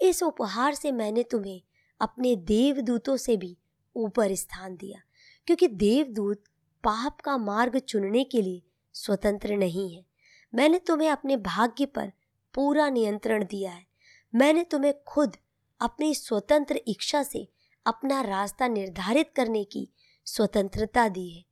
इस 0.00 0.22
उपहार 0.22 0.74
से 0.74 0.92
मैंने 0.92 1.22
तुम्हें 1.22 1.60
अपने 2.00 2.34
देवदूतों 2.36 3.16
से 3.16 3.36
भी 3.36 3.56
ऊपर 3.96 4.34
स्थान 4.34 4.76
दिया, 4.76 5.00
क्योंकि 5.48 5.68
देवदूत 5.68 6.42
पाप 6.84 7.20
का 7.20 7.36
मार्ग 7.38 7.78
चुनने 7.78 8.24
के 8.24 8.42
लिए 8.42 8.62
स्वतंत्र 8.94 9.56
नहीं 9.56 9.94
है। 9.94 10.04
मैंने 10.52 10.78
तुम्हें 10.78 11.08
अपने 11.10 11.36
भाग्य 11.36 11.86
पर 11.86 12.12
पूरा 12.54 12.88
नियंत्रण 12.90 13.44
दिया 13.44 13.70
है। 13.70 13.86
मैंने 14.32 14.62
तुम्हें 14.62 14.94
खुद 15.06 15.36
अपनी 15.84 16.14
स्वतंत्र 16.14 16.80
इच्छा 16.88 17.22
से 17.22 17.46
अपना 17.86 18.20
रास्ता 18.22 18.68
निर्धारित 18.68 19.32
करने 19.36 19.64
की 19.64 19.88
स्वतंत्रता 20.26 21.08
दी 21.08 21.28
है। 21.30 21.44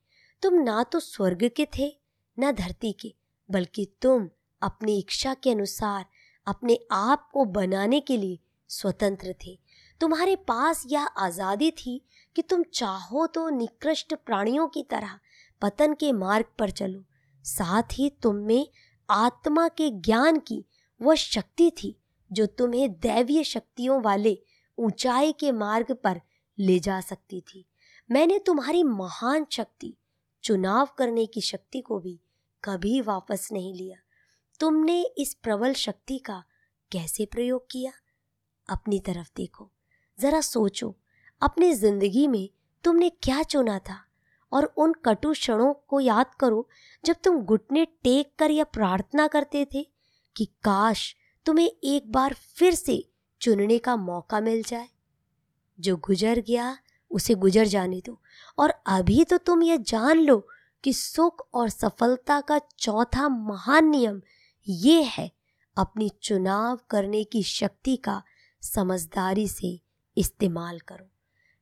तुम 0.43 0.55
ना 0.55 0.83
तो 0.83 1.01
स्वर्ग 1.01 1.51
के 1.57 1.67
थे, 1.79 1.91
न 2.39 2.53
धरती 2.53 2.93
के, 2.93 3.15
बल्कि 3.49 3.87
तुम 4.03 4.29
अपनी 4.63 4.99
इच्छा 4.99 5.35
के 5.35 5.51
अनुसार 5.51 6.05
अपने 6.47 6.79
आप 6.93 7.29
को 7.33 7.45
बनाने 7.45 8.01
के 8.01 8.17
लिए 8.17 8.39
स्वतंत्र 8.71 9.35
थे। 9.47 9.59
तुम्हारे 10.01 10.37
पास 10.49 10.83
यह 10.87 11.05
आज़ादी 11.05 11.71
थी 11.71 12.01
कि 12.37 12.43
तुम 12.43 12.63
चाहो 12.75 13.27
तो 13.27 13.49
निकृष्ट 13.51 14.15
प्राणियों 14.17 14.67
की 14.69 14.83
तरह 14.83 15.19
पतन 15.63 15.95
के 15.95 16.13
मार्ग 16.13 16.47
पर 16.59 16.71
चलो। 16.71 17.05
साथ 17.45 17.93
ही 17.93 18.09
तुम 18.23 18.37
में 18.37 18.67
आत्मा 19.09 19.69
के 19.69 19.91
ज्ञान 19.91 20.39
की 20.39 20.65
वह 21.01 21.15
शक्ति 21.15 21.71
थी 21.79 21.97
जो 22.33 22.47
तुम्हें 22.47 22.93
दैवीय 22.93 23.45
शक्तियों 23.45 24.03
वाले 24.03 24.39
ऊंचाई 24.79 25.33
के 25.33 25.53
मार्ग 25.53 25.93
पर 25.93 26.21
ले 26.59 26.79
जा 26.79 27.01
सकती 27.01 27.41
थी। 27.41 27.69
मैंने 28.11 28.39
तुम्हारी 28.39 28.83
महान 28.83 29.47
शक्ति, 29.53 29.97
चुनाव 30.43 30.89
करने 30.99 31.27
की 31.27 31.41
शक्ति 31.41 31.81
को 31.81 31.99
भी 31.99 32.21
कभी 32.65 33.01
वापस 33.01 33.49
नहीं 33.53 33.75
लिया। 33.75 33.97
तुमने 34.61 35.03
इस 35.03 35.35
प्रबल 35.35 35.73
शक्ति 35.73 36.19
का 36.19 36.45
कैसे 36.93 37.27
प्रयोग 37.27 37.67
किया? 37.71 37.93
अपनी 38.69 39.01
तरफ़ 39.01 39.31
देखो, 39.37 39.71
जरा 40.21 40.41
सोचो, 40.41 40.99
अपनी 41.43 41.73
ज़िंदगी 41.73 42.27
में 42.29 42.51
तुमने 42.85 43.11
क्या 43.11 43.43
चुना 43.43 43.79
था? 43.79 44.05
और 44.53 44.65
उन 44.65 44.93
कटु 44.93 45.33
क्षणों 45.33 45.75
को 45.75 46.01
याद 46.01 46.35
करो 46.35 46.69
जब 47.05 47.17
तुम 47.25 47.41
घुटने 47.41 47.85
टेक 47.85 48.33
कर 48.39 48.51
या 48.51 48.65
प्रार्थना 48.65 49.27
करते 49.27 49.67
थे 49.75 49.87
कि 50.37 50.45
काश 50.45 51.17
तुम्हें 51.47 51.71
एक 51.85 52.13
बार 52.13 52.35
फिर 52.35 52.75
से 52.75 53.11
चुनने 53.41 53.79
का 53.79 53.97
मौका 53.97 54.41
मिल 54.41 54.63
जाए। 54.63 54.89
जो 55.81 55.97
गुजर 55.97 56.39
गया, 56.41 56.79
उसे 57.11 57.35
गुजर 57.35 57.67
जाने 57.67 58.03
दो। 58.07 58.21
और 58.59 58.75
अभी 58.87 59.25
तो 59.25 59.39
तुम 59.39 59.63
यह 59.63 59.77
जान 59.77 60.19
लो 60.19 60.49
कि 60.85 60.93
सुख 60.93 61.49
और 61.55 61.69
सफलता 61.69 62.41
का 62.41 62.61
चौथा 62.79 63.29
महान 63.29 63.85
नियम 63.85 64.23
ये 64.69 65.03
है 65.03 65.33
अपनी 65.77 66.11
चुनाव 66.23 66.81
करने 66.91 67.25
की 67.25 67.43
शक्ति 67.43 67.97
का 67.97 68.23
समझदारी 68.63 69.49
से 69.49 69.81
इस्तेमाल 70.17 70.79
करो। 70.79 71.11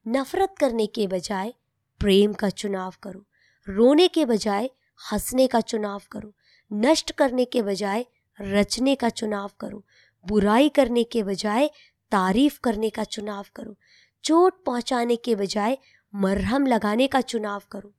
नफरत 0.08 0.54
करने 0.58 0.86
के 0.86 1.06
बजाय 1.06 1.54
प्रेम 1.98 2.32
का 2.32 2.50
चुनाव 2.50 2.94
करो। 3.02 3.26
रोने 3.68 4.08
के 4.08 4.24
बजाय 4.24 4.70
हंसने 5.12 5.46
का 5.46 5.60
चुनाव 5.60 6.02
करो। 6.10 6.32
नष्ट 6.72 7.10
करने 7.10 7.44
के 7.44 7.62
बजाय 7.62 8.06
रचने 8.40 8.94
का 8.94 9.08
चुनाव 9.10 9.50
करो, 9.60 9.84
बुराई 10.26 10.68
करने 10.68 11.04
के 11.04 11.22
बजाय 11.22 11.70
तारीफ़ 12.12 12.58
करने 12.60 12.90
का 12.90 13.04
चुनाव 13.06 13.46
करो, 13.56 13.76
चोट 14.24 14.64
पहुँचाने 14.66 15.16
के 15.16 15.34
बजाय 15.34 15.78
मरहम 16.14 16.66
लगाने 16.66 17.06
का 17.06 17.20
चुनाव 17.22 17.62
करो, 17.72 17.92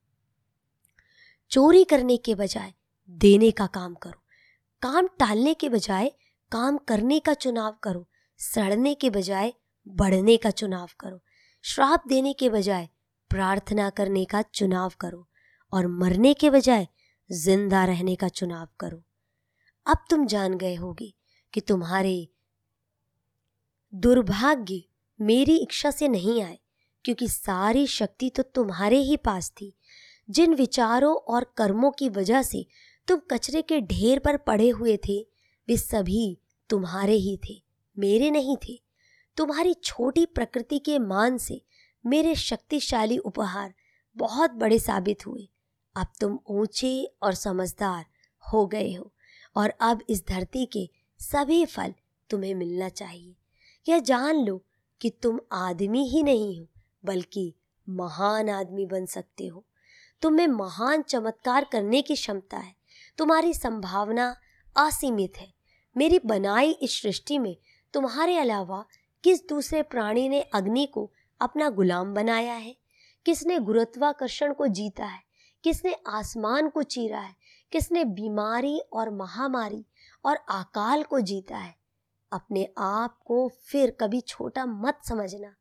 चोरी 1.52 1.84
करने 1.84 2.18
के 2.18 2.36
बजाय 2.36 2.74
देने 3.10 3.52
का 3.52 3.66
काम 3.68 3.94
करो, 3.94 4.22
काम 4.82 5.08
टालने 5.20 5.54
के 5.54 5.70
बजाय 5.70 6.12
काम 6.52 6.78
करने 6.88 7.20
का 7.20 7.34
चुनाव 7.34 7.76
करो, 7.84 8.08
सड़ने 8.40 8.94
के 8.94 9.10
बजाय 9.10 9.54
बढ़ने 9.88 10.38
का 10.38 10.50
चुनाव 10.52 10.90
करो, 11.00 11.20
श्राप 11.64 12.04
देने 12.08 12.34
के 12.34 12.50
बजाय 12.50 12.88
प्रार्थना 13.32 13.90
करने 13.90 14.24
का 14.26 14.42
चुनाव 14.54 14.94
करो 15.00 15.28
और 15.74 15.88
मरने 15.88 16.34
के 16.34 16.50
बजाय 16.50 16.88
ज़िंदा 17.30 17.84
रहने 17.86 18.16
का 18.16 18.28
चुनाव 18.30 18.68
करो। 18.80 19.02
अब 19.86 20.04
तुम 20.10 20.26
जान 20.26 20.58
गए 20.58 20.76
होगे 20.76 21.14
कि 21.54 21.62
तुम्हारे 21.62 22.28
दुर्भाग्य 23.94 24.82
मेरी 25.20 25.56
इच्छा 25.56 25.92
से 25.92 26.08
नहीं 26.08 26.42
आए, 26.42 26.60
क्योंकि 27.06 27.28
सारी 27.28 27.86
शक्ति 27.88 28.30
तो 28.30 28.44
तुम्हारे 28.46 28.98
ही 28.98 29.18
पास 29.18 29.50
थी। 29.52 29.74
जिन 30.30 30.54
विचारों 30.54 31.16
और 31.28 31.54
कर्मों 31.58 31.92
की 31.92 32.10
वजह 32.10 32.42
से 32.42 32.66
तुम 33.08 33.20
कचरे 33.32 33.62
के 33.62 33.80
ढेर 33.82 34.20
पर 34.20 34.38
पड़े 34.38 34.70
हुए 34.70 34.98
थे, 34.98 35.20
वे 35.68 35.78
सभी 35.78 36.38
तुम्हारे 36.70 37.14
ही 37.14 37.38
थे, 37.50 37.62
मेरे 37.98 38.32
नहीं 38.32 38.58
थे। 38.58 38.80
तुम्हारी 39.38 39.74
छोटी 39.74 40.26
प्रकृति 40.26 40.80
के 40.80 41.00
मान 41.00 41.38
से 41.38 41.62
मेरे 42.06 42.36
शक्तिशाली 42.36 43.18
उपहार 43.18 43.74
बहुत 44.16 44.52
बड़े 44.52 44.80
साबित 44.80 45.26
हुए। 45.28 45.48
अब 45.96 46.08
तुम 46.20 46.38
ऊँचे 46.50 46.94
और 47.24 47.34
समझदार 47.34 48.06
हो 48.44 48.66
गए 48.68 48.94
हो। 48.94 49.12
और 49.56 49.74
अब 49.80 50.02
इस 50.10 50.28
धरती 50.28 50.66
के 50.66 50.90
सभी 51.20 51.66
फल 51.66 51.94
तुम्हें 52.30 52.56
मिलना 52.56 52.90
चाहिए। 52.90 53.36
यह 53.88 54.00
जान 54.00 54.46
लो 54.46 54.64
कि 55.02 55.10
तुम 55.10 55.40
आदमी 55.52 56.10
ही 56.10 56.24
नहीं 56.24 56.60
हो, 56.60 56.68
बल्कि 57.06 57.54
महान 57.90 58.50
आदमी 58.50 58.86
बन 58.86 59.06
सकते 59.06 59.48
हो। 59.48 59.66
तुम्हें 60.22 60.48
महान 60.48 61.02
चमत्कार 61.02 61.64
करने 61.64 62.02
की 62.02 62.16
क्षमता 62.16 62.58
है। 62.58 62.76
तुम्हारी 63.18 63.54
संभावना 63.54 64.38
असीमित 64.76 65.34
है। 65.38 65.54
मेरी 65.98 66.20
बनाई 66.26 66.72
इस 66.72 67.02
सृष्टि 67.02 67.40
में 67.40 67.58
तुम्हारे 67.94 68.38
अलावा 68.38 68.86
किस 69.24 69.48
दूसरे 69.48 69.82
प्राणी 69.82 70.30
ने 70.30 70.42
अग्नि 70.42 70.86
को 70.86 71.12
अपना 71.42 71.70
गुलाम 71.70 72.14
बनाया 72.14 72.54
है? 72.54 72.78
किसने 73.26 73.60
गुरुत्वाकर्षण 73.60 74.54
को 74.54 74.68
जीता 74.68 75.06
है? 75.06 75.24
किसने 75.64 75.96
आसमान 76.08 76.70
को 76.70 76.84
चीरा 76.84 77.20
है? 77.20 77.36
किसने 77.72 78.06
बीमारी 78.06 78.80
और 78.80 79.10
महामारी 79.10 79.86
और 80.26 80.36
अकाल 80.36 81.04
को 81.04 81.20
जीता 81.20 81.58
है? 81.58 81.76
अपने 82.32 82.74
आप 82.78 83.20
को 83.26 83.52
फिर 83.68 83.98
कभी 84.02 84.22
छोटा 84.22 84.66
मत 84.66 85.00
समझना। 85.08 85.56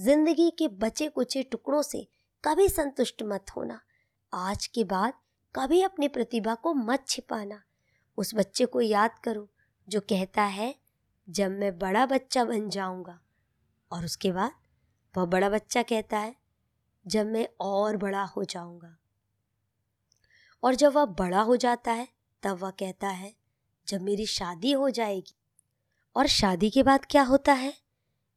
ज़िंदगी 0.00 0.50
के 0.50 0.68
बचे 0.68 1.08
कुचे 1.08 1.42
टुकड़ों 1.42 1.82
से 1.82 2.08
कभी 2.44 2.68
संतुष्ट 2.68 3.22
मत 3.22 3.44
होना। 3.56 3.80
आज 4.34 4.66
के 4.66 4.84
बाद 4.84 5.12
कभी 5.54 5.82
अपनी 5.82 6.08
प्रतिभा 6.08 6.54
को 6.54 6.74
मत 6.74 7.04
छिपाना। 7.08 7.62
उस 8.16 8.34
बच्चे 8.34 8.64
को 8.64 8.80
याद 8.80 9.18
करो 9.18 9.48
जो 9.88 10.00
कहता 10.00 10.42
है, 10.42 10.74
जब 11.30 11.50
मैं 11.50 11.78
बड़ा 11.78 12.06
बच्चा 12.06 12.44
बन 12.44 12.68
जाऊँगा। 12.68 13.20
और 13.92 14.04
उसके 14.04 14.32
बाद 14.32 14.52
वह 15.16 15.24
बड़ा 15.24 15.48
बच्चा 15.48 15.82
कहता 15.82 16.18
है, 16.18 16.36
जब 17.06 17.26
मैं 17.26 17.48
और 17.60 17.96
बड़ा 17.96 18.22
हो 18.22 18.44
जाऊँगा। 18.44 18.96
और 20.64 20.74
जब 20.74 20.92
वह 20.92 21.04
बड़ा 21.04 21.40
हो 21.40 21.56
जाता 21.56 21.92
है, 21.92 22.08
तब 22.42 22.58
वह 22.58 22.70
कहता 22.70 23.08
है, 23.08 23.34
जब 23.88 24.00
मेरी 24.00 24.26
शादी 24.26 24.72
हो 24.72 24.90
जाएगी। 24.90 25.36
और 26.16 26.26
शादी 26.26 26.70
के 26.70 26.82
बाद 26.82 27.06
क्या 27.10 27.22
होता 27.22 27.52
है? 27.52 27.78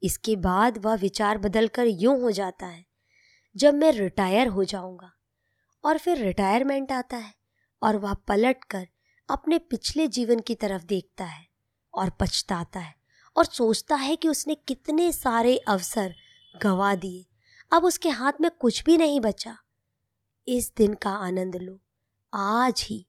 इसके 0.04 0.36
बाद 0.36 0.78
वह 0.78 0.96
विचार 0.96 1.38
बदलकर 1.38 1.86
यूँ 1.88 2.22
हो 2.22 2.32
जाता 2.32 2.68
है, 2.68 2.86
जब 3.58 3.74
मैं 3.74 3.92
रिटायर 3.92 4.48
हो 4.48 4.64
जाऊँगा। 4.64 5.12
और 5.86 5.98
फिर 5.98 6.18
रिटायरमेंट 6.18 6.92
आता 6.92 7.18
है 7.18 7.34
और 7.84 7.98
वह 7.98 8.14
पलट 8.14 8.64
कर 8.64 8.88
अपने 9.30 9.60
पिछले 9.60 10.08
जीवन 10.08 10.40
की 10.40 10.56
तरफ़ 10.56 10.84
देखता 10.84 11.26
है 11.26 11.48
और 11.94 12.10
पछताता 12.10 12.80
है 12.80 12.96
और 13.38 13.46
सोचता 13.46 13.96
है 13.96 14.16
कि 14.16 14.28
उसने 14.28 14.56
कितने 14.56 15.12
सारे 15.12 15.58
अवसर 15.58 16.16
गवा 16.64 16.96
दिए। 16.96 17.26
अब 17.74 17.86
उसके 17.86 18.10
हाथ 18.10 18.34
में 18.42 18.52
कुछ 18.52 18.84
भी 18.84 18.98
नहीं 18.98 19.22
बचा। 19.22 19.58
इस 20.48 20.74
दिन 20.78 20.94
का 20.94 21.10
आनंद 21.10 21.56
लो। 21.56 21.80
आज 22.34 22.86
ही, 22.90 23.08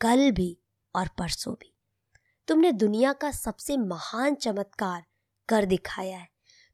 कल 0.00 0.30
भी 0.30 0.58
और 0.94 1.08
परसों 1.08 1.54
भी। 1.54 1.74
तुमने 2.48 2.72
दुनिया 2.72 3.12
का 3.12 3.30
सबसे 3.30 3.76
महान 3.76 4.34
चमत्कार 4.34 5.04
कर 5.48 5.64
दिखाया 5.64 6.18
है। 6.18 6.28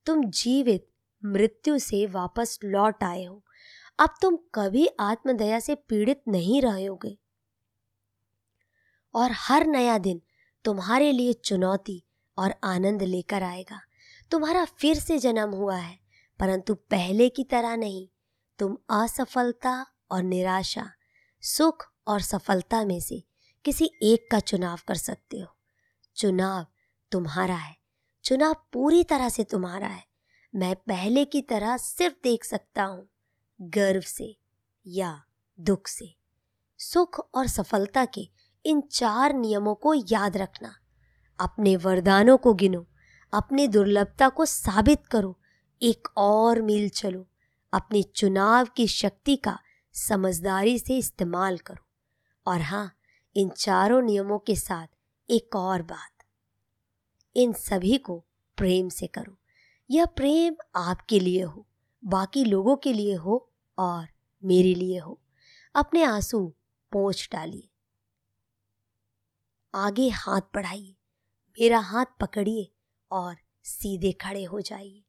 तुम 0.06 0.24
जीवित 0.24 0.90
मृत्यु 1.24 1.78
से 1.78 2.06
वापस 2.06 2.58
लौट 2.64 3.04
आए 3.04 3.24
हो। 3.24 3.44
अब 3.98 4.14
तुम 4.22 4.38
कभी 4.54 4.88
आत्मदया 5.00 5.60
से 5.60 5.74
पीड़ित 5.74 6.22
नहीं 6.28 6.62
रहोगे 6.62 7.18
और 9.14 9.30
हर 9.32 9.66
नया 9.66 9.98
दिन 9.98 10.22
तुम्हारे 10.64 11.12
लिए 11.12 11.32
चुनौती 11.32 12.04
और 12.38 12.54
आनंद 12.64 13.02
लेकर 13.02 13.42
आएगा। 13.42 13.80
तुम्हारा 14.30 14.64
फिर 14.64 14.98
से 14.98 15.18
जन्म 15.18 15.50
हुआ 15.50 15.76
है, 15.76 15.98
परंतु 16.40 16.74
पहले 16.74 17.28
की 17.28 17.44
तरह 17.44 17.76
नहीं। 17.76 18.08
तुम 18.58 18.76
असफलता 18.90 19.86
और 20.10 20.22
निराशा 20.22 20.90
सुख 21.46 21.92
और 22.06 22.20
सफलता 22.20 22.84
में 22.84 23.00
से 23.00 23.24
किसी 23.64 23.90
एक 24.02 24.28
का 24.30 24.40
चुनाव 24.40 24.80
कर 24.88 24.94
सकते 24.94 25.40
हो। 25.40 25.56
चुनाव 26.16 26.66
तुम्हारा 27.10 27.54
है। 27.54 27.76
चुनाव 28.24 28.54
पूरी 28.72 29.04
तरह 29.04 29.28
से 29.28 29.44
तुम्हारा 29.44 29.86
है। 29.86 30.04
मैं 30.54 30.76
पहले 30.76 31.24
की 31.24 31.42
तरह 31.42 31.76
सिर्फ़ 31.76 32.16
देख 32.22 32.44
सकता 32.44 32.84
हूँ, 32.84 33.08
गर्व 33.60 34.00
से 34.00 34.38
या 34.86 35.24
दुख 35.60 35.86
से। 35.86 36.16
सुख 36.78 37.28
और 37.34 37.46
सफलता 37.46 38.04
के 38.04 38.30
इन 38.66 38.80
चार 38.80 39.32
नियमों 39.32 39.74
को 39.74 39.94
याद 39.94 40.36
रखना। 40.36 40.76
अपने 41.40 41.76
वरदानों 41.76 42.36
को 42.36 42.54
गिनो, 42.54 42.86
अपनी 43.32 43.68
दुर्लभता 43.68 44.28
को 44.28 44.44
साबित 44.44 45.06
करो, 45.06 45.40
एक 45.82 46.08
और 46.16 46.62
मील 46.62 46.88
चलो। 46.88 47.28
अपने 47.72 48.02
चुनाव 48.02 48.66
की 48.66 48.86
शक्ति 48.86 49.36
का 49.36 49.58
समझदारी 49.94 50.78
से 50.78 50.98
इस्तेमाल 50.98 51.58
करो। 51.58 51.86
और 52.46 52.60
हाँ 52.60 52.96
इन 53.36 53.48
चारों 53.48 54.02
नियमों 54.02 54.38
के 54.38 54.56
साथ 54.56 54.86
एक 55.30 55.56
और 55.56 55.82
बात। 55.82 56.24
इन 57.36 57.52
सभी 57.52 57.98
को 57.98 58.24
प्रेम 58.56 58.88
से 58.88 59.06
करो। 59.06 59.38
यह 59.90 60.06
प्रेम 60.06 60.56
आपके 60.76 61.20
लिए 61.20 61.42
हो, 61.42 61.66
बाकी 62.04 62.44
लोगों 62.44 62.76
के 62.76 62.92
लिए 62.92 63.14
हो 63.14 63.52
और 63.78 64.08
मेरे 64.44 64.74
लिए 64.74 64.98
हो। 64.98 65.20
अपने 65.74 66.02
आँसू 66.02 66.54
पोंछ 66.92 67.28
डालिए। 67.32 67.70
आगे 69.74 70.08
हाथ 70.08 70.40
बढ़ाइए। 70.40 70.96
मेरा 71.60 71.78
हाथ 71.78 72.06
पकड़िए 72.20 72.72
और 73.10 73.36
सीधे 73.64 74.12
खड़े 74.12 74.44
हो 74.44 74.60
जाइए। 74.60 75.04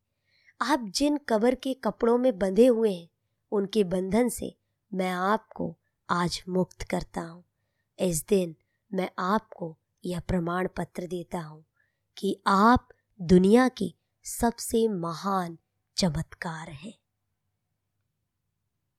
आप 0.62 0.80
जिन 0.80 1.18
कबर 1.18 1.56
के 1.56 1.74
कपड़ों 1.74 2.18
में 2.18 2.40
बंधे 2.40 2.68
हुए 2.68 2.94
हैं, 2.94 3.10
उनके 3.52 3.84
बंधन 3.84 4.30
से 4.30 4.58
मैं 4.94 5.12
आपको 5.12 5.78
आज 6.10 6.44
मुक्त 6.50 6.84
करता 6.84 7.22
हूँ। 7.22 7.44
इस 8.00 8.26
दिन 8.28 8.56
मैं 8.94 9.10
आपको 9.20 9.78
यह 10.06 10.20
प्रमाण 10.20 10.68
पत्र 10.68 11.08
देता 11.08 11.40
हूँ 11.40 11.66
कि 12.18 12.44
आप 12.48 12.90
दुनिया 13.22 13.68
के 13.68 13.94
सबसे 14.24 14.88
महान 14.88 15.58
चमत्कार 15.98 16.70
हैं। 16.70 16.94